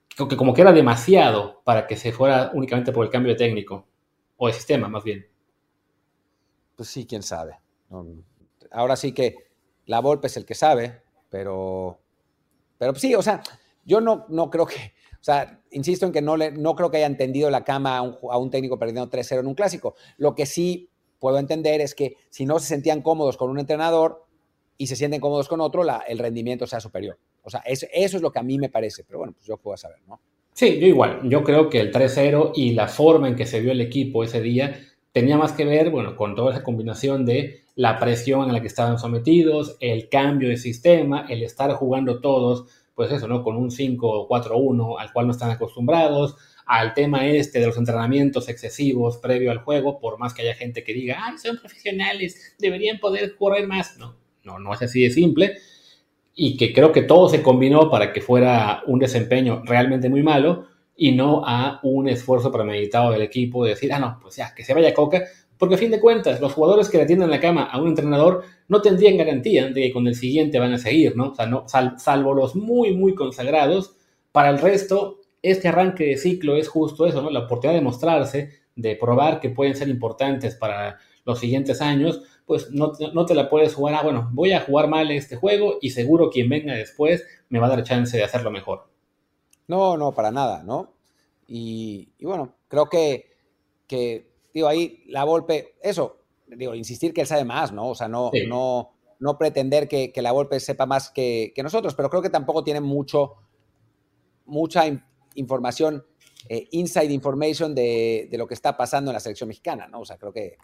que 0.09 0.37
como 0.37 0.53
que 0.53 0.61
era 0.61 0.73
demasiado 0.73 1.61
para 1.63 1.87
que 1.87 1.95
se 1.95 2.11
fuera 2.11 2.51
únicamente 2.53 2.91
por 2.91 3.05
el 3.05 3.11
cambio 3.11 3.31
de 3.33 3.37
técnico, 3.37 3.87
o 4.35 4.47
de 4.47 4.53
sistema 4.53 4.87
más 4.87 5.03
bien. 5.03 5.27
Pues 6.75 6.89
sí, 6.89 7.05
quién 7.07 7.23
sabe. 7.23 7.57
Ahora 8.71 8.95
sí 8.95 9.13
que 9.13 9.35
la 9.85 10.01
Volpe 10.01 10.27
es 10.27 10.37
el 10.37 10.45
que 10.45 10.53
sabe, 10.53 11.01
pero, 11.29 11.99
pero 12.77 12.93
sí, 12.95 13.15
o 13.15 13.21
sea, 13.21 13.41
yo 13.85 14.01
no, 14.01 14.25
no 14.29 14.49
creo 14.49 14.65
que, 14.65 14.93
o 15.13 15.23
sea, 15.23 15.61
insisto 15.71 16.05
en 16.05 16.11
que 16.11 16.21
no, 16.21 16.35
le, 16.37 16.51
no 16.51 16.75
creo 16.75 16.91
que 16.91 16.97
hayan 16.97 17.17
tendido 17.17 17.49
la 17.49 17.63
cama 17.63 17.97
a 17.97 18.01
un, 18.01 18.17
a 18.29 18.37
un 18.37 18.51
técnico 18.51 18.77
perdiendo 18.77 19.09
3-0 19.09 19.39
en 19.39 19.47
un 19.47 19.55
clásico. 19.55 19.95
Lo 20.17 20.35
que 20.35 20.45
sí 20.45 20.89
puedo 21.19 21.37
entender 21.39 21.81
es 21.81 21.95
que 21.95 22.15
si 22.29 22.45
no 22.45 22.59
se 22.59 22.67
sentían 22.67 23.01
cómodos 23.01 23.37
con 23.37 23.49
un 23.49 23.59
entrenador 23.59 24.25
y 24.77 24.87
se 24.87 24.95
sienten 24.95 25.21
cómodos 25.21 25.47
con 25.47 25.61
otro, 25.61 25.83
el 26.07 26.19
rendimiento 26.19 26.67
sea 26.67 26.79
superior. 26.79 27.17
O 27.43 27.49
sea, 27.49 27.61
eso, 27.61 27.87
eso 27.91 28.17
es 28.17 28.23
lo 28.23 28.31
que 28.31 28.39
a 28.39 28.43
mí 28.43 28.57
me 28.57 28.69
parece, 28.69 29.03
pero 29.03 29.19
bueno, 29.19 29.33
pues 29.33 29.45
yo 29.45 29.57
puedo 29.57 29.77
saber, 29.77 29.97
¿no? 30.07 30.19
Sí, 30.53 30.79
yo 30.79 30.87
igual. 30.87 31.21
Yo 31.23 31.43
creo 31.43 31.69
que 31.69 31.79
el 31.79 31.91
3-0 31.91 32.51
y 32.55 32.73
la 32.73 32.87
forma 32.87 33.27
en 33.27 33.35
que 33.35 33.45
se 33.45 33.59
vio 33.59 33.71
el 33.71 33.81
equipo 33.81 34.23
ese 34.23 34.41
día 34.41 34.75
tenía 35.11 35.37
más 35.37 35.51
que 35.51 35.65
ver, 35.65 35.89
bueno, 35.89 36.15
con 36.15 36.35
toda 36.35 36.51
esa 36.51 36.63
combinación 36.63 37.25
de 37.25 37.61
la 37.75 37.99
presión 37.99 38.49
a 38.49 38.53
la 38.53 38.61
que 38.61 38.67
estaban 38.67 38.99
sometidos, 38.99 39.77
el 39.79 40.09
cambio 40.09 40.49
de 40.49 40.57
sistema, 40.57 41.25
el 41.29 41.43
estar 41.43 41.71
jugando 41.73 42.21
todos, 42.21 42.65
pues 42.95 43.11
eso, 43.11 43.27
¿no? 43.27 43.43
Con 43.43 43.55
un 43.55 43.69
5-4-1 43.69 44.95
al 44.99 45.13
cual 45.13 45.27
no 45.27 45.31
están 45.31 45.51
acostumbrados, 45.51 46.35
al 46.67 46.93
tema 46.93 47.25
este 47.25 47.59
de 47.59 47.67
los 47.67 47.77
entrenamientos 47.77 48.49
excesivos 48.49 49.17
previo 49.17 49.51
al 49.51 49.59
juego, 49.59 49.99
por 49.99 50.19
más 50.19 50.33
que 50.33 50.41
haya 50.41 50.53
gente 50.53 50.83
que 50.83 50.93
diga, 50.93 51.17
ah, 51.19 51.35
son 51.41 51.57
profesionales, 51.57 52.55
deberían 52.59 52.99
poder 52.99 53.35
correr 53.35 53.67
más. 53.67 53.97
No, 53.97 54.15
no, 54.43 54.59
no 54.59 54.73
es 54.73 54.81
así 54.81 55.01
de 55.01 55.09
simple. 55.09 55.57
Y 56.35 56.57
que 56.57 56.73
creo 56.73 56.91
que 56.91 57.01
todo 57.01 57.29
se 57.29 57.41
combinó 57.41 57.89
para 57.89 58.11
que 58.13 58.21
fuera 58.21 58.83
un 58.85 58.99
desempeño 58.99 59.63
realmente 59.65 60.09
muy 60.09 60.21
malo 60.21 60.67
y 60.95 61.13
no 61.13 61.43
a 61.45 61.79
un 61.83 62.09
esfuerzo 62.09 62.51
premeditado 62.51 63.11
del 63.11 63.21
equipo 63.21 63.63
de 63.63 63.71
decir, 63.71 63.93
ah, 63.93 63.99
no, 63.99 64.19
pues 64.21 64.35
ya, 64.35 64.53
que 64.53 64.63
se 64.63 64.73
vaya 64.73 64.93
Coca, 64.93 65.23
porque 65.57 65.75
a 65.75 65.77
fin 65.77 65.91
de 65.91 65.99
cuentas, 65.99 66.41
los 66.41 66.53
jugadores 66.53 66.89
que 66.89 66.97
le 66.97 67.05
tienden 67.05 67.29
la 67.29 67.39
cama 67.39 67.63
a 67.63 67.81
un 67.81 67.87
entrenador 67.87 68.43
no 68.67 68.81
tendrían 68.81 69.17
garantía 69.17 69.67
de 69.67 69.81
que 69.81 69.93
con 69.93 70.07
el 70.07 70.15
siguiente 70.15 70.59
van 70.59 70.73
a 70.73 70.77
seguir, 70.77 71.15
¿no? 71.15 71.29
O 71.29 71.35
sea, 71.35 71.45
no, 71.45 71.65
salvo 71.67 72.33
los 72.33 72.55
muy, 72.55 72.93
muy 72.93 73.15
consagrados, 73.15 73.95
para 74.31 74.49
el 74.49 74.59
resto, 74.59 75.21
este 75.41 75.67
arranque 75.67 76.05
de 76.05 76.17
ciclo 76.17 76.55
es 76.55 76.67
justo 76.67 77.05
eso, 77.05 77.21
¿no? 77.21 77.29
La 77.29 77.41
oportunidad 77.41 77.77
de 77.77 77.83
mostrarse, 77.83 78.51
de 78.75 78.95
probar 78.95 79.39
que 79.39 79.49
pueden 79.49 79.75
ser 79.75 79.87
importantes 79.87 80.55
para 80.55 80.97
los 81.25 81.39
siguientes 81.39 81.81
años, 81.81 82.21
pues 82.45 82.71
no, 82.71 82.93
no 83.13 83.25
te 83.25 83.35
la 83.35 83.49
puedes 83.49 83.73
jugar, 83.73 83.95
ah, 83.95 84.03
bueno, 84.03 84.29
voy 84.31 84.53
a 84.53 84.61
jugar 84.61 84.87
mal 84.87 85.11
este 85.11 85.35
juego 85.35 85.77
y 85.81 85.89
seguro 85.89 86.29
quien 86.29 86.47
venga 86.49 86.73
después 86.73 87.25
me 87.49 87.59
va 87.59 87.67
a 87.67 87.69
dar 87.69 87.83
chance 87.83 88.15
de 88.15 88.23
hacerlo 88.23 88.51
mejor. 88.51 88.89
No, 89.67 89.97
no, 89.97 90.13
para 90.13 90.31
nada, 90.31 90.63
¿no? 90.63 90.93
Y, 91.47 92.09
y 92.17 92.25
bueno, 92.25 92.55
creo 92.67 92.87
que, 92.87 93.35
que 93.85 94.31
digo, 94.53 94.67
ahí 94.67 95.03
la 95.07 95.23
Volpe, 95.23 95.75
eso, 95.81 96.17
digo, 96.47 96.73
insistir 96.75 97.13
que 97.13 97.21
él 97.21 97.27
sabe 97.27 97.45
más, 97.45 97.71
¿no? 97.71 97.89
O 97.89 97.95
sea, 97.95 98.07
no, 98.07 98.31
no, 98.47 98.91
no 99.19 99.37
pretender 99.37 99.87
que, 99.87 100.11
la 100.15 100.31
Volpe 100.31 100.59
sepa 100.59 100.85
más 100.85 101.09
que, 101.09 101.53
nosotros, 101.61 101.95
pero 101.95 102.09
creo 102.09 102.21
que 102.21 102.29
tampoco 102.29 102.63
tiene 102.63 102.81
mucho, 102.81 103.35
mucha 104.45 104.85
información, 105.37 106.03
eh, 106.49 106.67
inside 106.71 107.11
information 107.13 107.73
de, 107.73 108.29
lo 108.33 108.47
que 108.47 108.53
está 108.53 108.77
pasando 108.77 109.11
en 109.11 109.15
la 109.15 109.19
selección 109.19 109.47
mexicana, 109.47 109.87
¿no? 109.87 110.01
O 110.01 110.05
sea, 110.05 110.17
creo 110.17 110.31
que... 110.31 110.57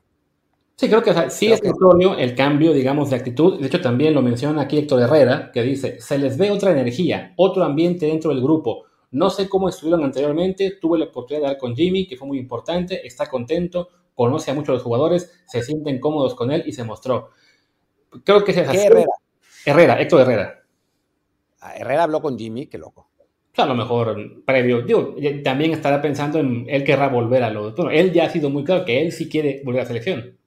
Sí, 0.75 0.87
creo 0.87 1.03
que 1.03 1.13
sí 1.29 1.51
es 1.51 1.63
notorio 1.63 2.17
el 2.17 2.35
cambio, 2.35 2.73
digamos, 2.73 3.11
de 3.11 3.15
actitud. 3.15 3.59
De 3.59 3.67
hecho, 3.67 3.79
también 3.79 4.13
lo 4.13 4.21
menciona 4.21 4.63
aquí 4.63 4.79
Héctor 4.79 5.01
Herrera, 5.01 5.51
que 5.53 5.61
dice, 5.61 5.99
se 6.01 6.17
les 6.17 6.37
ve 6.37 6.49
otra 6.49 6.71
energía, 6.71 7.33
otro 7.37 7.63
ambiente 7.63 8.07
dentro 8.07 8.31
del 8.31 8.41
grupo 8.41 8.85
no 9.13 9.29
sé 9.29 9.47
cómo 9.47 9.69
estuvieron 9.69 10.03
anteriormente, 10.03 10.79
tuve 10.81 10.97
la 10.97 11.05
oportunidad 11.05 11.41
de 11.41 11.45
hablar 11.45 11.59
con 11.59 11.75
Jimmy, 11.75 12.07
que 12.07 12.17
fue 12.17 12.27
muy 12.27 12.39
importante, 12.39 13.05
está 13.05 13.27
contento, 13.27 13.89
conoce 14.15 14.49
a 14.49 14.55
muchos 14.55 14.69
de 14.69 14.73
los 14.73 14.83
jugadores, 14.83 15.39
se 15.45 15.61
sienten 15.61 15.99
cómodos 15.99 16.33
con 16.33 16.51
él 16.51 16.63
y 16.65 16.71
se 16.73 16.83
mostró. 16.83 17.29
Creo 18.23 18.43
que 18.43 18.53
es 18.53 18.57
así. 18.57 18.77
Herrera? 18.77 19.11
Herrera, 19.65 20.01
Héctor 20.01 20.21
Herrera. 20.21 20.63
Ah, 21.61 21.75
Herrera 21.75 22.03
habló 22.03 22.23
con 22.23 22.39
Jimmy, 22.39 22.65
qué 22.65 22.79
loco. 22.79 23.02
A 23.55 23.65
lo 23.65 23.75
mejor 23.75 24.43
previo, 24.45 24.81
digo, 24.81 25.15
también 25.43 25.71
estará 25.71 26.01
pensando 26.01 26.39
en 26.39 26.65
él 26.67 26.83
querrá 26.83 27.07
volver 27.07 27.43
a 27.43 27.49
los. 27.49 27.75
Bueno, 27.75 27.91
él 27.91 28.11
ya 28.11 28.25
ha 28.25 28.29
sido 28.29 28.49
muy 28.49 28.63
claro 28.63 28.85
que 28.85 29.01
él 29.01 29.11
sí 29.11 29.29
quiere 29.29 29.61
volver 29.63 29.81
a 29.81 29.83
la 29.83 29.87
selección. 29.87 30.37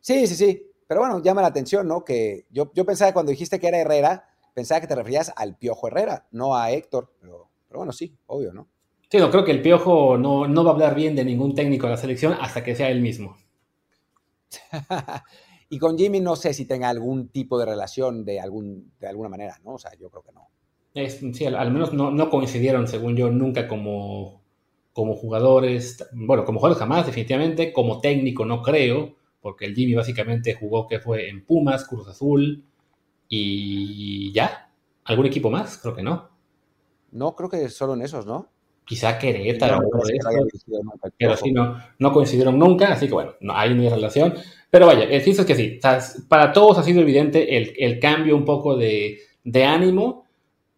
Sí, 0.00 0.26
sí, 0.26 0.34
sí. 0.34 0.66
Pero 0.86 1.00
bueno, 1.00 1.22
llama 1.22 1.42
la 1.42 1.48
atención, 1.48 1.86
¿no? 1.86 2.04
Que 2.04 2.46
yo, 2.50 2.72
yo 2.74 2.84
pensaba 2.84 3.12
cuando 3.12 3.30
dijiste 3.30 3.60
que 3.60 3.68
era 3.68 3.78
Herrera, 3.78 4.24
pensaba 4.54 4.80
que 4.80 4.88
te 4.88 4.96
referías 4.96 5.32
al 5.36 5.56
Piojo 5.56 5.86
Herrera, 5.86 6.26
no 6.32 6.56
a 6.56 6.72
Héctor, 6.72 7.12
pero 7.20 7.50
pero 7.70 7.78
bueno, 7.78 7.92
sí, 7.92 8.18
obvio, 8.26 8.52
¿no? 8.52 8.68
Sí, 9.08 9.18
no, 9.18 9.30
creo 9.30 9.44
que 9.44 9.52
el 9.52 9.62
Piojo 9.62 10.18
no, 10.18 10.48
no 10.48 10.64
va 10.64 10.70
a 10.70 10.74
hablar 10.74 10.96
bien 10.96 11.14
de 11.14 11.24
ningún 11.24 11.54
técnico 11.54 11.86
de 11.86 11.92
la 11.92 11.96
selección 11.96 12.32
hasta 12.40 12.64
que 12.64 12.74
sea 12.74 12.90
él 12.90 13.00
mismo. 13.00 13.36
y 15.68 15.78
con 15.78 15.96
Jimmy 15.96 16.18
no 16.18 16.34
sé 16.34 16.52
si 16.52 16.66
tenga 16.66 16.88
algún 16.88 17.28
tipo 17.28 17.60
de 17.60 17.66
relación 17.66 18.24
de, 18.24 18.40
algún, 18.40 18.92
de 18.98 19.06
alguna 19.06 19.28
manera, 19.28 19.56
¿no? 19.62 19.74
O 19.74 19.78
sea, 19.78 19.92
yo 19.94 20.10
creo 20.10 20.24
que 20.24 20.32
no. 20.32 20.49
Sí, 20.94 21.44
al, 21.46 21.70
menos 21.70 21.92
no, 21.92 22.30
coincidieron, 22.30 22.88
según 22.88 23.16
yo, 23.16 23.30
nunca 23.30 23.68
como, 23.68 24.42
como 24.92 25.14
jugadores. 25.14 26.04
Bueno, 26.12 26.44
como 26.44 26.58
jugadores 26.58 26.80
jamás, 26.80 27.06
definitivamente. 27.06 27.72
Como 27.72 28.00
técnico 28.00 28.44
no 28.44 28.62
creo, 28.62 29.14
porque 29.40 29.66
el 29.66 29.74
Jimmy 29.74 29.94
básicamente 29.94 30.54
jugó 30.54 30.86
que 30.86 31.00
fue 31.00 31.28
en 31.28 31.44
Pumas, 31.44 31.86
Cruz 31.86 32.08
Azul 32.08 32.64
y 33.28 34.32
ya. 34.32 34.70
¿Algún 35.04 35.26
equipo 35.26 35.50
más? 35.50 35.78
Creo 35.78 35.94
que 35.94 36.02
no. 36.02 36.30
No, 37.12 37.34
creo 37.34 37.48
que 37.48 37.68
solo 37.68 37.94
en 37.94 38.02
esos, 38.02 38.26
¿no? 38.26 38.48
Quizá 38.84 39.18
Querétaro, 39.18 39.88
pero 41.16 41.36
sí, 41.36 41.52
no, 41.52 41.76
no 41.98 42.12
coincidieron 42.12 42.58
nunca, 42.58 42.92
así 42.92 43.06
que 43.06 43.14
bueno, 43.14 43.34
no 43.40 43.56
hay 43.56 43.72
ni 43.74 43.88
relación. 43.88 44.34
Pero 44.68 44.86
vaya, 44.86 45.04
el 45.04 45.22
chiste 45.22 45.42
es 45.42 45.46
que 45.46 45.54
sí, 45.54 45.78
para 46.28 46.52
todos 46.52 46.78
ha 46.78 46.82
sido 46.82 47.00
evidente 47.00 47.56
el, 47.56 48.00
cambio 48.00 48.36
un 48.36 48.44
poco 48.44 48.76
de, 48.76 49.18
de, 49.44 49.64
ánimo, 49.64 50.26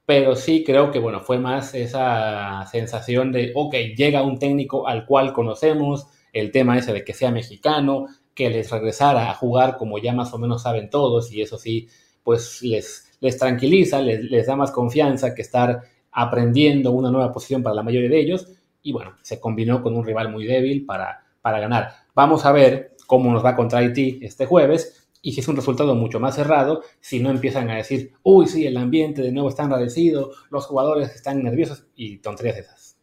pero 0.07 0.35
sí 0.37 0.65
creo 0.65 0.91
que 0.91 0.99
bueno, 0.99 1.21
fue 1.21 1.39
más 1.39 1.75
esa 1.75 2.67
sensación 2.71 3.33
de, 3.33 3.53
ok, 3.55 3.75
llega 3.97 4.23
un 4.23 4.39
técnico 4.39 4.87
al 4.89 5.07
cual 5.07 5.33
conocemos, 5.33 6.07
el 6.33 6.51
tema 6.51 6.79
ese 6.79 6.93
de 6.93 7.05
que 7.05 7.15
sea 7.15 7.31
mexicano, 7.31 8.07
que 8.35 8.51
les 8.51 8.71
regresara 8.71 9.31
a 9.31 9.35
jugar 9.35 9.77
como 9.77 9.99
ya 9.99 10.13
más 10.13 10.33
o 10.33 10.39
menos 10.39 10.63
saben 10.63 10.91
todos, 10.91 11.33
y 11.33 11.43
eso 11.43 11.59
sí, 11.59 11.89
pues 12.23 12.63
les, 12.63 13.17
les 13.21 13.37
tranquiliza, 13.39 14.01
les, 14.01 14.25
les 14.25 14.47
da 14.47 14.57
más 14.57 14.71
confianza 14.71 15.35
que 15.35 15.43
estar 15.43 15.83
aprendiendo 16.13 16.93
una 16.93 17.11
nueva 17.11 17.33
posición 17.33 17.63
para 17.63 17.75
la 17.75 17.83
mayoría 17.83 18.11
de 18.11 18.21
ellos. 18.21 18.49
Y 18.83 18.93
bueno, 18.93 19.17
se 19.23 19.41
combinó 19.41 19.83
con 19.83 19.97
un 19.97 20.05
rival 20.05 20.31
muy 20.31 20.47
débil 20.47 20.85
para, 20.85 21.25
para 21.41 21.59
ganar. 21.59 21.91
Vamos 22.15 22.45
a 22.45 22.53
ver 22.53 22.97
cómo 23.07 23.33
nos 23.33 23.45
va 23.45 23.57
contra 23.57 23.81
Haití 23.81 24.19
este 24.23 24.47
jueves 24.47 25.02
y 25.23 25.33
si 25.33 25.41
es 25.41 25.49
un 25.49 25.55
resultado 25.55 25.95
mucho 25.95 26.19
más 26.19 26.35
cerrado, 26.35 26.83
si 27.01 27.21
no 27.21 27.31
empiezan 27.31 27.71
a 27.71 27.77
decir, 27.77 28.13
uy, 28.25 28.49
sí, 28.49 28.67
el 28.67 28.77
ambiente 28.77 29.23
de 29.23 29.31
nuevo 29.31 29.49
está 29.49 29.63
enradecido, 29.63 30.33
los 30.51 30.67
jugadores 30.67 31.15
están 31.15 31.45
nerviosos 31.45 31.87
y 31.95 32.19
tonterías 32.19 32.59
esas. 32.59 32.97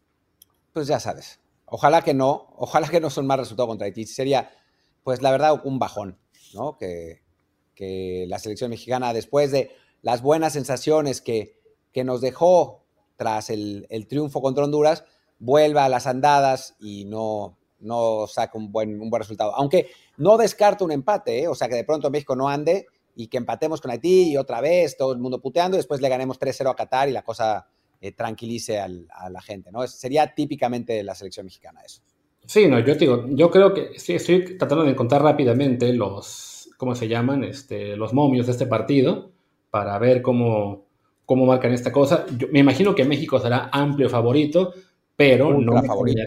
Pues 0.74 0.86
ya 0.86 1.00
sabes. 1.00 1.40
Ojalá 1.64 2.02
que 2.02 2.12
no, 2.12 2.52
ojalá 2.56 2.88
que 2.88 3.00
no 3.00 3.08
son 3.08 3.26
más 3.26 3.38
resultados 3.38 3.68
contra 3.68 3.86
Haití. 3.86 4.04
Sería, 4.04 4.50
pues 5.02 5.22
la 5.22 5.30
verdad, 5.30 5.62
un 5.64 5.78
bajón, 5.78 6.18
¿no? 6.52 6.76
Que, 6.76 7.22
que 7.74 8.26
la 8.28 8.38
selección 8.38 8.70
mexicana, 8.70 9.14
después 9.14 9.50
de 9.50 9.70
las 10.02 10.20
buenas 10.20 10.52
sensaciones 10.52 11.22
que, 11.22 11.58
que 11.90 12.04
nos 12.04 12.20
dejó 12.20 12.84
tras 13.16 13.48
el, 13.48 13.86
el, 13.88 14.06
triunfo 14.06 14.42
contra 14.42 14.64
Honduras, 14.64 15.04
vuelva 15.38 15.86
a 15.86 15.88
las 15.88 16.06
andadas 16.06 16.76
y 16.78 17.06
no, 17.06 17.58
no 17.80 18.26
saca 18.26 18.56
un 18.56 18.70
buen, 18.70 19.00
un 19.00 19.10
buen 19.10 19.20
resultado. 19.20 19.54
Aunque 19.54 19.90
no 20.16 20.36
descarto 20.36 20.84
un 20.84 20.92
empate, 20.92 21.42
¿eh? 21.42 21.48
o 21.48 21.54
sea, 21.54 21.68
que 21.68 21.74
de 21.74 21.84
pronto 21.84 22.10
México 22.10 22.36
no 22.36 22.48
ande 22.48 22.86
y 23.16 23.26
que 23.28 23.38
empatemos 23.38 23.80
con 23.80 23.90
Haití 23.90 24.30
y 24.30 24.36
otra 24.36 24.60
vez 24.60 24.96
todo 24.96 25.12
el 25.12 25.18
mundo 25.18 25.40
puteando 25.40 25.76
y 25.76 25.78
después 25.78 26.00
le 26.00 26.08
ganemos 26.08 26.38
3-0 26.38 26.70
a 26.70 26.74
Qatar 26.74 27.08
y 27.08 27.12
la 27.12 27.22
cosa 27.22 27.66
eh, 28.00 28.12
tranquilice 28.12 28.78
al, 28.78 29.06
a 29.10 29.28
la 29.28 29.42
gente, 29.42 29.70
¿no? 29.70 29.86
Sería 29.86 30.34
típicamente 30.34 31.02
la 31.02 31.14
selección 31.14 31.46
mexicana 31.46 31.82
eso. 31.84 32.02
Sí, 32.46 32.66
no, 32.66 32.80
yo 32.80 32.94
digo, 32.94 33.26
yo 33.28 33.50
creo 33.50 33.74
que 33.74 33.98
sí, 33.98 34.14
estoy 34.14 34.56
tratando 34.56 34.84
de 34.84 34.90
encontrar 34.90 35.22
rápidamente 35.22 35.92
los, 35.92 36.70
¿cómo 36.76 36.94
se 36.94 37.08
llaman? 37.08 37.44
Este, 37.44 37.96
los 37.96 38.12
momios 38.12 38.46
de 38.46 38.52
este 38.52 38.66
partido 38.66 39.30
para 39.70 39.98
ver 39.98 40.22
cómo, 40.22 40.86
cómo 41.26 41.46
marcan 41.46 41.72
esta 41.72 41.92
cosa. 41.92 42.26
Yo, 42.36 42.48
me 42.50 42.58
imagino 42.60 42.94
que 42.94 43.04
México 43.04 43.38
será 43.38 43.68
amplio 43.72 44.08
favorito, 44.08 44.72
pero 45.14 45.52
no, 45.60 45.82
favorito. 45.82 46.22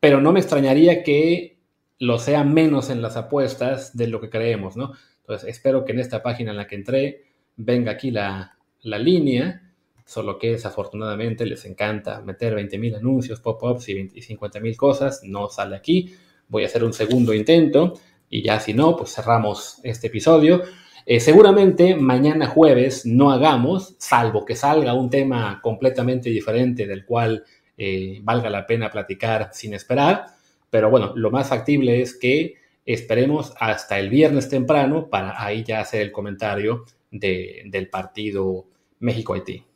Pero 0.00 0.20
no 0.20 0.32
me 0.32 0.40
extrañaría 0.40 1.02
que 1.02 1.58
lo 1.98 2.18
sea 2.18 2.42
menos 2.44 2.90
en 2.90 3.02
las 3.02 3.16
apuestas 3.16 3.96
de 3.96 4.06
lo 4.06 4.20
que 4.20 4.30
creemos, 4.30 4.76
¿no? 4.76 4.92
Entonces, 5.20 5.50
espero 5.50 5.84
que 5.84 5.92
en 5.92 6.00
esta 6.00 6.22
página 6.22 6.50
en 6.50 6.56
la 6.56 6.66
que 6.66 6.76
entré 6.76 7.24
venga 7.56 7.92
aquí 7.92 8.10
la, 8.10 8.56
la 8.82 8.98
línea, 8.98 9.70
solo 10.06 10.38
que 10.38 10.52
desafortunadamente 10.52 11.44
les 11.44 11.64
encanta 11.66 12.22
meter 12.22 12.56
20.000 12.56 12.96
anuncios, 12.96 13.40
pop-ups 13.40 13.90
y, 13.90 13.92
y 14.14 14.22
50.000 14.22 14.76
cosas, 14.76 15.20
no 15.22 15.48
sale 15.48 15.76
aquí. 15.76 16.14
Voy 16.48 16.64
a 16.64 16.66
hacer 16.66 16.82
un 16.82 16.92
segundo 16.92 17.34
intento 17.34 17.94
y 18.28 18.42
ya 18.42 18.58
si 18.58 18.72
no, 18.72 18.96
pues 18.96 19.14
cerramos 19.14 19.80
este 19.84 20.06
episodio. 20.06 20.62
Eh, 21.06 21.20
seguramente 21.20 21.96
mañana 21.96 22.46
jueves 22.46 23.04
no 23.04 23.32
hagamos, 23.32 23.96
salvo 23.98 24.44
que 24.44 24.56
salga 24.56 24.94
un 24.94 25.10
tema 25.10 25.60
completamente 25.62 26.30
diferente 26.30 26.86
del 26.86 27.04
cual 27.04 27.44
eh, 27.82 28.20
valga 28.22 28.50
la 28.50 28.66
pena 28.66 28.90
platicar 28.90 29.50
sin 29.52 29.74
esperar 29.74 30.26
pero 30.70 30.88
bueno, 30.88 31.12
lo 31.16 31.30
más 31.30 31.48
factible 31.48 32.00
es 32.00 32.16
que 32.16 32.54
esperemos 32.86 33.52
hasta 33.58 33.98
el 33.98 34.08
viernes 34.08 34.48
temprano 34.48 35.10
para 35.10 35.42
ahí 35.44 35.64
ya 35.64 35.80
hacer 35.80 36.00
el 36.00 36.12
comentario 36.12 36.84
de, 37.10 37.64
del 37.66 37.90
partido 37.90 38.66
México-Haití. 39.00 39.66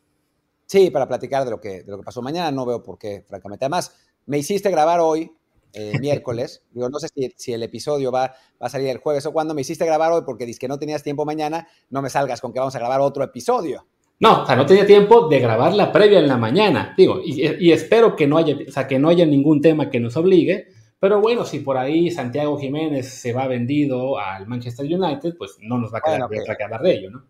Sí, 0.67 0.91
para 0.91 1.07
platicar 1.07 1.45
de 1.45 1.51
lo, 1.51 1.61
que, 1.61 1.83
de 1.83 1.91
lo 1.91 1.99
que 1.99 2.05
pasó 2.05 2.23
mañana, 2.23 2.51
no 2.51 2.65
veo 2.65 2.83
por 2.83 2.99
qué, 2.99 3.23
francamente. 3.27 3.65
Además, 3.65 3.95
me 4.27 4.39
hiciste 4.39 4.71
grabar 4.71 5.01
hoy, 5.01 5.31
eh, 5.73 5.93
miércoles. 6.01 6.63
Digo, 6.71 6.89
no 6.89 6.99
sé 6.99 7.09
si, 7.09 7.35
si, 7.37 7.53
el 7.53 7.63
episodio 7.63 8.11
va, 8.11 8.29
va 8.63 8.67
a 8.67 8.71
salir 8.71 8.89
el 8.89 8.99
jueves 8.99 9.27
o 9.27 9.33
cuando. 9.33 9.53
Me 9.53 9.61
hiciste 9.61 9.85
grabar 9.85 10.13
hoy 10.13 10.23
porque 10.25 10.47
dices 10.47 10.61
que 10.61 10.69
no 10.69 10.79
tenías 10.79 11.03
tiempo 11.03 11.25
mañana. 11.25 11.69
No 11.91 12.03
me 12.03 12.09
salgas 12.09 12.41
con 12.41 12.53
que 12.53 12.61
vamos 12.61 12.75
a 12.77 12.79
grabar 12.79 13.01
otro 13.01 13.25
episodio. 13.25 13.87
No, 14.21 14.43
o 14.43 14.47
sea, 14.47 14.57
no 14.57 14.65
tenía 14.65 14.87
tiempo 14.87 15.29
de 15.29 15.41
grabar 15.41 15.75
la 15.75 15.93
previa 15.93 16.19
en 16.19 16.29
la 16.29 16.37
mañana. 16.37 16.95
Digo, 16.97 17.21
y, 17.25 17.67
y 17.67 17.73
espero 17.73 18.17
que 18.17 18.27
no 18.27 18.39
haya, 18.39 18.57
o 18.67 18.71
sea, 18.71 18.87
que 18.87 18.99
no 18.99 19.09
haya 19.09 19.27
ningún 19.27 19.61
tema 19.61 19.91
que 19.91 20.01
nos 20.01 20.17
obligue 20.17 20.69
pero 21.05 21.21
bueno, 21.21 21.45
si 21.45 21.59
por 21.59 21.77
ahí 21.77 22.11
Santiago 22.11 22.59
Jiménez 22.59 23.07
se 23.07 23.35
va 23.35 23.47
vendido 23.47 24.19
al 24.19 24.47
Manchester 24.47 24.87
United, 24.87 25.35
pues 25.37 25.59
no 25.61 25.77
nos 25.77 25.93
va 25.93 25.99
a 25.99 26.01
quedar 26.01 26.27
bueno, 26.27 26.43
otra 26.43 26.57
que 26.57 26.65
hablar 26.65 26.81
de 26.81 26.95
ello, 26.95 27.11
¿no? 27.11 27.27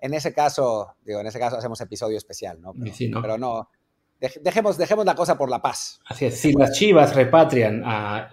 En 0.00 0.14
ese 0.14 0.32
caso, 0.32 0.94
digo, 1.04 1.20
en 1.20 1.26
ese 1.26 1.38
caso 1.38 1.58
hacemos 1.58 1.78
episodio 1.82 2.16
especial, 2.16 2.62
¿no? 2.62 2.72
Pero, 2.72 2.94
sí, 2.94 3.08
¿no? 3.08 3.20
Pero 3.20 3.36
no 3.36 3.68
dejemos, 4.42 4.78
dejemos 4.78 5.04
la 5.04 5.14
cosa 5.14 5.36
por 5.36 5.50
la 5.50 5.60
paz. 5.60 6.00
Así 6.06 6.24
es, 6.24 6.40
si 6.40 6.54
las 6.54 6.72
chivas 6.72 7.14
repatrian 7.14 7.82
a, 7.84 8.30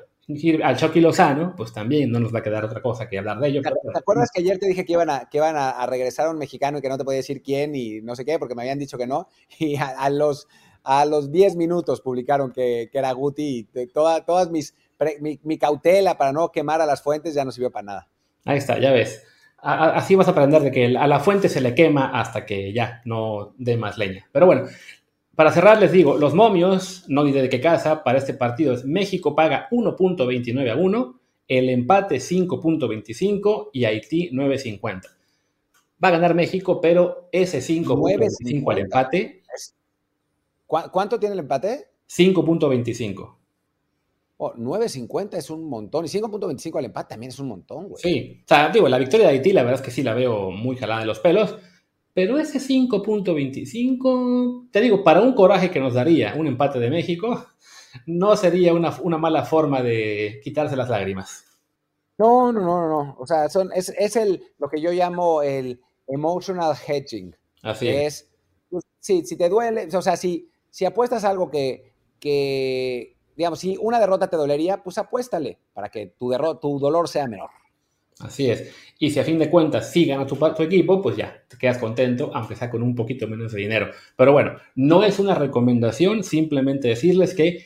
al 0.64 0.78
Chucky 0.78 1.00
Lozano, 1.00 1.54
pues 1.56 1.74
también 1.74 2.12
no 2.12 2.20
nos 2.20 2.34
va 2.34 2.40
a 2.40 2.44
quedar 2.44 2.66
otra 2.66 2.82
cosa 2.82 3.08
que 3.08 3.18
hablar 3.18 3.40
de 3.40 3.50
ello. 3.50 3.62
¿Te, 3.62 3.70
¿te 3.70 4.00
acuerdas 4.00 4.30
que 4.34 4.42
ayer 4.42 4.58
te 4.60 4.68
dije 4.68 4.86
que 4.86 4.94
iban, 4.94 5.10
a, 5.10 5.30
que 5.30 5.38
iban 5.38 5.56
a, 5.56 5.72
a, 5.72 5.86
regresar 5.86 6.28
a 6.28 6.32
un 6.32 6.38
mexicano 6.38 6.78
y 6.78 6.82
que 6.82 6.90
no 6.90 6.98
te 6.98 7.04
podía 7.04 7.18
decir 7.18 7.42
quién 7.42 7.76
y 7.76 8.02
no 8.02 8.16
sé 8.16 8.26
qué, 8.26 8.40
porque 8.40 8.56
me 8.56 8.62
habían 8.62 8.80
dicho 8.80 8.98
que 8.98 9.08
no? 9.08 9.28
Y 9.60 9.76
a, 9.78 9.88
a 9.88 10.10
los, 10.10 10.48
a 10.84 11.06
los 11.06 11.32
10 11.32 11.56
minutos 11.56 12.02
publicaron 12.02 12.52
que, 12.52 12.90
que 12.92 12.98
era 12.98 13.12
Guti 13.12 13.70
y 13.74 13.88
toda, 13.88 14.26
todas 14.26 14.50
mis 14.50 14.76
mi, 15.20 15.40
mi, 15.44 15.58
cautela 15.58 16.18
para 16.18 16.32
no 16.32 16.52
quemar 16.52 16.82
a 16.82 16.86
las 16.86 17.02
fuentes 17.02 17.34
ya 17.34 17.46
no 17.46 17.52
sirvió 17.52 17.72
para 17.72 17.84
nada. 17.84 18.08
Ahí 18.46 18.58
está, 18.58 18.80
ya 18.80 18.92
ves. 18.92 19.24
A, 19.58 19.92
así 19.92 20.16
vas 20.16 20.28
a 20.28 20.32
aprender 20.32 20.62
de 20.62 20.72
que 20.72 20.98
a 20.98 21.08
la 21.08 21.20
fuente 21.20 21.50
se 21.50 21.62
le 21.62 21.76
quema 21.76 22.20
hasta 22.20 22.46
que 22.46 22.74
ya 22.74 23.02
no 23.06 23.54
dé 23.58 23.78
más 23.78 23.98
leña. 23.98 24.28
Pero 24.32 24.46
bueno, 24.46 24.68
para 25.42 25.54
cerrar 25.54 25.80
les 25.80 25.92
digo, 25.92 26.20
los 26.20 26.36
momios, 26.36 27.04
no 27.08 27.24
diré 27.24 27.42
de 27.42 27.50
qué 27.50 27.60
casa, 27.60 28.04
para 28.04 28.20
este 28.20 28.36
partido 28.36 28.76
es 28.76 28.86
México 28.86 29.36
paga 29.36 29.68
1.29 29.72 30.72
a 30.72 30.76
1, 30.76 31.20
el 31.48 31.70
empate 31.70 32.18
5.25 32.18 33.72
y 33.74 33.86
Haití 33.86 34.30
9.50. 34.30 35.02
Va 36.04 36.10
a 36.10 36.12
ganar 36.12 36.36
México, 36.36 36.80
pero 36.80 37.28
ese 37.32 37.58
5.25 37.58 38.72
al 38.72 38.78
empate. 38.78 39.42
¿Cuánto 40.68 41.20
tiene 41.20 41.34
el 41.34 41.40
empate? 41.40 41.88
5.25. 42.08 43.36
Oh, 44.38 44.54
9.50 44.54 45.38
es 45.38 45.50
un 45.50 45.64
montón. 45.64 46.06
Y 46.06 46.08
5.25 46.08 46.78
al 46.78 46.86
empate 46.86 47.10
también 47.10 47.32
es 47.32 47.40
un 47.40 47.48
montón, 47.48 47.88
güey. 47.90 48.00
Sí. 48.00 48.42
O 48.44 48.48
sea, 48.48 48.70
digo, 48.70 48.88
la 48.88 49.00
victoria 49.00 49.26
de 49.26 49.34
Haití, 49.34 49.54
la 49.54 49.64
verdad 49.64 49.80
es 49.80 49.86
que 49.86 49.90
sí 49.90 50.04
la 50.04 50.14
veo 50.14 50.52
muy 50.52 50.76
jalada 50.76 51.00
de 51.00 51.08
los 51.08 51.18
pelos. 51.18 51.58
Pero 52.14 52.38
ese 52.38 52.60
5.25, 52.60 54.70
te 54.72 54.82
digo, 54.82 55.04
para 55.04 55.22
un 55.22 55.34
coraje 55.34 55.72
que 55.72 55.80
nos 55.80 55.94
daría 55.94 56.36
un 56.36 56.48
empate 56.48 56.80
de 56.80 56.90
México, 56.90 57.46
no 58.06 58.36
sería 58.36 58.74
una, 58.74 58.98
una 59.02 59.18
mala 59.18 59.46
forma 59.46 59.82
de 59.82 60.42
quitarse 60.44 60.76
las 60.76 60.90
lágrimas. 60.90 61.46
No, 62.18 62.52
no, 62.52 62.62
no, 62.62 62.88
no. 62.88 63.16
O 63.18 63.26
sea, 63.26 63.50
son, 63.50 63.72
es, 63.74 63.90
es 63.98 64.16
el, 64.16 64.44
lo 64.60 64.70
que 64.70 64.82
yo 64.82 64.92
llamo 64.92 65.42
el 65.42 65.80
emotional 66.08 66.76
hedging. 66.76 67.36
Así 67.64 67.88
es. 67.88 67.96
es 67.96 68.30
pues, 68.70 68.84
sí, 69.00 69.26
si 69.26 69.38
te 69.38 69.50
duele, 69.50 69.88
o 69.96 70.02
sea, 70.02 70.18
si, 70.18 70.50
si 70.70 70.86
apuestas 70.86 71.24
algo 71.24 71.50
que, 71.50 71.94
que 72.20 73.16
digamos, 73.36 73.60
si 73.60 73.78
una 73.80 74.00
derrota 74.00 74.30
te 74.30 74.38
dolería, 74.38 74.84
pues 74.84 74.98
apuéstale 74.98 75.60
para 75.74 75.90
que 75.90 76.08
tu, 76.08 76.32
tu 76.62 76.80
dolor 76.80 77.08
sea 77.08 77.28
menor. 77.28 77.50
Así 78.24 78.50
es. 78.50 78.74
Y 79.00 79.10
si 79.10 79.20
a 79.20 79.24
fin 79.24 79.40
de 79.40 79.50
cuentas 79.50 79.92
sí 79.92 80.06
gana 80.06 80.26
tu, 80.28 80.38
equipo, 80.64 81.02
pues 81.02 81.18
ya, 81.18 81.44
te 81.48 81.58
quedas 81.58 81.78
contento, 81.78 82.32
aunque 82.34 82.56
sea 82.56 82.70
con 82.70 82.84
un 82.84 82.96
poquito 82.96 83.28
menos 83.28 83.52
de 83.52 83.62
dinero. 83.62 83.90
Pero 84.16 84.32
bueno, 84.32 84.58
no 84.76 85.04
es 85.04 85.20
una 85.20 85.36
recomendación, 85.36 86.24
simplemente 86.24 86.90
decirles 86.90 87.34
que 87.34 87.66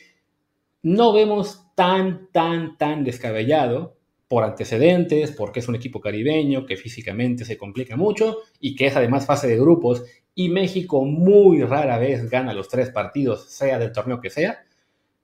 no 0.82 1.12
vemos 1.12 1.64
tan, 1.74 2.28
tan, 2.32 2.78
tan 2.78 3.04
descabellado 3.04 3.96
por 4.28 4.44
antecedentes, 4.44 5.30
porque 5.30 5.60
es 5.60 5.68
un 5.68 5.74
equipo 5.74 6.00
caribeño 6.00 6.64
que 6.64 6.76
físicamente 6.76 7.44
se 7.44 7.58
complica 7.58 7.96
mucho 7.96 8.38
y 8.60 8.74
que 8.74 8.86
es 8.86 8.96
además 8.96 9.26
fase 9.26 9.46
de 9.46 9.58
grupos 9.58 10.04
y 10.34 10.48
México 10.48 11.04
muy 11.04 11.62
rara 11.62 11.98
vez 11.98 12.28
gana 12.30 12.52
los 12.52 12.68
tres 12.68 12.90
partidos, 12.90 13.44
sea 13.50 13.78
del 13.78 13.92
torneo 13.92 14.20
que 14.20 14.30
sea 14.30 14.66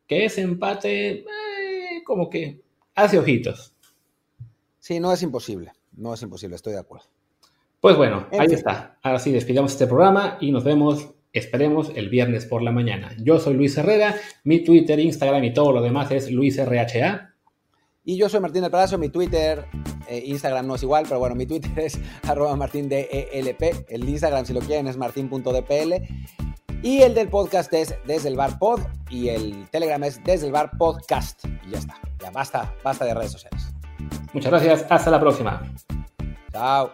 que 0.07 0.25
ese 0.27 0.43
empate 0.43 1.11
eh, 1.21 2.03
como 2.05 2.29
que 2.29 2.61
hace 2.95 3.19
ojitos. 3.19 3.72
Sí, 4.83 4.99
no 4.99 5.13
es 5.13 5.23
imposible, 5.23 5.71
no 5.93 6.13
es 6.13 6.23
imposible, 6.23 6.57
estoy 6.57 6.73
de 6.73 6.81
acuerdo. 6.81 7.07
Pues 7.81 7.97
bueno, 7.97 8.27
en 8.33 8.41
ahí 8.41 8.49
fin. 8.49 8.59
está. 8.59 8.99
Ahora 9.01 9.21
sí, 9.21 9.31
despidamos 9.31 9.71
este 9.71 9.87
programa 9.87 10.39
y 10.41 10.51
nos 10.51 10.65
vemos, 10.65 11.11
esperemos, 11.33 11.93
el 11.95 12.09
viernes 12.09 12.47
por 12.47 12.63
la 12.63 12.73
mañana. 12.73 13.15
Yo 13.23 13.39
soy 13.39 13.55
Luis 13.55 13.79
Herrera, 13.79 14.17
mi 14.43 14.65
Twitter, 14.65 14.99
Instagram 14.99 15.45
y 15.45 15.55
todo 15.55 15.71
lo 15.71 15.83
demás 15.83 16.11
es 16.11 16.33
LuisRHA. 16.33 17.33
Y 18.05 18.17
yo 18.17 18.29
soy 18.29 18.41
Martín 18.41 18.63
del 18.63 18.73
Palacio, 18.73 18.99
mi 18.99 19.09
Twitter, 19.09 19.67
eh, 20.09 20.21
Instagram 20.27 20.67
no 20.67 20.75
es 20.75 20.83
igual, 20.83 21.05
pero 21.07 21.21
bueno, 21.21 21.37
mi 21.37 21.47
Twitter 21.47 21.79
es 21.79 21.97
arroba 22.29 22.57
martindelp, 22.57 23.63
el 23.89 24.09
Instagram 24.09 24.45
si 24.47 24.53
lo 24.53 24.59
quieren 24.59 24.89
es 24.89 24.97
martin.dpl 24.97 25.93
y 26.83 27.03
el 27.03 27.15
del 27.15 27.29
podcast 27.29 27.73
es 27.73 27.95
Desde 28.05 28.31
el 28.31 28.35
Bar 28.35 28.59
Pod 28.59 28.81
y 29.11 29.29
el 29.29 29.69
Telegram 29.71 30.03
es 30.03 30.21
Desde 30.25 30.47
el 30.47 30.53
Bar 30.53 30.73
Podcast. 30.77 31.45
Y 31.69 31.71
ya 31.71 31.79
está, 31.79 31.95
ya 32.21 32.33
basta, 32.33 32.75
basta 32.83 33.05
de 33.05 33.15
redes 33.15 33.31
sociales. 33.31 33.72
Muchas 34.33 34.51
gracias, 34.51 34.87
hasta 34.91 35.11
la 35.11 35.21
próxima. 35.21 35.63
Chao. 36.53 36.93